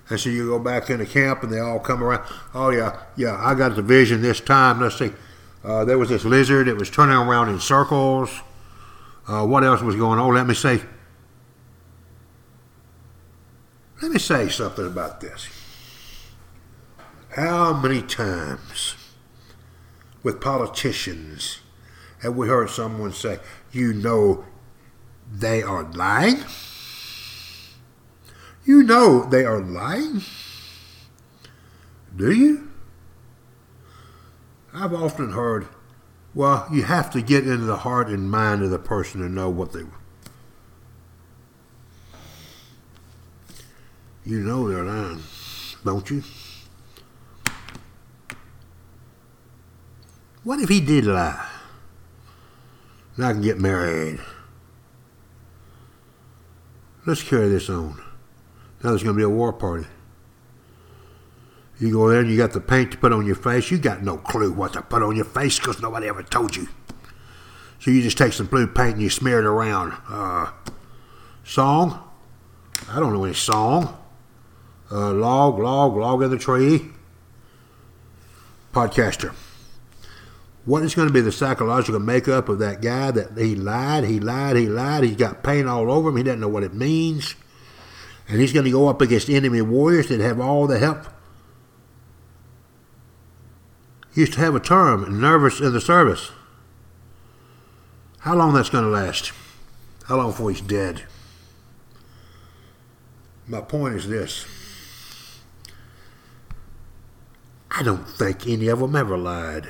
And 0.10 0.20
so 0.20 0.30
you 0.30 0.50
go 0.50 0.60
back 0.60 0.89
into 0.89 1.06
camp 1.06 1.44
and 1.44 1.52
they 1.52 1.60
all 1.60 1.80
come 1.80 2.04
around. 2.04 2.28
Oh, 2.54 2.70
yeah, 2.70 3.00
yeah, 3.16 3.38
I 3.39 3.56
got 3.56 3.76
the 3.76 3.82
vision 3.82 4.22
this 4.22 4.39
time. 4.39 4.82
Let's 4.82 4.98
see. 4.98 5.12
Uh, 5.64 5.86
there 5.86 5.98
was 5.98 6.10
this 6.10 6.26
lizard. 6.26 6.68
It 6.68 6.76
was 6.76 6.89
turning 6.89 7.16
around 7.16 7.50
in 7.50 7.60
circles. 7.60 8.30
Uh, 9.28 9.46
what 9.46 9.64
else 9.64 9.82
was 9.82 9.96
going 9.96 10.20
on? 10.20 10.34
Let 10.34 10.48
me 10.48 10.54
say, 10.54 10.82
let 14.04 14.12
me 14.12 14.20
say 14.20 14.49
something 14.49 14.86
about 14.86 15.22
this. 15.22 15.47
How 17.38 17.72
many 17.72 18.01
times 18.01 18.95
with 20.24 20.41
politicians 20.41 21.60
have 22.22 22.36
we 22.36 22.49
heard 22.49 22.70
someone 22.70 23.14
say, 23.14 23.39
you 23.72 23.93
know, 23.93 24.43
they 25.32 25.64
are 25.64 25.84
lying? 25.84 26.43
You 28.66 28.84
know 28.84 29.24
they 29.24 29.45
are 29.45 29.62
lying? 29.62 30.22
Do 32.14 32.30
you? 32.30 32.72
I've 34.74 34.93
often 34.93 35.32
heard, 35.32 35.70
well, 36.34 36.68
you 36.70 36.84
have 36.84 37.10
to 37.12 37.22
get 37.22 37.47
into 37.47 37.64
the 37.64 37.78
heart 37.78 38.10
and 38.10 38.30
mind 38.30 38.64
of 38.64 38.70
the 38.70 38.80
person 38.80 39.22
to 39.22 39.30
know 39.30 39.49
what 39.49 39.72
they 39.72 39.84
You 44.26 44.39
know 44.39 44.69
they're 44.69 44.84
lying, 44.84 45.21
don't 45.84 46.09
you? 46.09 46.24
What 50.43 50.59
if 50.59 50.69
he 50.69 50.80
did 50.80 51.05
lie? 51.05 51.49
And 53.17 53.26
I 53.26 53.34
can 53.34 53.41
get 53.41 53.59
married. 53.59 54.19
Let's 57.05 57.21
carry 57.21 57.49
this 57.49 57.69
on. 57.69 57.97
Now 58.82 58.89
there's 58.89 59.03
going 59.03 59.15
to 59.15 59.17
be 59.17 59.24
a 59.24 59.30
war 59.30 59.51
party. 59.51 59.88
You 61.80 61.91
go 61.91 62.09
there 62.09 62.21
and 62.21 62.30
you 62.30 62.38
got 62.38 62.53
the 62.53 62.61
paint 62.61 62.91
to 62.91 62.97
put 62.97 63.11
on 63.11 63.26
your 63.26 63.36
face. 63.36 63.69
You 63.71 63.78
got 63.78 64.03
no 64.03 64.17
clue 64.17 64.53
what 64.53 64.74
to 64.74 64.82
put 64.82 65.03
on 65.03 65.17
your 65.17 65.26
face 65.26 65.59
because 65.59 65.82
nobody 65.82 66.07
ever 66.07 66.24
told 66.24 66.55
you. 66.55 66.69
So 67.80 67.91
you 67.91 68.01
just 68.01 68.17
take 68.17 68.32
some 68.32 68.45
blue 68.45 68.67
paint 68.67 68.93
and 68.93 69.01
you 69.01 69.09
smear 69.09 69.39
it 69.39 69.45
around. 69.45 69.93
Uh, 70.07 70.51
song? 71.43 72.09
I 72.89 73.01
don't 73.01 73.11
know 73.11 73.26
any 73.26 73.34
song. 73.34 73.97
Uh, 74.94 75.12
log, 75.12 75.58
log, 75.58 75.98
log 75.98 76.22
in 76.22 76.30
the 76.30 76.38
tree. 76.38 76.91
Podcaster. 78.72 79.34
What 80.66 80.84
is 80.84 80.94
going 80.94 81.08
to 81.08 81.14
be 81.14 81.20
the 81.20 81.32
psychological 81.32 82.00
makeup 82.00 82.48
of 82.48 82.60
that 82.60 82.80
guy 82.82 83.10
that 83.10 83.36
he 83.36 83.56
lied, 83.56 84.04
he 84.04 84.20
lied, 84.20 84.56
he 84.56 84.68
lied, 84.68 85.04
he's 85.04 85.16
got 85.16 85.44
paint 85.44 85.68
all 85.68 85.91
over 85.91 86.10
him, 86.10 86.18
he 86.18 86.24
doesn't 86.24 86.39
know 86.39 86.48
what 86.48 86.64
it 86.64 86.76
means. 86.76 87.36
And 88.30 88.39
he's 88.39 88.54
going 88.54 88.66
to 88.66 88.72
go 88.72 88.88
up 88.88 89.02
against 89.02 89.30
enemy 89.30 89.62
warriors 89.62 90.10
that 90.10 90.20
have 90.22 90.39
all 90.39 90.68
the 90.68 90.78
help. 90.78 91.08
He 94.14 94.22
used 94.22 94.34
to 94.34 94.39
have 94.41 94.54
a 94.54 94.60
term, 94.60 95.20
nervous 95.20 95.60
in 95.60 95.74
the 95.74 95.82
service. 95.82 96.32
How 98.20 98.36
long 98.36 98.54
that's 98.54 98.70
going 98.70 98.84
to 98.84 98.89
last? 98.91 99.34
How 100.08 100.18
long 100.18 100.28
before 100.28 100.52
he's 100.52 100.62
dead? 100.62 101.04
My 103.48 103.60
point 103.60 103.96
is 103.96 104.08
this. 104.08 104.46
I 107.84 107.86
don't 107.86 108.08
think 108.08 108.48
any 108.48 108.70
of 108.70 108.80
them 108.80 108.96
ever 108.96 109.18
lied. 109.18 109.68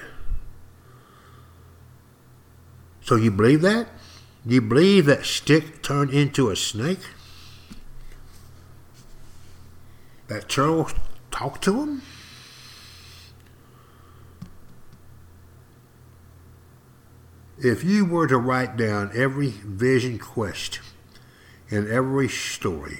So 3.01 3.15
you 3.15 3.31
believe 3.31 3.61
that? 3.61 3.87
You 4.45 4.61
believe 4.61 5.07
that 5.07 5.25
stick 5.25 5.81
turned 5.81 6.11
into 6.11 6.51
a 6.51 6.55
snake? 6.55 6.99
That 10.27 10.47
turtle 10.47 10.91
talked 11.31 11.63
to 11.63 11.81
him? 11.81 12.03
If 17.57 17.83
you 17.83 18.05
were 18.05 18.27
to 18.27 18.37
write 18.37 18.77
down 18.77 19.09
every 19.15 19.49
vision 19.49 20.19
quest 20.19 20.81
in 21.67 21.91
every 21.91 22.29
story, 22.29 22.99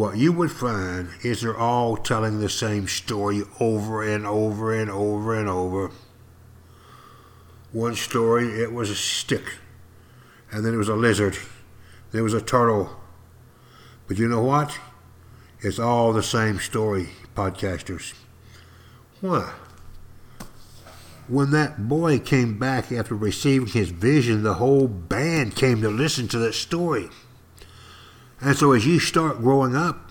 what 0.00 0.16
you 0.16 0.32
would 0.32 0.50
find 0.50 1.10
is 1.22 1.42
they're 1.42 1.54
all 1.54 1.94
telling 1.94 2.40
the 2.40 2.48
same 2.48 2.88
story 2.88 3.42
over 3.60 4.02
and 4.02 4.26
over 4.26 4.72
and 4.72 4.90
over 4.90 5.38
and 5.38 5.46
over. 5.46 5.90
One 7.70 7.94
story, 7.94 8.62
it 8.62 8.72
was 8.72 8.88
a 8.88 8.94
stick, 8.94 9.58
and 10.50 10.64
then 10.64 10.72
it 10.72 10.78
was 10.78 10.88
a 10.88 10.94
lizard, 10.94 11.36
there 12.12 12.24
was 12.24 12.32
a 12.32 12.40
turtle. 12.40 12.98
But 14.08 14.16
you 14.16 14.26
know 14.26 14.42
what? 14.42 14.78
It's 15.60 15.78
all 15.78 16.14
the 16.14 16.22
same 16.22 16.60
story, 16.60 17.10
podcasters. 17.36 18.14
Why? 19.20 19.52
When 21.28 21.50
that 21.50 21.90
boy 21.90 22.20
came 22.20 22.58
back 22.58 22.90
after 22.90 23.14
receiving 23.14 23.68
his 23.68 23.90
vision, 23.90 24.44
the 24.44 24.54
whole 24.54 24.88
band 24.88 25.56
came 25.56 25.82
to 25.82 25.90
listen 25.90 26.26
to 26.28 26.38
that 26.38 26.54
story. 26.54 27.10
And 28.40 28.56
so 28.56 28.72
as 28.72 28.86
you 28.86 28.98
start 28.98 29.38
growing 29.38 29.76
up, 29.76 30.10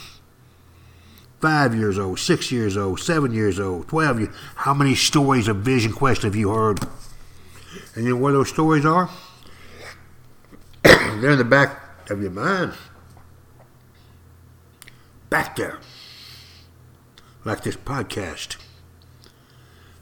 five 1.39 1.73
years 1.73 1.97
old, 1.97 2.19
six 2.19 2.51
years 2.51 2.77
old, 2.77 2.99
seven 2.99 3.33
years 3.33 3.59
old, 3.59 3.87
twelve 3.87 4.19
years, 4.19 4.33
how 4.55 4.73
many 4.73 4.95
stories 4.95 5.47
of 5.47 5.57
Vision 5.57 5.91
Quest 5.91 6.21
have 6.21 6.35
you 6.35 6.49
heard? 6.49 6.79
And 7.95 8.05
you 8.05 8.11
know 8.11 8.17
where 8.17 8.33
those 8.33 8.49
stories 8.49 8.85
are? 8.85 9.09
They're 10.83 11.31
in 11.31 11.37
the 11.37 11.43
back 11.43 12.09
of 12.09 12.21
your 12.21 12.31
mind. 12.31 12.73
Back 15.29 15.55
there. 15.55 15.79
Like 17.45 17.63
this 17.63 17.75
podcast. 17.77 18.57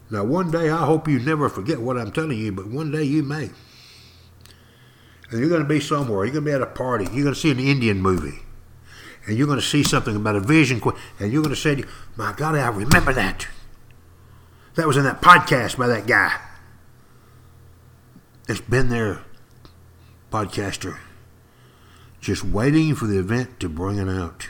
Now, 0.09 0.23
one 0.23 0.51
day, 0.51 0.69
I 0.69 0.85
hope 0.85 1.07
you 1.07 1.19
never 1.19 1.49
forget 1.49 1.81
what 1.81 1.97
I'm 1.97 2.11
telling 2.11 2.37
you, 2.37 2.51
but 2.53 2.67
one 2.67 2.91
day 2.91 3.03
you 3.03 3.23
may. 3.23 3.49
And 5.29 5.39
you're 5.39 5.49
going 5.49 5.61
to 5.61 5.67
be 5.67 5.79
somewhere. 5.79 6.25
You're 6.25 6.33
going 6.33 6.45
to 6.45 6.49
be 6.49 6.55
at 6.55 6.61
a 6.61 6.65
party. 6.65 7.05
You're 7.05 7.23
going 7.23 7.33
to 7.33 7.35
see 7.35 7.51
an 7.51 7.59
Indian 7.59 8.01
movie. 8.01 8.39
And 9.25 9.37
you're 9.37 9.47
going 9.47 9.59
to 9.59 9.65
see 9.65 9.83
something 9.83 10.15
about 10.15 10.35
a 10.35 10.39
vision. 10.39 10.81
And 11.19 11.31
you're 11.31 11.43
going 11.43 11.53
to 11.53 11.59
say, 11.59 11.83
My 12.15 12.33
God, 12.33 12.55
I 12.55 12.69
remember 12.69 13.11
that. 13.13 13.47
That 14.75 14.87
was 14.87 14.95
in 14.95 15.03
that 15.03 15.21
podcast 15.21 15.77
by 15.77 15.87
that 15.87 16.07
guy. 16.07 16.39
It's 18.47 18.61
been 18.61 18.89
there, 18.89 19.23
podcaster. 20.31 20.97
Just 22.21 22.43
waiting 22.43 22.95
for 22.95 23.05
the 23.05 23.19
event 23.19 23.59
to 23.59 23.69
bring 23.69 23.97
it 23.97 24.07
out. 24.07 24.47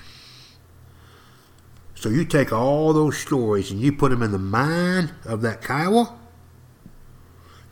So 1.96 2.10
you 2.10 2.26
take 2.26 2.54
all 2.54 2.94
those 2.94 3.18
stories 3.18 3.72
and 3.72 3.80
you 3.80 3.92
put 3.92 4.12
them 4.12 4.22
in 4.22 4.32
the 4.32 4.38
mind 4.38 5.14
of 5.26 5.42
that 5.42 5.64
Kiowa. 5.64 6.17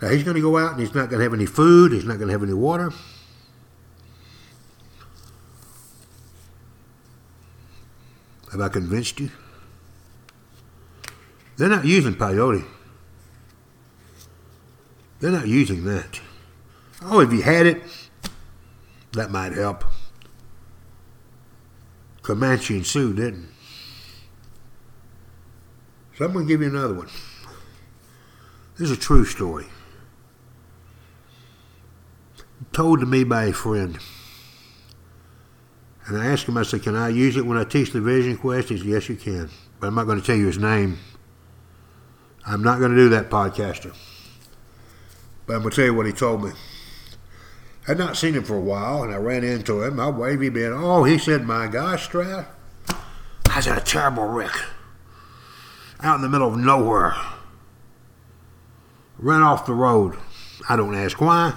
Now 0.06 0.12
he's 0.12 0.24
going 0.24 0.36
to 0.36 0.41
go 0.41 0.56
out 0.56 0.74
and 0.74 0.80
he's 0.80 0.93
not 0.93 1.10
going 1.10 1.18
to 1.18 1.24
have 1.24 1.34
any 1.34 1.47
food. 1.47 1.91
He's 1.91 2.06
not 2.06 2.18
going 2.20 2.28
to 2.28 2.32
have 2.32 2.43
any 2.43 2.53
water. 2.53 2.91
Have 8.51 8.62
I 8.62 8.70
convinced 8.70 9.20
you? 9.20 9.32
They're 11.58 11.70
not 11.70 11.86
using 11.86 12.14
peyote. 12.14 12.68
They're 15.22 15.32
not 15.32 15.47
using 15.47 15.86
that. 15.86 16.22
Oh, 17.01 17.20
if 17.22 17.34
you 17.34 17.41
had 17.41 17.66
it, 17.66 17.82
that 19.14 19.32
might 19.32 19.53
help. 19.53 19.86
Comanche 22.22 22.76
and 22.76 22.86
Sioux 22.86 23.12
didn't. 23.12 23.49
So 26.16 26.26
I'm 26.26 26.34
going 26.34 26.45
to 26.45 26.53
give 26.53 26.62
you 26.62 26.68
another 26.68 26.93
one. 26.93 27.10
This 28.78 28.91
is 28.91 28.91
a 28.91 29.01
true 29.01 29.26
story. 29.26 29.66
Told 32.76 32.99
to 32.99 33.05
me 33.05 33.23
by 33.23 33.45
a 33.45 33.53
friend. 33.53 33.97
And 36.07 36.17
I 36.17 36.26
asked 36.26 36.45
him, 36.45 36.57
I 36.57 36.63
said, 36.63 36.84
Can 36.84 36.93
I 36.93 37.07
use 37.07 37.38
it 37.38 37.45
when 37.45 37.57
I 37.57 37.63
teach 37.63 37.91
the 37.91 38.01
Vision 38.01 38.36
Quest? 38.36 38.67
He 38.67 38.78
said, 38.78 38.86
Yes, 38.86 39.07
you 39.07 39.15
can. 39.15 39.49
But 39.80 39.88
I'm 39.88 39.95
not 39.95 40.07
going 40.07 40.19
to 40.19 40.26
tell 40.26 40.36
you 40.36 40.47
his 40.47 40.57
name. 40.57 40.99
I'm 42.45 42.61
not 42.61 42.80
going 42.80 42.91
to 42.91 42.97
do 42.97 43.07
that, 43.07 43.30
podcaster. 43.30 43.95
But 45.47 45.53
I'm 45.53 45.61
going 45.61 45.71
to 45.71 45.76
tell 45.78 45.86
you 45.86 45.93
what 45.93 46.05
he 46.05 46.11
told 46.11 46.43
me. 46.43 46.51
I 47.88 47.91
had 47.91 47.97
not 47.97 48.17
seen 48.17 48.34
him 48.34 48.43
for 48.43 48.57
a 48.57 48.61
while, 48.61 49.03
and 49.03 49.13
I 49.13 49.17
ran 49.19 49.45
into 49.45 49.82
him. 49.82 49.97
I 49.97 50.09
waved 50.09 50.43
him 50.43 50.57
in. 50.57 50.73
Oh, 50.73 51.05
he 51.05 51.17
said, 51.17 51.45
My 51.45 51.67
gosh, 51.67 52.03
Stroud, 52.03 52.45
I 52.89 53.55
was 53.55 53.67
in 53.67 53.78
a 53.78 53.80
terrible 53.80 54.26
wreck 54.26 54.53
out 56.01 56.15
in 56.15 56.21
the 56.21 56.30
middle 56.30 56.49
of 56.49 56.59
nowhere. 56.59 57.15
Ran 59.17 59.43
off 59.43 59.65
the 59.65 59.73
road. 59.73 60.17
I 60.67 60.76
don't 60.76 60.93
ask 60.93 61.21
why. 61.21 61.53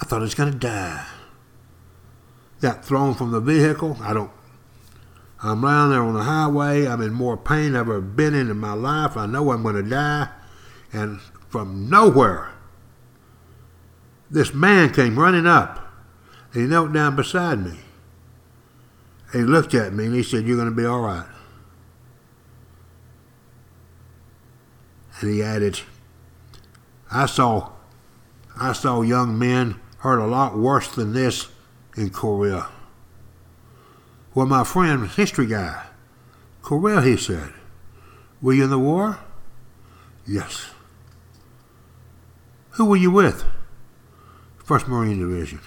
I 0.00 0.04
thought 0.04 0.20
I 0.20 0.22
was 0.22 0.34
going 0.34 0.52
to 0.52 0.58
die. 0.58 1.04
Got 2.60 2.84
thrown 2.84 3.14
from 3.14 3.32
the 3.32 3.40
vehicle. 3.40 3.96
I 4.00 4.14
don't. 4.14 4.30
I'm 5.42 5.62
lying 5.62 5.90
there 5.90 6.02
on 6.02 6.14
the 6.14 6.22
highway. 6.22 6.86
I'm 6.86 7.00
in 7.00 7.12
more 7.12 7.36
pain 7.36 7.74
I've 7.74 7.82
ever 7.82 8.00
been 8.00 8.34
in 8.34 8.50
in 8.50 8.58
my 8.58 8.72
life. 8.72 9.16
I 9.16 9.26
know 9.26 9.50
I'm 9.52 9.62
going 9.62 9.76
to 9.76 9.88
die. 9.88 10.28
And 10.92 11.20
from 11.48 11.88
nowhere, 11.88 12.50
this 14.30 14.52
man 14.52 14.92
came 14.92 15.18
running 15.18 15.46
up. 15.46 15.84
He 16.52 16.60
knelt 16.60 16.92
down 16.92 17.14
beside 17.14 17.60
me. 17.64 17.78
He 19.32 19.40
looked 19.40 19.74
at 19.74 19.92
me 19.92 20.06
and 20.06 20.14
he 20.14 20.22
said, 20.22 20.44
You're 20.44 20.56
going 20.56 20.70
to 20.70 20.74
be 20.74 20.86
all 20.86 21.00
right. 21.00 21.26
And 25.20 25.30
he 25.32 25.42
added, 25.42 25.80
I 27.10 27.26
saw 27.26 27.72
I 28.60 28.72
saw 28.72 29.02
young 29.02 29.38
men 29.38 29.80
hurt 29.98 30.18
a 30.18 30.26
lot 30.26 30.56
worse 30.56 30.88
than 30.88 31.12
this 31.12 31.48
in 31.96 32.10
Korea. 32.10 32.68
Well, 34.34 34.46
my 34.46 34.64
friend, 34.64 35.08
history 35.08 35.46
guy, 35.46 35.86
Korea, 36.62 37.02
he 37.02 37.16
said, 37.16 37.52
were 38.40 38.52
you 38.52 38.64
in 38.64 38.70
the 38.70 38.78
war? 38.78 39.18
Yes. 40.26 40.70
Who 42.72 42.84
were 42.84 42.96
you 42.96 43.10
with? 43.10 43.44
First 44.58 44.86
Marine 44.86 45.18
Division. 45.18 45.60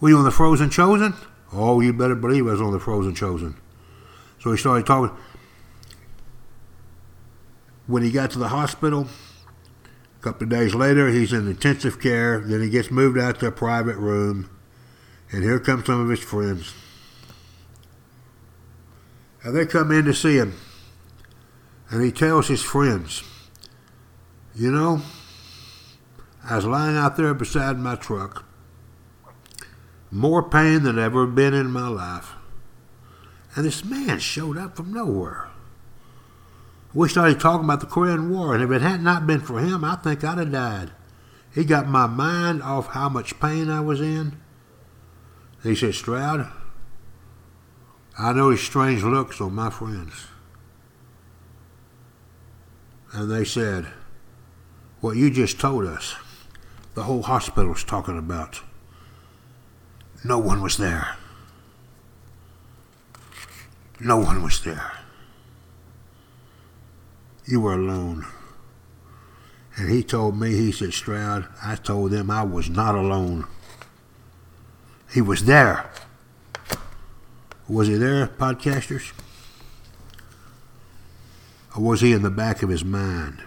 Were 0.00 0.10
you 0.10 0.18
on 0.18 0.24
the 0.24 0.30
Frozen 0.30 0.70
Chosen? 0.70 1.14
Oh, 1.52 1.80
you 1.80 1.92
better 1.92 2.14
believe 2.16 2.46
I 2.46 2.50
was 2.50 2.60
on 2.60 2.72
the 2.72 2.80
Frozen 2.80 3.14
Chosen. 3.14 3.56
So 4.40 4.50
he 4.50 4.58
started 4.58 4.84
talking. 4.84 5.16
When 7.86 8.02
he 8.02 8.10
got 8.10 8.30
to 8.32 8.38
the 8.38 8.48
hospital, 8.48 9.08
couple 10.24 10.44
of 10.44 10.48
days 10.48 10.74
later, 10.74 11.10
he's 11.10 11.34
in 11.34 11.46
intensive 11.46 12.00
care. 12.00 12.40
Then 12.40 12.62
he 12.62 12.70
gets 12.70 12.90
moved 12.90 13.18
out 13.18 13.40
to 13.40 13.46
a 13.46 13.52
private 13.52 13.96
room. 13.96 14.48
And 15.30 15.42
here 15.42 15.60
come 15.60 15.84
some 15.84 16.00
of 16.00 16.08
his 16.08 16.20
friends. 16.20 16.72
And 19.42 19.54
they 19.54 19.66
come 19.66 19.92
in 19.92 20.06
to 20.06 20.14
see 20.14 20.36
him. 20.36 20.54
And 21.90 22.02
he 22.02 22.10
tells 22.10 22.48
his 22.48 22.62
friends, 22.62 23.22
You 24.54 24.70
know, 24.70 25.02
I 26.42 26.56
was 26.56 26.64
lying 26.64 26.96
out 26.96 27.18
there 27.18 27.34
beside 27.34 27.78
my 27.78 27.94
truck, 27.94 28.46
more 30.10 30.42
pain 30.42 30.84
than 30.84 30.98
ever 30.98 31.26
been 31.26 31.52
in 31.52 31.70
my 31.70 31.88
life. 31.88 32.32
And 33.54 33.66
this 33.66 33.84
man 33.84 34.20
showed 34.20 34.56
up 34.56 34.74
from 34.74 34.94
nowhere. 34.94 35.50
We 36.94 37.08
started 37.08 37.40
talking 37.40 37.64
about 37.64 37.80
the 37.80 37.86
Korean 37.86 38.30
War, 38.30 38.54
and 38.54 38.62
if 38.62 38.70
it 38.70 38.80
had 38.80 39.02
not 39.02 39.26
been 39.26 39.40
for 39.40 39.58
him, 39.58 39.84
I 39.84 39.96
think 39.96 40.22
I'd 40.22 40.38
have 40.38 40.52
died. 40.52 40.92
He 41.52 41.64
got 41.64 41.88
my 41.88 42.06
mind 42.06 42.62
off 42.62 42.88
how 42.88 43.08
much 43.08 43.40
pain 43.40 43.68
I 43.68 43.80
was 43.80 44.00
in. 44.00 44.40
He 45.64 45.74
said, 45.74 45.94
Stroud, 45.94 46.48
I 48.16 48.32
noticed 48.32 48.64
strange 48.64 49.02
looks 49.02 49.40
on 49.40 49.54
my 49.54 49.70
friends. 49.70 50.28
And 53.12 53.30
they 53.30 53.44
said, 53.44 53.86
What 55.00 55.16
you 55.16 55.30
just 55.30 55.58
told 55.58 55.86
us, 55.86 56.14
the 56.94 57.04
whole 57.04 57.22
hospital's 57.22 57.82
talking 57.82 58.18
about. 58.18 58.60
No 60.24 60.38
one 60.38 60.62
was 60.62 60.76
there. 60.76 61.16
No 64.00 64.16
one 64.18 64.42
was 64.42 64.62
there. 64.62 64.92
You 67.46 67.60
were 67.60 67.74
alone. 67.74 68.26
And 69.76 69.90
he 69.90 70.02
told 70.02 70.38
me, 70.38 70.52
he 70.52 70.72
said, 70.72 70.94
Stroud, 70.94 71.46
I 71.62 71.74
told 71.74 72.10
them 72.10 72.30
I 72.30 72.42
was 72.42 72.70
not 72.70 72.94
alone. 72.94 73.46
He 75.12 75.20
was 75.20 75.44
there. 75.44 75.90
Was 77.68 77.88
he 77.88 77.94
there, 77.94 78.26
podcasters? 78.26 79.12
Or 81.76 81.82
was 81.82 82.00
he 82.00 82.12
in 82.12 82.22
the 82.22 82.30
back 82.30 82.62
of 82.62 82.68
his 82.68 82.84
mind? 82.84 83.42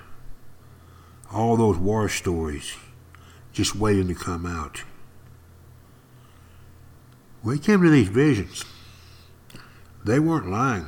All 1.32 1.56
those 1.56 1.78
war 1.78 2.10
stories 2.10 2.76
just 3.54 3.76
waiting 3.76 4.08
to 4.08 4.16
come 4.16 4.46
out. 4.46 4.84
When 7.42 7.56
it 7.56 7.64
came 7.64 7.82
to 7.82 7.90
these 7.90 8.10
visions, 8.10 8.66
they 10.04 10.20
weren't 10.20 10.50
lying. 10.50 10.88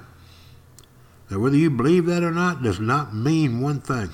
Now, 1.29 1.39
whether 1.39 1.55
you 1.55 1.69
believe 1.69 2.05
that 2.07 2.23
or 2.23 2.31
not 2.31 2.63
does 2.63 2.79
not 2.79 3.13
mean 3.13 3.61
one 3.61 3.81
thing. 3.81 4.09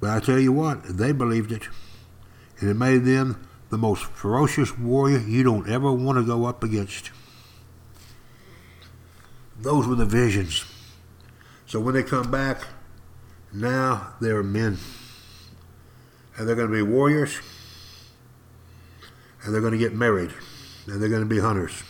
But 0.00 0.10
I 0.10 0.20
tell 0.20 0.38
you 0.38 0.52
what, 0.52 0.82
they 0.84 1.12
believed 1.12 1.52
it. 1.52 1.68
And 2.58 2.70
it 2.70 2.74
made 2.74 3.04
them 3.04 3.46
the 3.70 3.78
most 3.78 4.04
ferocious 4.04 4.76
warrior 4.76 5.18
you 5.18 5.42
don't 5.42 5.68
ever 5.68 5.92
want 5.92 6.18
to 6.18 6.24
go 6.24 6.44
up 6.44 6.64
against. 6.64 7.10
Those 9.58 9.86
were 9.86 9.94
the 9.94 10.06
visions. 10.06 10.64
So 11.66 11.78
when 11.78 11.94
they 11.94 12.02
come 12.02 12.30
back, 12.30 12.66
now 13.52 14.14
they're 14.20 14.42
men. 14.42 14.78
And 16.36 16.48
they're 16.48 16.56
going 16.56 16.68
to 16.68 16.74
be 16.74 16.82
warriors. 16.82 17.38
And 19.44 19.54
they're 19.54 19.60
going 19.60 19.72
to 19.72 19.78
get 19.78 19.94
married. 19.94 20.32
And 20.86 21.00
they're 21.00 21.08
going 21.08 21.22
to 21.22 21.28
be 21.28 21.38
hunters. 21.38 21.82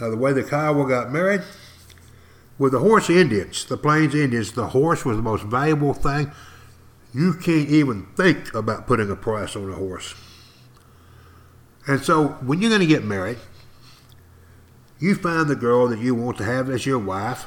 Now, 0.00 0.10
the 0.10 0.16
way 0.16 0.32
the 0.32 0.42
Kiowa 0.42 0.88
got 0.88 1.12
married, 1.12 1.42
with 2.58 2.72
the 2.72 2.78
horse 2.78 3.10
Indians, 3.10 3.64
the 3.64 3.76
Plains 3.76 4.14
Indians, 4.14 4.52
the 4.52 4.68
horse 4.68 5.04
was 5.04 5.16
the 5.16 5.22
most 5.22 5.44
valuable 5.44 5.94
thing. 5.94 6.30
You 7.12 7.34
can't 7.34 7.68
even 7.68 8.06
think 8.16 8.54
about 8.54 8.86
putting 8.86 9.10
a 9.10 9.16
price 9.16 9.56
on 9.56 9.70
a 9.70 9.74
horse. 9.74 10.14
And 11.86 12.02
so, 12.02 12.28
when 12.44 12.60
you're 12.60 12.70
going 12.70 12.80
to 12.80 12.86
get 12.86 13.04
married, 13.04 13.38
you 14.98 15.14
find 15.14 15.48
the 15.48 15.56
girl 15.56 15.88
that 15.88 15.98
you 15.98 16.14
want 16.14 16.38
to 16.38 16.44
have 16.44 16.70
as 16.70 16.86
your 16.86 16.98
wife, 16.98 17.44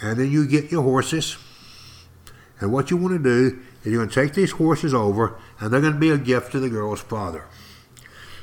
and 0.00 0.18
then 0.18 0.30
you 0.30 0.46
get 0.46 0.72
your 0.72 0.82
horses. 0.82 1.36
And 2.58 2.72
what 2.72 2.90
you 2.90 2.96
want 2.96 3.22
to 3.22 3.22
do 3.22 3.60
is 3.82 3.92
you're 3.92 3.96
going 3.96 4.08
to 4.08 4.14
take 4.14 4.34
these 4.34 4.52
horses 4.52 4.94
over, 4.94 5.38
and 5.58 5.72
they're 5.72 5.80
going 5.80 5.94
to 5.94 5.98
be 5.98 6.10
a 6.10 6.18
gift 6.18 6.52
to 6.52 6.60
the 6.60 6.70
girl's 6.70 7.00
father. 7.00 7.44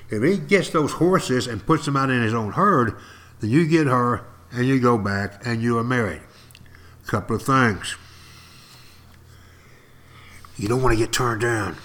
If 0.10 0.24
he 0.24 0.38
gets 0.38 0.70
those 0.70 0.93
horses 0.93 1.47
and 1.47 1.66
puts 1.66 1.86
them 1.86 1.97
out 1.97 2.10
in 2.10 2.22
his 2.22 2.34
own 2.34 2.53
herd, 2.53 2.95
then 3.39 3.49
you 3.49 3.68
get 3.68 3.88
her 3.88 4.26
and 4.52 4.66
you 4.66 4.80
go 4.80 4.98
back 4.98 5.45
and 5.45 5.62
you 5.62 5.78
are 5.78 5.84
married. 5.84 6.22
Couple 7.06 7.38
of 7.38 7.43
things. 7.43 7.95
You 10.58 10.68
don't 10.68 10.82
want 10.82 10.93
to 10.93 10.98
get 10.98 11.14
turned 11.14 11.41
down. 11.41 11.78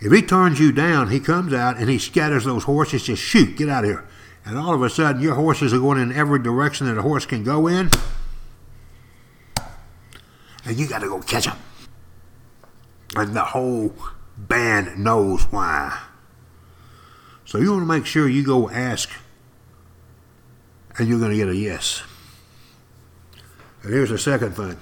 If 0.00 0.12
he 0.12 0.22
turns 0.22 0.58
you 0.58 0.72
down, 0.72 1.10
he 1.10 1.20
comes 1.20 1.52
out 1.52 1.78
and 1.78 1.88
he 1.88 1.98
scatters 1.98 2.44
those 2.44 2.64
horses, 2.64 3.04
just 3.04 3.22
shoot, 3.22 3.56
get 3.56 3.68
out 3.68 3.84
of 3.84 3.90
here. 3.90 4.08
And 4.44 4.58
all 4.58 4.74
of 4.74 4.82
a 4.82 4.90
sudden, 4.90 5.22
your 5.22 5.34
horses 5.34 5.72
are 5.72 5.78
going 5.78 6.00
in 6.00 6.12
every 6.12 6.40
direction 6.40 6.86
that 6.86 6.98
a 6.98 7.02
horse 7.02 7.26
can 7.26 7.44
go 7.44 7.66
in. 7.66 7.90
And 10.64 10.76
you 10.76 10.86
got 10.86 11.00
to 11.00 11.08
go 11.08 11.20
catch 11.20 11.46
them. 11.46 11.58
And 13.14 13.34
the 13.34 13.44
whole 13.44 13.94
band 14.36 14.98
knows 14.98 15.44
why. 15.44 16.00
So 17.44 17.58
you 17.58 17.70
want 17.72 17.82
to 17.82 17.86
make 17.86 18.06
sure 18.06 18.28
you 18.28 18.44
go 18.44 18.68
ask 18.68 19.10
and 20.98 21.08
you're 21.08 21.18
going 21.18 21.30
to 21.30 21.36
get 21.36 21.48
a 21.48 21.56
yes. 21.56 22.02
And 23.82 23.92
here's 23.92 24.10
the 24.10 24.18
second 24.18 24.52
thing. 24.52 24.78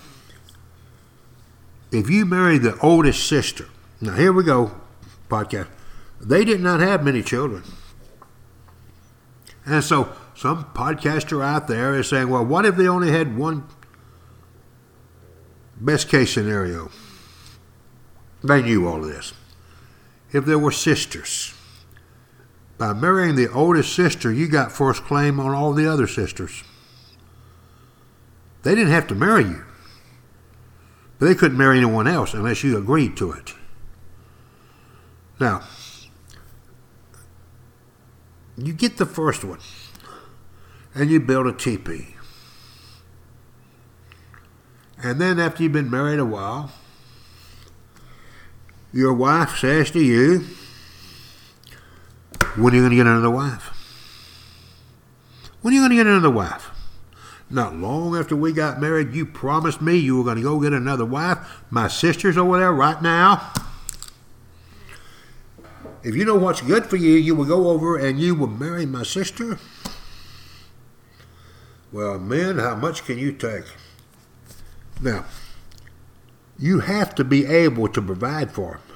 If 1.92 2.10
you 2.10 2.24
marry 2.24 2.58
the 2.58 2.78
oldest 2.80 3.26
sister, 3.28 3.66
now 4.00 4.14
here 4.14 4.32
we 4.32 4.44
go, 4.44 4.72
podcast. 5.28 5.68
They 6.20 6.44
did 6.44 6.60
not 6.60 6.80
have 6.80 7.04
many 7.04 7.22
children. 7.22 7.62
And 9.66 9.82
so 9.82 10.12
some 10.34 10.64
podcaster 10.74 11.44
out 11.44 11.68
there 11.68 11.94
is 11.94 12.08
saying, 12.08 12.28
well, 12.28 12.44
what 12.44 12.66
if 12.66 12.76
they 12.76 12.88
only 12.88 13.10
had 13.10 13.36
one 13.36 13.66
best 15.80 16.08
case 16.08 16.32
scenario? 16.32 16.90
They 18.42 18.62
knew 18.62 18.86
all 18.86 18.98
of 18.98 19.06
this. 19.06 19.32
If 20.32 20.44
there 20.44 20.58
were 20.58 20.72
sisters, 20.72 21.54
by 22.76 22.92
marrying 22.92 23.36
the 23.36 23.50
oldest 23.50 23.94
sister, 23.94 24.32
you 24.32 24.48
got 24.48 24.72
first 24.72 25.04
claim 25.04 25.38
on 25.38 25.54
all 25.54 25.72
the 25.72 25.90
other 25.90 26.06
sisters. 26.06 26.64
They 28.62 28.74
didn't 28.74 28.92
have 28.92 29.06
to 29.08 29.14
marry 29.14 29.44
you. 29.44 29.64
But 31.18 31.26
they 31.26 31.34
couldn't 31.34 31.58
marry 31.58 31.78
anyone 31.78 32.08
else 32.08 32.34
unless 32.34 32.64
you 32.64 32.76
agreed 32.76 33.16
to 33.18 33.30
it. 33.32 33.54
Now, 35.38 35.62
you 38.56 38.72
get 38.72 38.96
the 38.96 39.06
first 39.06 39.44
one 39.44 39.60
and 40.94 41.10
you 41.10 41.20
build 41.20 41.46
a 41.46 41.52
teepee. 41.52 42.16
And 45.02 45.20
then 45.20 45.38
after 45.38 45.62
you've 45.62 45.72
been 45.72 45.90
married 45.90 46.18
a 46.18 46.24
while, 46.24 46.72
your 48.92 49.12
wife 49.12 49.58
says 49.58 49.90
to 49.90 50.00
you, 50.00 50.44
when 52.56 52.72
are 52.72 52.76
you 52.76 52.82
going 52.82 52.90
to 52.90 52.96
get 52.96 53.06
another 53.06 53.30
wife? 53.30 53.70
When 55.62 55.72
are 55.72 55.76
you 55.76 55.80
going 55.80 55.90
to 55.90 55.96
get 55.96 56.06
another 56.06 56.30
wife? 56.30 56.70
Not 57.50 57.76
long 57.76 58.16
after 58.16 58.34
we 58.36 58.52
got 58.52 58.80
married, 58.80 59.14
you 59.14 59.26
promised 59.26 59.80
me 59.80 59.96
you 59.96 60.18
were 60.18 60.24
going 60.24 60.36
to 60.36 60.42
go 60.42 60.60
get 60.60 60.72
another 60.72 61.04
wife. 61.04 61.38
My 61.70 61.88
sister's 61.88 62.36
over 62.36 62.58
there 62.58 62.72
right 62.72 63.00
now. 63.00 63.52
If 66.02 66.14
you 66.14 66.24
know 66.24 66.36
what's 66.36 66.60
good 66.60 66.86
for 66.86 66.96
you, 66.96 67.12
you 67.12 67.34
will 67.34 67.46
go 67.46 67.68
over 67.70 67.96
and 67.96 68.20
you 68.20 68.34
will 68.34 68.46
marry 68.46 68.84
my 68.84 69.02
sister. 69.04 69.58
Well, 71.92 72.18
men, 72.18 72.58
how 72.58 72.74
much 72.74 73.04
can 73.04 73.18
you 73.18 73.32
take? 73.32 73.64
Now, 75.00 75.24
you 76.58 76.80
have 76.80 77.14
to 77.14 77.24
be 77.24 77.46
able 77.46 77.88
to 77.88 78.02
provide 78.02 78.52
for 78.52 78.72
them. 78.72 78.93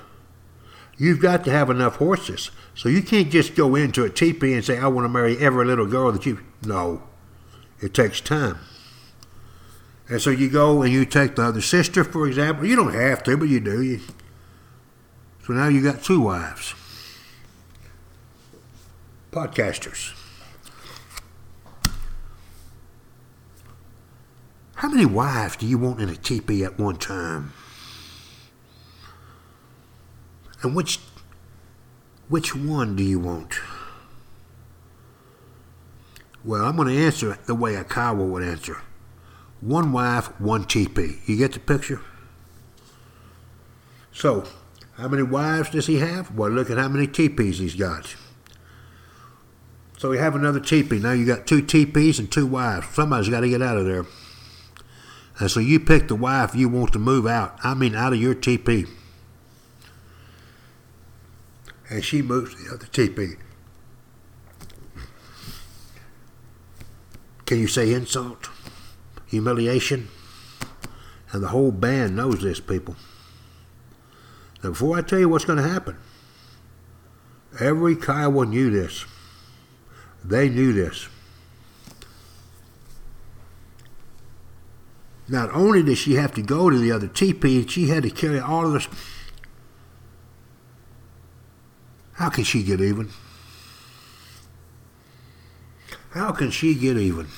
You've 0.99 1.21
got 1.21 1.45
to 1.45 1.51
have 1.51 1.71
enough 1.71 1.97
horses. 1.97 2.51
So 2.75 2.89
you 2.89 3.03
can't 3.03 3.31
just 3.31 3.55
go 3.55 3.77
into 3.77 4.05
a 4.05 4.11
teepee 4.11 4.53
and 4.53 4.65
say, 4.65 4.79
I 4.79 4.89
want 4.89 5.05
to 5.05 5.09
marry 5.09 5.39
every 5.39 5.65
little 5.65 5.87
girl 5.87 6.11
that 6.11 6.27
you. 6.27 6.41
No. 6.65 7.03
It 7.81 7.95
takes 7.95 8.21
time. 8.21 8.59
And 10.09 10.21
so 10.21 10.31
you 10.31 10.51
go 10.51 10.83
and 10.83 10.93
you 10.93 11.05
take 11.05 11.37
the 11.37 11.43
other 11.43 11.61
sister, 11.61 12.03
for 12.03 12.27
example. 12.27 12.67
You 12.67 12.75
don't 12.75 12.95
have 12.95 13.23
to, 13.25 13.37
but 13.37 13.49
you 13.49 13.61
do. 13.61 13.81
You, 13.81 14.01
so 15.47 15.53
now 15.53 15.69
you 15.69 15.83
got 15.83 16.03
two 16.03 16.21
wives. 16.21 16.75
Podcasters. 19.31 20.15
How 24.77 24.89
many 24.89 25.07
wives 25.07 25.57
do 25.57 25.67
you 25.67 25.79
want 25.79 26.01
in 26.01 26.09
a 26.09 26.17
teepee 26.17 26.65
at 26.65 26.79
one 26.79 26.97
time? 26.97 27.53
And 30.63 30.75
which 30.75 31.01
which 32.29 32.55
one 32.55 32.97
do 32.97 33.03
you 33.03 33.19
want? 33.19 33.55
Well, 36.45 36.65
I'm 36.65 36.77
going 36.77 36.89
to 36.89 37.05
answer 37.05 37.33
it 37.33 37.47
the 37.47 37.55
way 37.55 37.75
a 37.75 37.85
cowboy 37.85 38.25
would 38.25 38.43
answer. 38.43 38.79
One 39.61 39.93
wife, 39.93 40.27
one 40.41 40.65
teepee. 40.65 41.19
You 41.27 41.37
get 41.37 41.53
the 41.53 41.61
picture? 41.61 42.01
So, 44.13 44.45
how 44.95 45.09
many 45.09 45.23
wives 45.23 45.71
does 45.71 45.87
he 45.87 45.97
have? 45.97 46.35
Well, 46.35 46.51
look 46.51 46.71
at 46.71 46.79
how 46.79 46.89
many 46.89 47.07
teepees 47.07 47.59
he's 47.59 47.75
got. 47.75 48.15
So 49.99 50.11
we 50.11 50.19
have 50.19 50.37
another 50.37 50.61
teepee. 50.61 51.01
Now 51.01 51.13
you 51.13 51.27
got 51.27 51.47
two 51.47 51.61
teepees 51.61 52.19
and 52.19 52.31
two 52.31 52.47
wives. 52.47 52.87
Somebody's 52.95 53.29
got 53.29 53.41
to 53.41 53.49
get 53.49 53.63
out 53.63 53.77
of 53.77 53.85
there. 53.85 54.07
And 55.41 55.51
so 55.51 55.61
you 55.61 55.81
pick 55.81 56.09
the 56.09 56.15
wife 56.15 56.55
you 56.55 56.69
want 56.69 56.93
to 56.93 56.99
move 56.99 57.27
out. 57.27 57.59
I 57.65 57.75
mean, 57.75 57.95
out 57.95 58.13
of 58.13 58.21
your 58.21 58.35
teepee 58.35 58.87
and 61.91 62.05
she 62.05 62.23
moves 62.23 62.55
to 62.55 62.63
the 62.63 62.75
other 62.75 62.87
teepee. 62.87 63.37
Can 67.47 67.59
you 67.59 67.67
say 67.67 67.93
insult? 67.93 68.51
Humiliation? 69.27 70.09
And 71.33 71.43
the 71.43 71.49
whole 71.49 71.73
band 71.73 72.17
knows 72.17 72.43
this, 72.43 72.61
people. 72.61 72.97
Now, 74.63 74.71
before 74.71 74.99
I 74.99 75.03
tell 75.03 75.19
you 75.19 75.29
what's 75.29 75.45
going 75.45 75.63
to 75.63 75.69
happen, 75.69 75.97
every 77.61 77.97
Kiowa 77.97 78.45
knew 78.45 78.71
this. 78.71 79.05
They 80.25 80.49
knew 80.49 80.73
this. 80.73 81.09
Not 85.29 85.51
only 85.55 85.83
did 85.83 85.99
she 85.99 86.15
have 86.15 86.35
to 86.35 86.43
go 86.43 86.71
to 86.71 86.79
the 86.79 86.91
other 86.91 87.07
teepee, 87.07 87.67
she 87.67 87.89
had 87.89 88.03
to 88.03 88.11
carry 88.11 88.41
all 88.41 88.67
of 88.67 88.73
this 88.73 88.89
how 92.19 92.29
can 92.29 92.43
she 92.43 92.65
get 92.65 92.81
even? 92.81 93.11
How 96.11 96.33
can 96.33 96.51
she 96.51 96.75
get 96.75 96.97
even? 96.97 97.29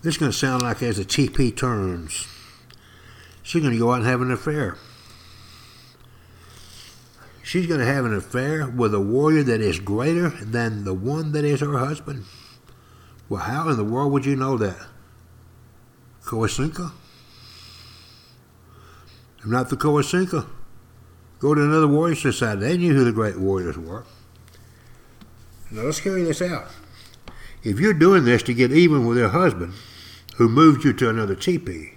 This 0.00 0.14
is 0.14 0.18
going 0.18 0.32
to 0.32 0.36
sound 0.36 0.62
like 0.62 0.82
as 0.82 0.96
the 0.96 1.04
TP 1.04 1.54
turns, 1.54 2.26
she's 3.42 3.60
going 3.60 3.74
to 3.74 3.78
go 3.78 3.92
out 3.92 3.96
and 3.96 4.06
have 4.06 4.22
an 4.22 4.30
affair. 4.30 4.78
She's 7.42 7.66
going 7.66 7.80
to 7.80 7.86
have 7.86 8.06
an 8.06 8.14
affair 8.14 8.66
with 8.66 8.94
a 8.94 9.00
warrior 9.00 9.42
that 9.42 9.60
is 9.60 9.78
greater 9.78 10.30
than 10.30 10.84
the 10.84 10.94
one 10.94 11.32
that 11.32 11.44
is 11.44 11.60
her 11.60 11.76
husband. 11.76 12.24
Well, 13.28 13.42
how 13.42 13.68
in 13.68 13.76
the 13.76 13.84
world 13.84 14.10
would 14.12 14.24
you 14.24 14.36
know 14.36 14.56
that? 14.56 14.86
Koisinka? 16.24 16.92
If 19.40 19.46
not 19.46 19.68
the 19.68 19.76
Koisinka, 19.76 20.46
go 21.42 21.54
to 21.56 21.60
another 21.60 21.88
warrior 21.88 22.14
society. 22.14 22.60
They 22.60 22.78
knew 22.78 22.94
who 22.94 23.04
the 23.04 23.10
great 23.10 23.36
warriors 23.36 23.76
were. 23.76 24.04
Now 25.72 25.82
let's 25.82 26.00
carry 26.00 26.22
this 26.22 26.40
out. 26.40 26.68
If 27.64 27.80
you're 27.80 27.94
doing 27.94 28.24
this 28.24 28.44
to 28.44 28.54
get 28.54 28.72
even 28.72 29.06
with 29.06 29.18
your 29.18 29.30
husband, 29.30 29.74
who 30.36 30.48
moved 30.48 30.84
you 30.84 30.92
to 30.92 31.10
another 31.10 31.34
teepee, 31.34 31.94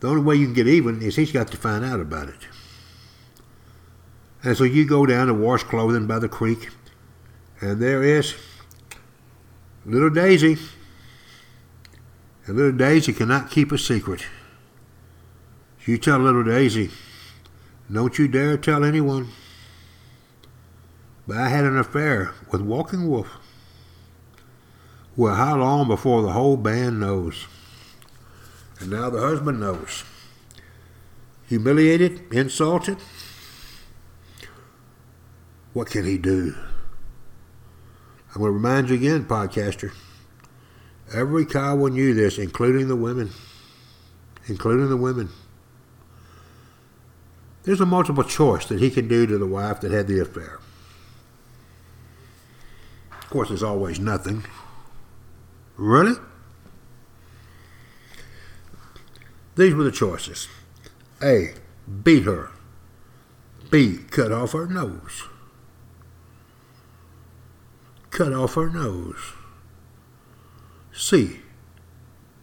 the 0.00 0.08
only 0.08 0.22
way 0.22 0.36
you 0.36 0.44
can 0.46 0.54
get 0.54 0.68
even 0.68 1.00
is 1.00 1.16
he's 1.16 1.32
got 1.32 1.48
to 1.48 1.56
find 1.56 1.84
out 1.84 2.00
about 2.00 2.28
it. 2.28 2.48
And 4.42 4.56
so 4.56 4.64
you 4.64 4.86
go 4.86 5.06
down 5.06 5.28
to 5.28 5.34
wash 5.34 5.62
clothing 5.62 6.06
by 6.06 6.18
the 6.18 6.28
creek, 6.28 6.68
and 7.60 7.80
there 7.80 8.02
is 8.02 8.34
little 9.86 10.10
Daisy. 10.10 10.58
And 12.46 12.56
little 12.56 12.72
Daisy 12.72 13.12
cannot 13.14 13.50
keep 13.50 13.72
a 13.72 13.78
secret. 13.78 14.26
You 15.86 15.96
tell 15.96 16.18
little 16.18 16.44
Daisy, 16.44 16.90
don't 17.92 18.18
you 18.18 18.28
dare 18.28 18.56
tell 18.56 18.84
anyone. 18.84 19.28
But 21.26 21.38
I 21.38 21.48
had 21.48 21.64
an 21.64 21.78
affair 21.78 22.32
with 22.50 22.60
Walking 22.60 23.08
Wolf. 23.08 23.28
Well, 25.16 25.34
how 25.34 25.56
long 25.56 25.88
before 25.88 26.22
the 26.22 26.32
whole 26.32 26.56
band 26.56 27.00
knows? 27.00 27.46
And 28.78 28.90
now 28.90 29.10
the 29.10 29.20
husband 29.20 29.60
knows. 29.60 30.04
Humiliated, 31.48 32.32
insulted. 32.32 32.98
What 35.72 35.88
can 35.88 36.04
he 36.04 36.16
do? 36.16 36.54
I'm 38.34 38.40
going 38.40 38.50
to 38.50 38.54
remind 38.54 38.88
you 38.88 38.94
again, 38.94 39.24
podcaster. 39.24 39.92
Every 41.12 41.44
Kiowa 41.44 41.90
knew 41.90 42.14
this, 42.14 42.38
including 42.38 42.86
the 42.88 42.96
women. 42.96 43.30
Including 44.46 44.88
the 44.88 44.96
women. 44.96 45.28
There's 47.70 47.80
a 47.80 47.86
multiple 47.86 48.24
choice 48.24 48.66
that 48.66 48.80
he 48.80 48.90
can 48.90 49.06
do 49.06 49.28
to 49.28 49.38
the 49.38 49.46
wife 49.46 49.80
that 49.82 49.92
had 49.92 50.08
the 50.08 50.18
affair. 50.18 50.58
Of 53.12 53.30
course, 53.30 53.48
there's 53.50 53.62
always 53.62 54.00
nothing. 54.00 54.44
Really? 55.76 56.14
These 59.54 59.72
were 59.76 59.84
the 59.84 59.92
choices 59.92 60.48
A. 61.22 61.54
Beat 62.02 62.24
her. 62.24 62.50
B. 63.70 63.98
Cut 64.10 64.32
off 64.32 64.50
her 64.50 64.66
nose. 64.66 65.28
Cut 68.10 68.32
off 68.32 68.54
her 68.54 68.68
nose. 68.68 69.34
C. 70.92 71.38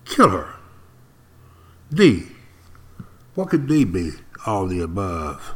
Kill 0.05 0.30
her. 0.30 0.53
D. 1.93 2.28
What 3.36 3.49
could 3.49 3.67
D 3.67 3.84
be? 3.84 4.11
All 4.46 4.68
the 4.68 4.80
above. 4.80 5.54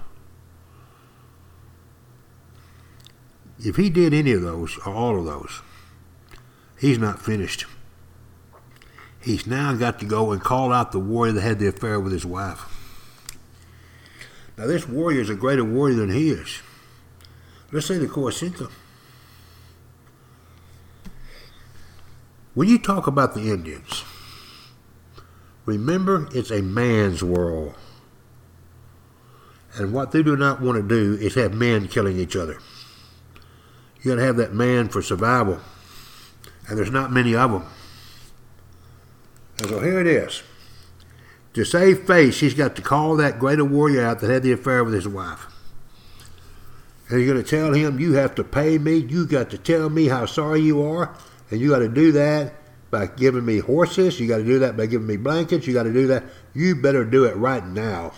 If 3.59 3.75
he 3.75 3.89
did 3.89 4.13
any 4.13 4.31
of 4.31 4.41
those, 4.41 4.77
or 4.85 4.93
all 4.93 5.19
of 5.19 5.25
those, 5.25 5.61
he's 6.79 6.97
not 6.97 7.21
finished. 7.21 7.65
He's 9.21 9.45
now 9.45 9.73
got 9.73 9.99
to 9.99 10.05
go 10.05 10.31
and 10.31 10.41
call 10.41 10.73
out 10.73 10.91
the 10.91 10.99
warrior 10.99 11.33
that 11.33 11.41
had 11.41 11.59
the 11.59 11.67
affair 11.67 11.99
with 11.99 12.11
his 12.11 12.25
wife. 12.25 12.65
Now, 14.57 14.65
this 14.65 14.87
warrior 14.87 15.21
is 15.21 15.29
a 15.29 15.35
greater 15.35 15.63
warrior 15.63 15.95
than 15.95 16.11
he 16.11 16.31
is. 16.31 16.61
Let's 17.71 17.85
say 17.85 17.97
the 17.97 18.07
Koisinka. 18.07 18.69
When 22.53 22.67
you 22.67 22.77
talk 22.79 23.07
about 23.07 23.33
the 23.33 23.49
Indians, 23.51 24.03
remember 25.65 26.27
it's 26.33 26.51
a 26.51 26.61
man's 26.61 27.23
world. 27.23 27.75
And 29.75 29.93
what 29.93 30.11
they 30.11 30.21
do 30.21 30.35
not 30.35 30.61
want 30.61 30.77
to 30.77 30.87
do 30.87 31.21
is 31.23 31.35
have 31.35 31.53
men 31.53 31.87
killing 31.87 32.17
each 32.17 32.35
other. 32.35 32.59
You 34.01 34.11
got 34.11 34.15
to 34.15 34.25
have 34.25 34.37
that 34.37 34.53
man 34.53 34.89
for 34.89 35.01
survival. 35.01 35.59
And 36.67 36.77
there's 36.77 36.91
not 36.91 37.11
many 37.11 37.35
of 37.35 37.51
them. 37.51 37.65
And 39.59 39.69
so 39.69 39.79
here 39.79 39.99
it 39.99 40.07
is. 40.07 40.43
To 41.53 41.65
save 41.65 42.07
face, 42.07 42.39
he's 42.39 42.53
got 42.53 42.75
to 42.77 42.81
call 42.81 43.17
that 43.17 43.39
greater 43.39 43.65
warrior 43.65 44.03
out 44.03 44.19
that 44.19 44.29
had 44.29 44.43
the 44.43 44.53
affair 44.53 44.83
with 44.83 44.93
his 44.93 45.07
wife. 45.07 45.47
And 47.09 47.19
he's 47.19 47.29
going 47.29 47.43
to 47.43 47.49
tell 47.49 47.73
him, 47.73 47.99
You 47.99 48.13
have 48.13 48.35
to 48.35 48.43
pay 48.43 48.77
me. 48.77 48.95
You 48.95 49.27
got 49.27 49.49
to 49.49 49.57
tell 49.57 49.89
me 49.89 50.07
how 50.07 50.25
sorry 50.25 50.61
you 50.61 50.81
are. 50.83 51.13
And 51.49 51.59
you 51.59 51.69
got 51.69 51.79
to 51.79 51.89
do 51.89 52.13
that 52.13 52.53
by 52.89 53.07
giving 53.07 53.45
me 53.45 53.59
horses. 53.59 54.19
You 54.19 54.27
got 54.27 54.37
to 54.37 54.45
do 54.45 54.59
that 54.59 54.77
by 54.77 54.85
giving 54.85 55.07
me 55.07 55.17
blankets. 55.17 55.67
You 55.67 55.73
got 55.73 55.83
to 55.83 55.93
do 55.93 56.07
that. 56.07 56.23
You 56.53 56.75
better 56.75 57.03
do 57.03 57.25
it 57.25 57.35
right 57.35 57.65
now. 57.65 58.13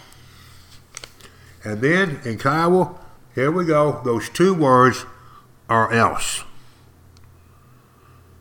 And 1.64 1.82
then 1.82 2.20
in 2.26 2.38
Kiowa, 2.38 2.96
here 3.36 3.52
we 3.52 3.66
go. 3.66 4.02
Those 4.04 4.30
two 4.30 4.54
words 4.54 5.06
are 5.70 5.92
else. 5.92 6.44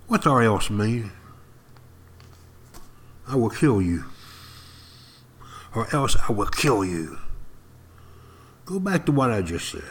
What's 0.09 0.27
our 0.27 0.43
else 0.43 0.68
mean? 0.68 1.12
I 3.27 3.37
will 3.37 3.51
kill 3.51 3.81
you. 3.81 4.05
Or 5.75 5.93
else 5.95 6.16
I 6.29 6.33
will 6.33 6.49
kill 6.49 6.85
you. 6.85 7.18
Go 8.66 8.79
back 8.79 9.07
to 9.07 9.12
what 9.12 9.31
I 9.31 9.41
just 9.43 9.70
said. 9.70 9.91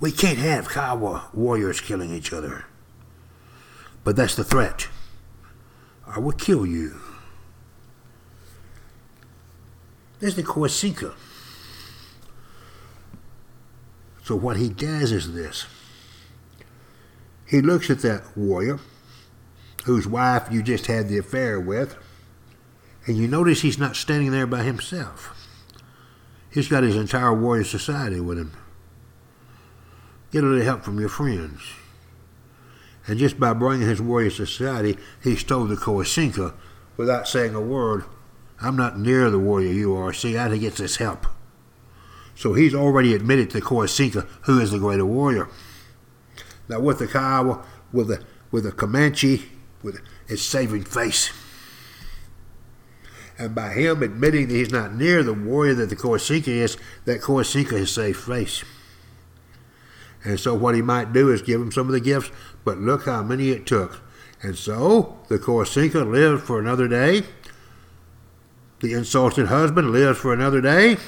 We 0.00 0.10
can't 0.10 0.38
have 0.38 0.68
Kiowa 0.68 1.28
warriors 1.32 1.80
killing 1.80 2.12
each 2.12 2.32
other. 2.32 2.64
But 4.02 4.16
that's 4.16 4.34
the 4.34 4.42
threat. 4.42 4.88
I 6.06 6.18
will 6.18 6.32
kill 6.32 6.66
you. 6.66 7.00
There's 10.18 10.34
the 10.34 10.42
Koisinka. 10.42 11.14
So 14.24 14.36
what 14.36 14.56
he 14.56 14.68
does 14.68 15.12
is 15.12 15.34
this. 15.34 15.66
He 17.46 17.60
looks 17.60 17.90
at 17.90 18.00
that 18.00 18.36
warrior 18.36 18.78
whose 19.84 20.06
wife 20.06 20.48
you 20.50 20.62
just 20.62 20.86
had 20.86 21.08
the 21.08 21.18
affair 21.18 21.58
with, 21.60 21.96
and 23.06 23.16
you 23.16 23.26
notice 23.26 23.62
he's 23.62 23.78
not 23.78 23.96
standing 23.96 24.30
there 24.30 24.46
by 24.46 24.62
himself. 24.62 25.36
He's 26.50 26.68
got 26.68 26.84
his 26.84 26.96
entire 26.96 27.34
warrior 27.34 27.64
society 27.64 28.20
with 28.20 28.38
him. 28.38 28.52
Get 30.30 30.44
a 30.44 30.46
little 30.46 30.64
help 30.64 30.82
from 30.82 31.00
your 31.00 31.08
friends. 31.08 31.60
And 33.06 33.18
just 33.18 33.40
by 33.40 33.52
bringing 33.52 33.88
his 33.88 34.00
warrior 34.00 34.30
society, 34.30 34.96
he 35.22 35.34
stole 35.34 35.64
the 35.64 35.74
Koisinka 35.74 36.54
without 36.96 37.26
saying 37.26 37.54
a 37.54 37.60
word. 37.60 38.04
I'm 38.60 38.76
not 38.76 38.98
near 38.98 39.28
the 39.28 39.38
warrior 39.38 39.72
you 39.72 39.94
are. 39.96 40.12
See, 40.12 40.36
I 40.38 40.44
had 40.44 40.52
to 40.52 40.58
get 40.58 40.76
this 40.76 40.96
help. 40.96 41.26
So 42.34 42.54
he's 42.54 42.74
already 42.74 43.14
admitted 43.14 43.50
to 43.50 43.60
Koisinka, 43.60 44.26
who 44.42 44.60
is 44.60 44.70
the 44.70 44.78
greater 44.78 45.06
warrior. 45.06 45.48
Now 46.68 46.80
with 46.80 46.98
the 46.98 47.06
Kiowa, 47.06 47.64
with 47.92 48.08
the 48.08 48.24
with 48.50 48.64
the 48.64 48.72
Comanche, 48.72 49.44
with 49.82 50.00
its 50.28 50.42
saving 50.42 50.84
face. 50.84 51.30
And 53.38 53.54
by 53.54 53.70
him 53.70 54.02
admitting 54.02 54.48
that 54.48 54.54
he's 54.54 54.70
not 54.70 54.94
near 54.94 55.22
the 55.22 55.32
warrior 55.32 55.74
that 55.74 55.88
the 55.88 55.96
Koisinka 55.96 56.48
is, 56.48 56.76
that 57.06 57.22
Koisinka 57.22 57.78
has 57.78 57.90
saved 57.90 58.18
face. 58.18 58.62
And 60.24 60.38
so 60.38 60.54
what 60.54 60.74
he 60.74 60.82
might 60.82 61.12
do 61.12 61.30
is 61.30 61.42
give 61.42 61.60
him 61.60 61.72
some 61.72 61.86
of 61.88 61.92
the 61.92 62.00
gifts, 62.00 62.30
but 62.64 62.78
look 62.78 63.06
how 63.06 63.22
many 63.22 63.48
it 63.48 63.66
took. 63.66 64.00
And 64.42 64.56
so 64.56 65.18
the 65.28 65.38
Koisinka 65.38 66.08
lived 66.08 66.44
for 66.44 66.60
another 66.60 66.86
day. 66.86 67.22
The 68.80 68.92
insulted 68.92 69.46
husband 69.46 69.90
lived 69.90 70.18
for 70.18 70.32
another 70.32 70.60
day. 70.60 70.98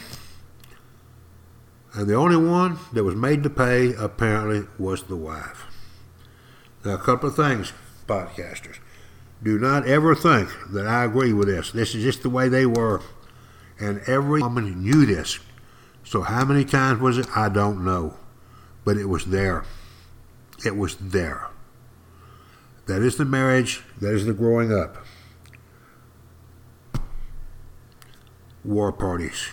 And 1.95 2.09
the 2.09 2.15
only 2.15 2.37
one 2.37 2.79
that 2.93 3.05
was 3.05 3.15
made 3.15 3.43
to 3.45 3.51
pay, 3.51 3.95
apparently, 3.95 4.67
was 4.79 5.05
the 5.05 5.17
wife. 5.17 5.67
Now, 6.85 6.95
a 6.95 6.99
couple 6.99 7.29
of 7.29 7.37
things. 7.37 7.73
podcasters. 8.07 8.79
Do 9.43 9.59
not 9.59 9.87
ever 9.87 10.15
think 10.15 10.51
that 10.73 10.87
I 10.87 11.05
agree 11.05 11.33
with 11.33 11.49
this. 11.49 11.71
This 11.71 11.95
is 11.95 12.03
just 12.03 12.23
the 12.23 12.31
way 12.31 12.49
they 12.49 12.67
were. 12.67 13.01
And 13.79 14.01
every 14.07 14.43
woman 14.43 14.83
knew 14.83 15.07
this. 15.07 15.39
So 16.05 16.23
how 16.23 16.45
many 16.45 16.65
times 16.65 17.01
was 17.01 17.19
it? 17.19 17.27
I 17.37 17.49
don't 17.49 17.85
know. 17.85 18.17
But 18.85 18.97
it 18.97 19.07
was 19.07 19.27
there. 19.27 19.65
It 20.65 20.77
was 20.77 20.97
there. 20.97 21.49
That 22.87 23.03
is 23.03 23.17
the 23.17 23.25
marriage. 23.25 23.83
That 24.01 24.15
is 24.15 24.27
the 24.27 24.35
growing 24.35 24.73
up. 24.73 24.99
War 28.65 28.93
parties. 28.93 29.49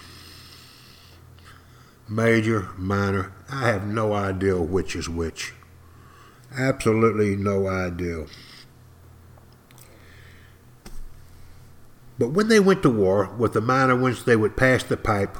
Major, 2.11 2.67
minor. 2.77 3.31
I 3.49 3.67
have 3.69 3.87
no 3.87 4.11
idea 4.11 4.59
which 4.59 4.97
is 4.97 5.07
which. 5.07 5.53
Absolutely 6.53 7.37
no 7.37 7.69
idea. 7.69 8.25
But 12.19 12.33
when 12.33 12.49
they 12.49 12.59
went 12.59 12.83
to 12.83 12.89
war 12.89 13.33
with 13.37 13.53
the 13.53 13.61
minor 13.61 13.95
ones, 13.95 14.25
they 14.25 14.35
would 14.35 14.57
pass 14.57 14.83
the 14.83 14.97
pipe. 14.97 15.37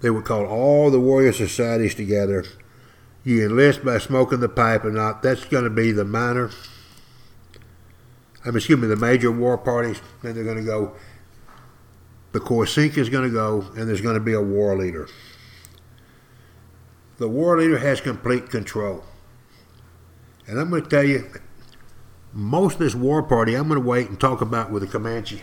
They 0.00 0.08
would 0.08 0.24
call 0.24 0.46
all 0.46 0.92
the 0.92 1.00
warrior 1.00 1.32
societies 1.32 1.96
together. 1.96 2.44
You 3.24 3.44
enlist 3.44 3.84
by 3.84 3.98
smoking 3.98 4.38
the 4.38 4.48
pipe 4.48 4.84
or 4.84 4.92
not. 4.92 5.24
That's 5.24 5.44
going 5.44 5.64
to 5.64 5.70
be 5.70 5.90
the 5.90 6.04
minor. 6.04 6.52
I'm 8.44 8.54
excuse 8.54 8.78
me, 8.78 8.86
the 8.86 8.94
major 8.94 9.32
war 9.32 9.58
parties. 9.58 10.00
Then 10.22 10.36
they're 10.36 10.44
going 10.44 10.58
to 10.58 10.62
go. 10.62 10.94
The 12.30 12.38
Koisinka 12.38 12.98
is 12.98 13.08
going 13.08 13.28
to 13.28 13.34
go, 13.34 13.62
and 13.74 13.88
there's 13.88 14.02
going 14.02 14.14
to 14.14 14.20
be 14.20 14.34
a 14.34 14.40
war 14.40 14.78
leader. 14.78 15.08
The 17.18 17.28
war 17.28 17.58
leader 17.58 17.78
has 17.78 18.00
complete 18.00 18.50
control. 18.50 19.04
And 20.46 20.60
I'm 20.60 20.70
going 20.70 20.82
to 20.82 20.88
tell 20.88 21.04
you, 21.04 21.30
most 22.32 22.74
of 22.74 22.78
this 22.80 22.94
war 22.94 23.22
party, 23.22 23.54
I'm 23.54 23.68
going 23.68 23.80
to 23.80 23.86
wait 23.86 24.08
and 24.08 24.20
talk 24.20 24.40
about 24.40 24.70
with 24.70 24.82
the 24.82 24.88
Comanche. 24.88 25.42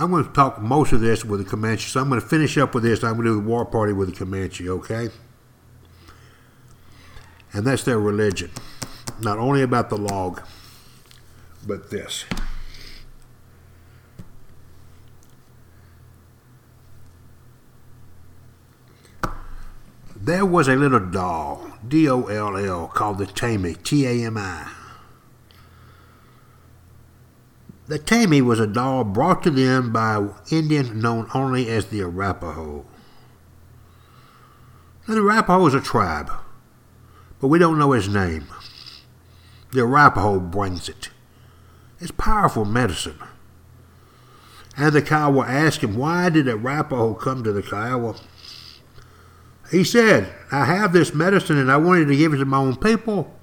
I'm 0.00 0.10
going 0.10 0.24
to 0.24 0.32
talk 0.32 0.60
most 0.60 0.92
of 0.92 1.00
this 1.00 1.24
with 1.24 1.44
the 1.44 1.48
Comanche. 1.48 1.88
So 1.88 2.00
I'm 2.00 2.08
going 2.08 2.20
to 2.20 2.26
finish 2.26 2.56
up 2.58 2.74
with 2.74 2.84
this. 2.84 3.02
I'm 3.02 3.14
going 3.14 3.26
to 3.26 3.30
do 3.32 3.42
the 3.42 3.48
war 3.48 3.64
party 3.64 3.92
with 3.92 4.10
the 4.10 4.16
Comanche, 4.16 4.68
okay? 4.68 5.08
And 7.52 7.66
that's 7.66 7.84
their 7.84 7.98
religion. 7.98 8.50
Not 9.20 9.38
only 9.38 9.62
about 9.62 9.90
the 9.90 9.96
log, 9.96 10.42
but 11.66 11.90
this. 11.90 12.24
There 20.20 20.44
was 20.44 20.68
a 20.68 20.74
little 20.74 21.00
doll, 21.00 21.70
D 21.86 22.08
O 22.08 22.24
L 22.24 22.56
L, 22.56 22.88
called 22.88 23.18
the 23.18 23.26
Tami, 23.26 23.80
T 23.82 24.04
A 24.04 24.26
M 24.26 24.36
I. 24.36 24.72
The 27.86 27.98
Tami 27.98 28.42
was 28.42 28.60
a 28.60 28.66
doll 28.66 29.04
brought 29.04 29.42
to 29.44 29.50
them 29.50 29.92
by 29.92 30.28
Indian 30.50 31.00
known 31.00 31.28
only 31.32 31.70
as 31.70 31.86
the 31.86 32.02
Arapaho. 32.02 32.84
Now, 35.06 35.14
the 35.14 35.22
Arapaho 35.22 35.66
is 35.66 35.74
a 35.74 35.80
tribe, 35.80 36.30
but 37.40 37.48
we 37.48 37.58
don't 37.58 37.78
know 37.78 37.92
his 37.92 38.08
name. 38.08 38.48
The 39.72 39.80
Arapaho 39.80 40.40
brings 40.40 40.88
it. 40.88 41.10
It's 42.00 42.10
powerful 42.10 42.66
medicine. 42.66 43.18
And 44.76 44.92
the 44.92 45.00
Kiowa 45.00 45.46
asked 45.46 45.82
him, 45.82 45.96
Why 45.96 46.28
did 46.28 46.44
the 46.44 46.56
Arapaho 46.56 47.14
come 47.14 47.42
to 47.44 47.52
the 47.52 47.62
Kiowa? 47.62 48.16
He 49.70 49.84
said, 49.84 50.32
I 50.50 50.64
have 50.64 50.92
this 50.92 51.14
medicine 51.14 51.58
and 51.58 51.70
I 51.70 51.76
wanted 51.76 52.06
to 52.08 52.16
give 52.16 52.32
it 52.32 52.38
to 52.38 52.44
my 52.44 52.58
own 52.58 52.76
people. 52.76 53.34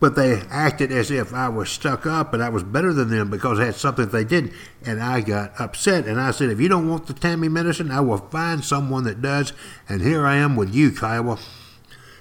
But 0.00 0.14
they 0.14 0.40
acted 0.48 0.92
as 0.92 1.10
if 1.10 1.34
I 1.34 1.48
was 1.48 1.68
stuck 1.68 2.06
up 2.06 2.32
and 2.32 2.40
I 2.40 2.48
was 2.50 2.62
better 2.62 2.92
than 2.92 3.10
them 3.10 3.30
because 3.30 3.58
I 3.58 3.64
had 3.64 3.74
something 3.74 4.06
they 4.08 4.22
didn't. 4.22 4.52
And 4.84 5.02
I 5.02 5.20
got 5.20 5.60
upset 5.60 6.06
and 6.06 6.20
I 6.20 6.30
said, 6.30 6.50
If 6.50 6.60
you 6.60 6.68
don't 6.68 6.88
want 6.88 7.08
the 7.08 7.14
Tami 7.14 7.50
medicine, 7.50 7.90
I 7.90 8.00
will 8.00 8.18
find 8.18 8.64
someone 8.64 9.02
that 9.04 9.20
does. 9.20 9.52
And 9.88 10.00
here 10.00 10.24
I 10.24 10.36
am 10.36 10.54
with 10.54 10.72
you, 10.72 10.92
Kiowa. 10.92 11.38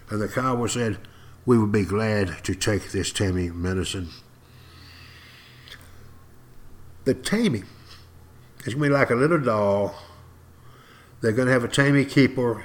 And 0.10 0.20
the 0.20 0.28
Kiowa 0.28 0.68
said, 0.68 0.98
We 1.46 1.60
would 1.60 1.72
be 1.72 1.86
glad 1.86 2.44
to 2.46 2.56
take 2.56 2.92
this 2.92 3.14
Tami 3.14 3.54
medicine. 3.54 4.10
The 7.04 7.14
Tami 7.14 7.64
is 8.66 8.74
going 8.74 8.78
to 8.78 8.90
be 8.90 8.90
like 8.90 9.12
a 9.12 9.16
little 9.16 9.40
doll 9.40 9.94
they're 11.22 11.32
going 11.32 11.48
to 11.48 11.54
have 11.54 11.64
a 11.64 11.68
Tami 11.68 12.10
keeper. 12.10 12.64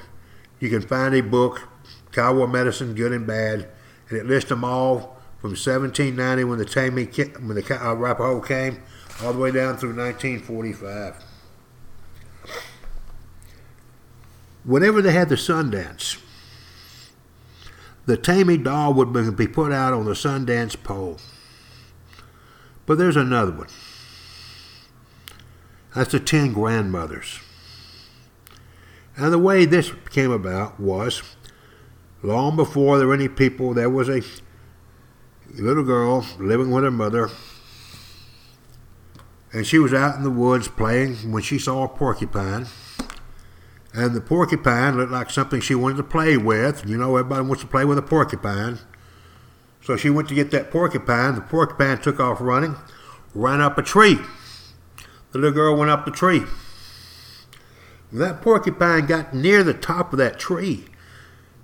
You 0.60 0.68
can 0.68 0.82
find 0.82 1.14
a 1.14 1.22
book, 1.22 1.68
Kiowa 2.12 2.46
Medicine, 2.46 2.94
Good 2.94 3.12
and 3.12 3.26
Bad, 3.26 3.68
and 4.08 4.18
it 4.18 4.26
lists 4.26 4.48
them 4.48 4.64
all 4.64 5.16
from 5.40 5.50
1790 5.50 6.44
when 6.44 6.58
the 6.58 6.64
Tami 6.64 7.40
when 7.46 7.56
the 7.56 7.74
uh, 7.74 7.94
Arapaho 7.94 8.40
came, 8.40 8.82
all 9.22 9.32
the 9.32 9.38
way 9.38 9.50
down 9.50 9.76
through 9.76 9.96
1945. 9.96 11.16
Whenever 14.64 15.02
they 15.02 15.12
had 15.12 15.28
the 15.28 15.34
Sundance, 15.34 16.22
the 18.06 18.16
Tami 18.16 18.62
doll 18.62 18.94
would 18.94 19.36
be 19.36 19.48
put 19.48 19.72
out 19.72 19.92
on 19.92 20.04
the 20.04 20.12
Sundance 20.12 20.80
pole. 20.80 21.18
But 22.86 22.98
there's 22.98 23.16
another 23.16 23.52
one. 23.52 23.68
That's 25.94 26.12
the 26.12 26.20
Ten 26.20 26.52
Grandmothers. 26.52 27.40
And 29.22 29.32
the 29.32 29.38
way 29.38 29.66
this 29.66 29.92
came 30.10 30.32
about 30.32 30.80
was 30.80 31.22
long 32.24 32.56
before 32.56 32.98
there 32.98 33.06
were 33.06 33.14
any 33.14 33.28
people, 33.28 33.72
there 33.72 33.88
was 33.88 34.08
a 34.08 34.20
little 35.54 35.84
girl 35.84 36.26
living 36.40 36.72
with 36.72 36.82
her 36.82 36.90
mother. 36.90 37.30
And 39.52 39.64
she 39.64 39.78
was 39.78 39.94
out 39.94 40.16
in 40.16 40.24
the 40.24 40.30
woods 40.30 40.66
playing 40.66 41.30
when 41.30 41.44
she 41.44 41.56
saw 41.60 41.84
a 41.84 41.88
porcupine. 41.88 42.66
And 43.94 44.12
the 44.12 44.20
porcupine 44.20 44.96
looked 44.96 45.12
like 45.12 45.30
something 45.30 45.60
she 45.60 45.76
wanted 45.76 45.98
to 45.98 46.02
play 46.02 46.36
with. 46.36 46.84
You 46.84 46.98
know, 46.98 47.16
everybody 47.16 47.46
wants 47.46 47.62
to 47.62 47.68
play 47.68 47.84
with 47.84 47.98
a 47.98 48.02
porcupine. 48.02 48.80
So 49.84 49.96
she 49.96 50.10
went 50.10 50.26
to 50.30 50.34
get 50.34 50.50
that 50.50 50.72
porcupine. 50.72 51.36
The 51.36 51.42
porcupine 51.42 51.98
took 51.98 52.18
off 52.18 52.40
running, 52.40 52.74
ran 53.36 53.60
up 53.60 53.78
a 53.78 53.82
tree. 53.82 54.18
The 55.30 55.38
little 55.38 55.52
girl 55.52 55.76
went 55.76 55.92
up 55.92 56.06
the 56.06 56.10
tree. 56.10 56.42
That 58.12 58.42
porcupine 58.42 59.06
got 59.06 59.32
near 59.32 59.62
the 59.62 59.72
top 59.72 60.12
of 60.12 60.18
that 60.18 60.38
tree, 60.38 60.84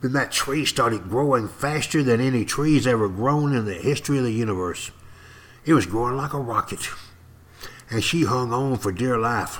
then 0.00 0.14
that 0.14 0.32
tree 0.32 0.64
started 0.64 1.10
growing 1.10 1.46
faster 1.46 2.02
than 2.02 2.20
any 2.20 2.46
trees 2.46 2.86
ever 2.86 3.08
grown 3.08 3.54
in 3.54 3.66
the 3.66 3.74
history 3.74 4.16
of 4.16 4.24
the 4.24 4.32
universe. 4.32 4.90
It 5.66 5.74
was 5.74 5.84
growing 5.84 6.16
like 6.16 6.32
a 6.32 6.40
rocket. 6.40 6.88
And 7.90 8.02
she 8.02 8.24
hung 8.24 8.52
on 8.52 8.78
for 8.78 8.92
dear 8.92 9.18
life. 9.18 9.58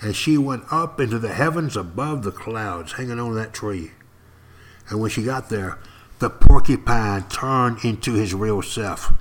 And 0.00 0.14
she 0.14 0.38
went 0.38 0.64
up 0.70 1.00
into 1.00 1.18
the 1.18 1.32
heavens 1.32 1.76
above 1.76 2.22
the 2.22 2.30
clouds, 2.30 2.92
hanging 2.92 3.18
on 3.18 3.34
that 3.34 3.54
tree. 3.54 3.92
And 4.88 5.00
when 5.00 5.10
she 5.10 5.24
got 5.24 5.48
there, 5.48 5.78
the 6.20 6.30
porcupine 6.30 7.24
turned 7.28 7.84
into 7.84 8.12
his 8.12 8.34
real 8.34 8.62
self, 8.62 9.12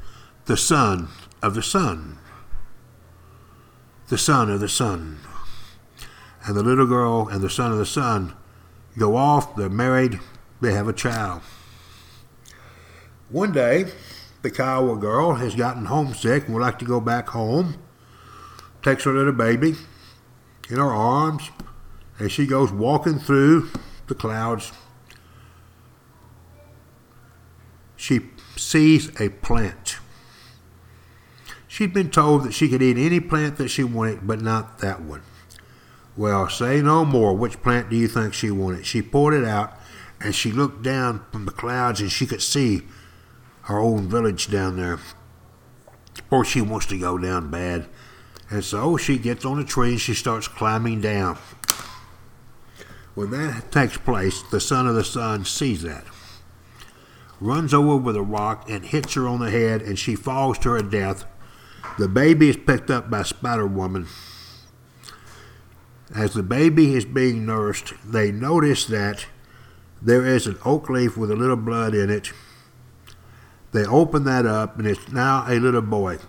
the 0.45 0.57
son 0.57 1.07
of 1.41 1.55
the 1.55 1.63
sun. 1.63 2.19
The 4.09 4.17
son 4.17 4.51
of 4.51 4.59
the 4.59 4.69
sun 4.69 5.19
and 6.45 6.55
the 6.55 6.63
little 6.63 6.85
girl 6.85 7.27
and 7.27 7.41
the 7.41 7.49
son 7.49 7.71
of 7.71 7.77
the 7.77 7.85
sun 7.85 8.33
go 8.97 9.15
off, 9.15 9.55
they're 9.55 9.69
married, 9.69 10.19
they 10.61 10.73
have 10.73 10.87
a 10.87 10.93
child. 10.93 11.41
One 13.29 13.51
day, 13.51 13.85
the 14.43 14.51
Kiowa 14.51 14.95
girl 14.97 15.33
has 15.35 15.55
gotten 15.55 15.85
homesick 15.85 16.45
and 16.45 16.53
would 16.53 16.61
like 16.61 16.77
to 16.79 16.85
go 16.85 17.01
back 17.01 17.29
home, 17.29 17.75
takes 18.83 19.03
her 19.05 19.13
little 19.13 19.33
baby 19.33 19.75
in 20.69 20.77
her 20.77 20.93
arms, 20.93 21.49
and 22.19 22.31
she 22.31 22.45
goes 22.45 22.71
walking 22.71 23.17
through 23.17 23.69
the 24.07 24.15
clouds. 24.15 24.71
She 27.95 28.21
sees 28.55 29.19
a 29.19 29.29
plant. 29.29 29.97
She'd 31.67 31.93
been 31.93 32.11
told 32.11 32.43
that 32.43 32.53
she 32.53 32.69
could 32.69 32.83
eat 32.83 32.97
any 32.97 33.19
plant 33.19 33.57
that 33.57 33.69
she 33.69 33.83
wanted, 33.83 34.27
but 34.27 34.41
not 34.41 34.79
that 34.79 35.01
one. 35.01 35.23
Well, 36.17 36.47
say 36.49 36.81
no 36.81 37.03
more. 37.03 37.33
Which 37.35 37.61
plant 37.61 37.89
do 37.89 37.95
you 37.95 38.07
think 38.07 38.33
she 38.33 38.51
wanted? 38.51 38.85
She 38.85 39.01
pulled 39.01 39.33
it 39.33 39.43
out 39.43 39.73
and 40.21 40.33
she 40.33 40.51
looked 40.51 40.81
down 40.81 41.25
from 41.31 41.45
the 41.45 41.51
clouds 41.51 41.99
and 41.99 42.11
she 42.11 42.25
could 42.25 42.41
see 42.41 42.83
her 43.63 43.79
own 43.79 44.07
village 44.07 44.49
down 44.49 44.77
there. 44.77 44.99
Or 46.31 46.45
she 46.45 46.61
wants 46.61 46.85
to 46.87 46.97
go 46.97 47.17
down 47.17 47.51
bad. 47.51 47.87
And 48.49 48.63
so 48.63 48.95
she 48.95 49.17
gets 49.17 49.43
on 49.43 49.59
a 49.59 49.65
tree 49.65 49.91
and 49.91 50.01
she 50.01 50.13
starts 50.13 50.47
climbing 50.47 51.01
down. 51.01 51.37
When 53.15 53.31
that 53.31 53.71
takes 53.71 53.97
place, 53.97 54.41
the 54.43 54.59
son 54.59 54.87
of 54.87 54.95
the 54.95 55.03
sun 55.03 55.45
sees 55.45 55.81
that, 55.83 56.05
runs 57.39 57.73
over 57.73 57.95
with 57.95 58.15
a 58.15 58.21
rock 58.21 58.69
and 58.69 58.85
hits 58.85 59.13
her 59.13 59.25
on 59.25 59.39
the 59.39 59.49
head, 59.49 59.81
and 59.81 59.97
she 59.97 60.15
falls 60.15 60.59
to 60.59 60.71
her 60.71 60.81
death. 60.81 61.23
The 61.97 62.09
baby 62.09 62.49
is 62.49 62.57
picked 62.57 62.89
up 62.89 63.09
by 63.09 63.23
Spider 63.23 63.67
Woman 63.67 64.07
as 66.13 66.33
the 66.33 66.43
baby 66.43 66.93
is 66.93 67.05
being 67.05 67.45
nursed, 67.45 67.93
they 68.05 68.31
notice 68.31 68.85
that 68.85 69.25
there 70.01 70.25
is 70.25 70.45
an 70.45 70.57
oak 70.63 70.89
leaf 70.89 71.17
with 71.17 71.31
a 71.31 71.35
little 71.35 71.55
blood 71.55 71.95
in 71.95 72.09
it. 72.09 72.31
They 73.71 73.85
open 73.85 74.23
that 74.25 74.45
up, 74.45 74.77
and 74.77 74.87
it's 74.87 75.11
now 75.11 75.45
a 75.47 75.59
little 75.59 75.81
boy. 75.81 76.19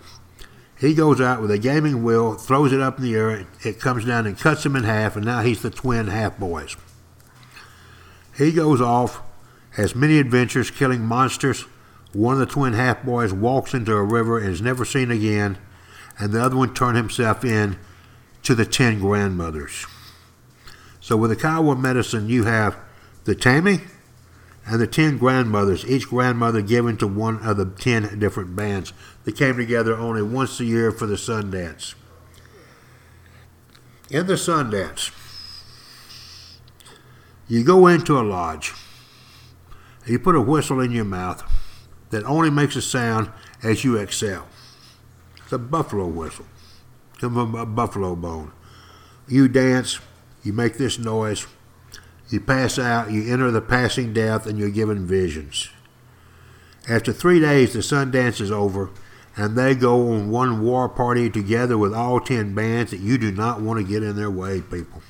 He 0.79 0.93
goes 0.93 1.21
out 1.21 1.41
with 1.41 1.51
a 1.51 1.57
gaming 1.57 2.03
wheel, 2.03 2.33
throws 2.33 2.71
it 2.71 2.81
up 2.81 2.97
in 2.97 3.03
the 3.03 3.15
air, 3.15 3.47
it 3.63 3.79
comes 3.79 4.05
down 4.05 4.25
and 4.25 4.37
cuts 4.37 4.65
him 4.65 4.75
in 4.75 4.83
half, 4.83 5.15
and 5.15 5.25
now 5.25 5.41
he's 5.41 5.61
the 5.61 5.69
twin 5.69 6.07
half 6.07 6.37
boys. 6.37 6.75
He 8.37 8.51
goes 8.51 8.81
off, 8.81 9.21
has 9.71 9.95
many 9.95 10.19
adventures 10.19 10.69
killing 10.69 11.01
monsters. 11.01 11.65
One 12.13 12.33
of 12.33 12.39
the 12.39 12.45
twin 12.45 12.73
half 12.73 13.03
boys 13.03 13.33
walks 13.33 13.73
into 13.73 13.93
a 13.93 14.03
river 14.03 14.39
and 14.39 14.49
is 14.49 14.61
never 14.61 14.85
seen 14.85 15.09
again, 15.09 15.57
and 16.19 16.31
the 16.31 16.43
other 16.43 16.55
one 16.55 16.73
turned 16.73 16.97
himself 16.97 17.43
in 17.43 17.77
to 18.47 18.55
the 18.55 18.65
ten 18.65 18.97
grandmothers. 18.97 19.85
So 21.01 21.17
with 21.17 21.31
the 21.31 21.35
Kiowa 21.35 21.75
medicine, 21.75 22.29
you 22.29 22.45
have 22.45 22.77
the 23.25 23.35
Tami 23.35 23.81
and 24.65 24.79
the 24.79 24.87
ten 24.87 25.17
grandmothers, 25.17 25.85
each 25.85 26.07
grandmother 26.07 26.61
given 26.61 26.95
to 26.97 27.07
one 27.07 27.45
of 27.45 27.57
the 27.57 27.65
ten 27.65 28.17
different 28.19 28.55
bands 28.55 28.93
that 29.25 29.35
came 29.35 29.57
together 29.57 29.97
only 29.97 30.21
once 30.21 30.61
a 30.61 30.63
year 30.63 30.93
for 30.93 31.05
the 31.05 31.15
Sundance. 31.15 31.95
In 34.09 34.27
the 34.27 34.35
Sundance, 34.35 35.11
you 37.49 37.65
go 37.65 37.87
into 37.87 38.17
a 38.17 38.23
lodge. 38.23 38.71
You 40.05 40.19
put 40.19 40.35
a 40.35 40.41
whistle 40.41 40.79
in 40.79 40.91
your 40.91 41.03
mouth 41.03 41.43
that 42.11 42.23
only 42.23 42.49
makes 42.49 42.77
a 42.77 42.81
sound 42.81 43.29
as 43.61 43.83
you 43.83 43.99
exhale. 43.99 44.47
It's 45.43 45.51
a 45.51 45.57
buffalo 45.57 46.07
whistle, 46.07 46.45
from 47.19 47.55
a 47.55 47.65
buffalo 47.65 48.15
bone. 48.15 48.51
You 49.27 49.47
dance, 49.47 49.99
you 50.43 50.53
make 50.53 50.77
this 50.77 50.97
noise, 50.97 51.47
you 52.29 52.39
pass 52.39 52.77
out, 52.77 53.11
you 53.11 53.31
enter 53.31 53.51
the 53.51 53.61
passing 53.61 54.13
death, 54.13 54.45
and 54.45 54.57
you're 54.59 54.69
given 54.69 55.05
visions. 55.05 55.69
After 56.89 57.11
three 57.11 57.39
days, 57.39 57.73
the 57.73 57.79
Sundance 57.79 58.39
is 58.39 58.51
over, 58.51 58.89
and 59.35 59.57
they 59.57 59.75
go 59.75 60.11
on 60.11 60.29
one 60.29 60.61
war 60.61 60.87
party 60.87 61.29
together 61.29 61.77
with 61.77 61.93
all 61.93 62.19
ten 62.19 62.55
bands 62.55 62.91
that 62.91 62.99
you 62.99 63.17
do 63.17 63.31
not 63.31 63.61
want 63.61 63.79
to 63.79 63.85
get 63.85 64.03
in 64.03 64.15
their 64.15 64.31
way, 64.31 64.61
people. 64.61 65.01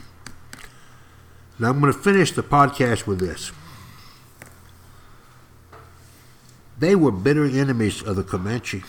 Now, 1.59 1.69
I'm 1.69 1.79
going 1.79 1.91
to 1.91 1.99
finish 1.99 2.31
the 2.31 2.43
podcast 2.43 3.07
with 3.07 3.19
this. 3.19 3.51
They 6.79 6.95
were 6.95 7.11
bitter 7.11 7.45
enemies 7.45 8.03
of 8.03 8.15
the 8.15 8.23
Comanche. 8.23 8.83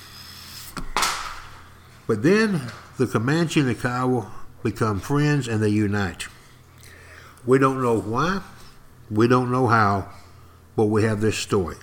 But 2.07 2.23
then 2.23 2.71
the 2.99 3.07
Comanche 3.07 3.61
and 3.61 3.69
the 3.69 3.77
Kiowa 3.77 4.29
become 4.65 4.99
friends 4.99 5.47
and 5.47 5.63
they 5.63 5.69
unite. 5.69 6.27
We 7.47 7.59
don't 7.59 7.81
know 7.81 8.01
why, 8.01 8.43
we 9.09 9.29
don't 9.29 9.53
know 9.53 9.69
how, 9.69 10.09
but 10.77 10.87
we 10.87 11.05
have 11.05 11.21
this 11.21 11.39
story. 11.39 11.77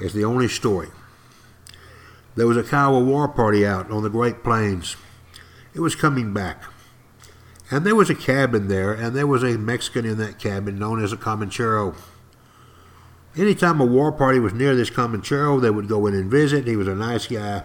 It's 0.00 0.14
the 0.14 0.24
only 0.24 0.46
story. 0.46 0.88
There 2.36 2.46
was 2.46 2.56
a 2.56 2.62
Kiowa 2.62 3.00
war 3.00 3.26
party 3.26 3.66
out 3.66 3.90
on 3.90 4.04
the 4.04 4.08
Great 4.08 4.44
Plains. 4.44 4.94
It 5.74 5.80
was 5.80 5.96
coming 5.96 6.32
back. 6.32 6.62
And 7.68 7.84
there 7.84 7.96
was 7.96 8.08
a 8.08 8.14
cabin 8.14 8.68
there, 8.68 8.92
and 8.92 9.16
there 9.16 9.26
was 9.26 9.42
a 9.42 9.58
Mexican 9.58 10.04
in 10.04 10.18
that 10.18 10.38
cabin 10.38 10.78
known 10.78 11.02
as 11.02 11.12
a 11.12 11.16
Comanchero. 11.16 11.96
Anytime 13.36 13.80
a 13.80 13.84
war 13.84 14.12
party 14.12 14.38
was 14.38 14.52
near 14.52 14.76
this 14.76 14.88
Comanchero, 14.88 15.60
they 15.60 15.70
would 15.70 15.88
go 15.88 16.06
in 16.06 16.14
and 16.14 16.30
visit. 16.30 16.68
He 16.68 16.76
was 16.76 16.86
a 16.86 16.94
nice 16.94 17.26
guy. 17.26 17.64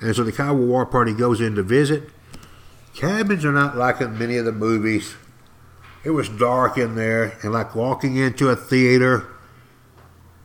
And 0.00 0.14
so 0.14 0.24
the 0.24 0.32
Kiowa 0.32 0.54
war 0.54 0.86
party 0.86 1.12
goes 1.12 1.40
in 1.40 1.54
to 1.56 1.62
visit. 1.62 2.10
Cabins 2.94 3.44
are 3.44 3.52
not 3.52 3.76
like 3.76 4.00
in 4.00 4.18
many 4.18 4.36
of 4.36 4.44
the 4.44 4.52
movies. 4.52 5.14
It 6.04 6.10
was 6.10 6.28
dark 6.28 6.78
in 6.78 6.94
there, 6.94 7.36
and 7.42 7.52
like 7.52 7.74
walking 7.74 8.16
into 8.16 8.48
a 8.48 8.56
theater, 8.56 9.26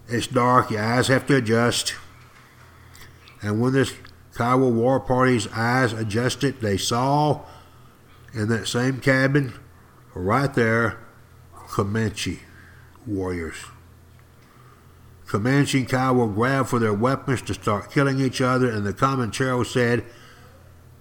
it's 0.07 0.27
dark, 0.27 0.71
your 0.71 0.83
eyes 0.83 1.07
have 1.07 1.25
to 1.27 1.37
adjust. 1.37 1.93
And 3.41 3.61
when 3.61 3.73
this 3.73 3.93
Kiowa 4.35 4.69
war 4.69 4.99
party's 4.99 5.47
eyes 5.49 5.93
adjusted, 5.93 6.59
they 6.61 6.77
saw 6.77 7.41
in 8.33 8.47
that 8.49 8.67
same 8.67 8.99
cabin, 8.99 9.53
right 10.15 10.53
there, 10.53 10.99
Comanche 11.67 12.39
warriors. 13.05 13.57
Comanche 15.27 15.79
and 15.79 15.89
Kiowa 15.89 16.27
grabbed 16.27 16.69
for 16.69 16.79
their 16.79 16.93
weapons 16.93 17.41
to 17.43 17.53
start 17.53 17.91
killing 17.91 18.19
each 18.19 18.41
other, 18.41 18.69
and 18.69 18.85
the 18.85 18.93
Comanchero 18.93 19.65
said, 19.65 20.05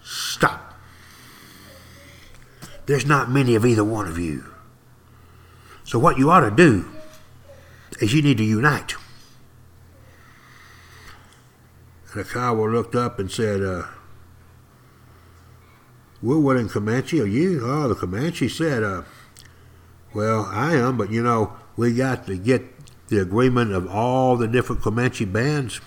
Stop. 0.03 0.75
There's 2.87 3.07
not 3.07 3.31
many 3.31 3.55
of 3.55 3.65
either 3.65 3.85
one 3.85 4.09
of 4.09 4.19
you. 4.19 4.45
So, 5.85 5.99
what 5.99 6.19
you 6.19 6.31
ought 6.31 6.41
to 6.41 6.51
do 6.51 6.91
is 8.01 8.13
you 8.13 8.23
need 8.23 8.39
to 8.39 8.45
unite. 8.45 8.95
And 12.13 12.25
the 12.25 12.29
Kiowa 12.29 12.69
looked 12.69 12.95
up 12.95 13.19
and 13.19 13.31
said, 13.31 13.63
uh, 13.63 13.85
we're 16.21 16.39
willing 16.39 16.69
Comanche, 16.69 17.21
are 17.21 17.27
you? 17.27 17.63
Oh, 17.65 17.89
the 17.89 17.95
Comanche 17.95 18.49
said, 18.49 18.83
uh, 18.83 19.03
well, 20.15 20.49
I 20.51 20.75
am, 20.75 20.97
but 20.97 21.11
you 21.11 21.23
know, 21.23 21.55
we 21.77 21.95
got 21.95 22.27
to 22.27 22.37
get 22.37 22.63
the 23.13 23.21
agreement 23.21 23.73
of 23.73 23.89
all 23.89 24.37
the 24.37 24.49
different 24.49 24.83
Comanche 24.83 25.25
bands. 25.25 25.81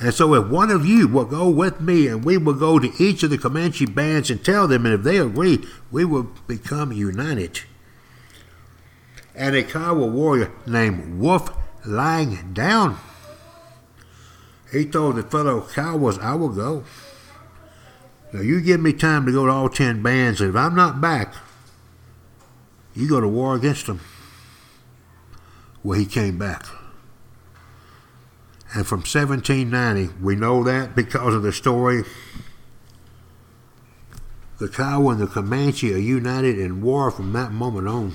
And 0.00 0.12
so 0.12 0.34
if 0.34 0.48
one 0.48 0.70
of 0.70 0.84
you 0.84 1.06
will 1.06 1.24
go 1.24 1.48
with 1.48 1.80
me 1.80 2.08
and 2.08 2.24
we 2.24 2.36
will 2.36 2.54
go 2.54 2.78
to 2.78 2.92
each 3.02 3.22
of 3.22 3.30
the 3.30 3.38
Comanche 3.38 3.86
bands 3.86 4.28
and 4.28 4.44
tell 4.44 4.66
them, 4.66 4.84
and 4.84 4.94
if 4.94 5.02
they 5.02 5.18
agree, 5.18 5.64
we 5.90 6.04
will 6.04 6.24
become 6.46 6.92
united. 6.92 7.60
And 9.36 9.54
a 9.54 9.62
Kiowa 9.62 10.06
warrior 10.06 10.52
named 10.66 11.20
Wolf 11.20 11.50
lying 11.86 12.52
down, 12.52 12.98
he 14.72 14.84
told 14.84 15.16
the 15.16 15.22
fellow 15.22 15.60
Kiowas, 15.60 16.20
I 16.20 16.34
will 16.34 16.48
go. 16.48 16.84
Now 18.32 18.40
you 18.40 18.60
give 18.60 18.80
me 18.80 18.92
time 18.92 19.26
to 19.26 19.32
go 19.32 19.46
to 19.46 19.52
all 19.52 19.68
ten 19.68 20.02
bands, 20.02 20.40
and 20.40 20.50
if 20.50 20.56
I'm 20.56 20.74
not 20.74 21.00
back, 21.00 21.34
you 22.94 23.08
go 23.08 23.20
to 23.20 23.28
war 23.28 23.54
against 23.54 23.86
them. 23.86 24.00
Well, 25.84 25.98
he 25.98 26.06
came 26.06 26.38
back. 26.38 26.66
And 28.74 28.86
from 28.86 29.00
1790, 29.00 30.14
we 30.20 30.34
know 30.34 30.64
that 30.64 30.96
because 30.96 31.34
of 31.34 31.42
the 31.42 31.52
story. 31.52 32.02
The 34.58 34.68
Kiowa 34.68 35.12
and 35.12 35.20
the 35.20 35.26
Comanche 35.26 35.92
are 35.92 35.98
united 35.98 36.58
in 36.58 36.80
war 36.80 37.10
from 37.10 37.32
that 37.34 37.52
moment 37.52 37.86
on. 37.86 38.14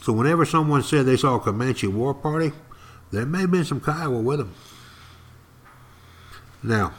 So 0.00 0.12
whenever 0.12 0.44
someone 0.44 0.82
said 0.82 1.04
they 1.04 1.16
saw 1.16 1.36
a 1.36 1.40
Comanche 1.40 1.86
war 1.86 2.14
party, 2.14 2.52
there 3.12 3.26
may 3.26 3.42
have 3.42 3.50
been 3.50 3.64
some 3.64 3.80
Kiowa 3.80 4.20
with 4.20 4.38
them. 4.38 4.54
Now, 6.62 6.94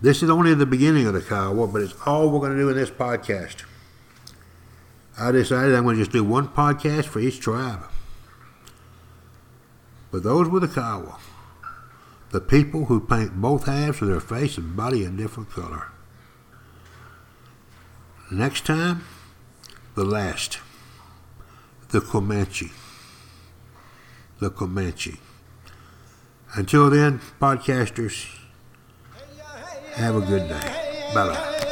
this 0.00 0.22
is 0.22 0.30
only 0.30 0.54
the 0.54 0.66
beginning 0.66 1.06
of 1.06 1.14
the 1.14 1.20
Kiowa, 1.20 1.66
but 1.66 1.82
it's 1.82 1.94
all 2.06 2.30
we're 2.30 2.40
going 2.40 2.52
to 2.52 2.58
do 2.58 2.70
in 2.70 2.76
this 2.76 2.90
podcast. 2.90 3.65
I 5.18 5.30
decided 5.32 5.74
I'm 5.74 5.84
going 5.84 5.96
to 5.96 6.02
just 6.02 6.12
do 6.12 6.22
one 6.22 6.48
podcast 6.48 7.04
for 7.06 7.20
each 7.20 7.40
tribe. 7.40 7.80
But 10.10 10.22
those 10.22 10.48
were 10.48 10.60
the 10.60 10.68
Kiowa, 10.68 11.18
the 12.30 12.40
people 12.40 12.86
who 12.86 13.00
paint 13.00 13.40
both 13.40 13.66
halves 13.66 14.02
of 14.02 14.08
their 14.08 14.20
face 14.20 14.58
and 14.58 14.76
body 14.76 15.04
a 15.04 15.10
different 15.10 15.50
color. 15.50 15.88
Next 18.30 18.66
time, 18.66 19.04
the 19.94 20.04
last, 20.04 20.58
the 21.90 22.00
Comanche. 22.00 22.72
The 24.38 24.50
Comanche. 24.50 25.18
Until 26.54 26.90
then, 26.90 27.20
podcasters, 27.40 28.26
have 29.94 30.16
a 30.16 30.20
good 30.20 30.48
day. 30.48 31.10
Bye 31.14 31.28
bye. 31.28 31.65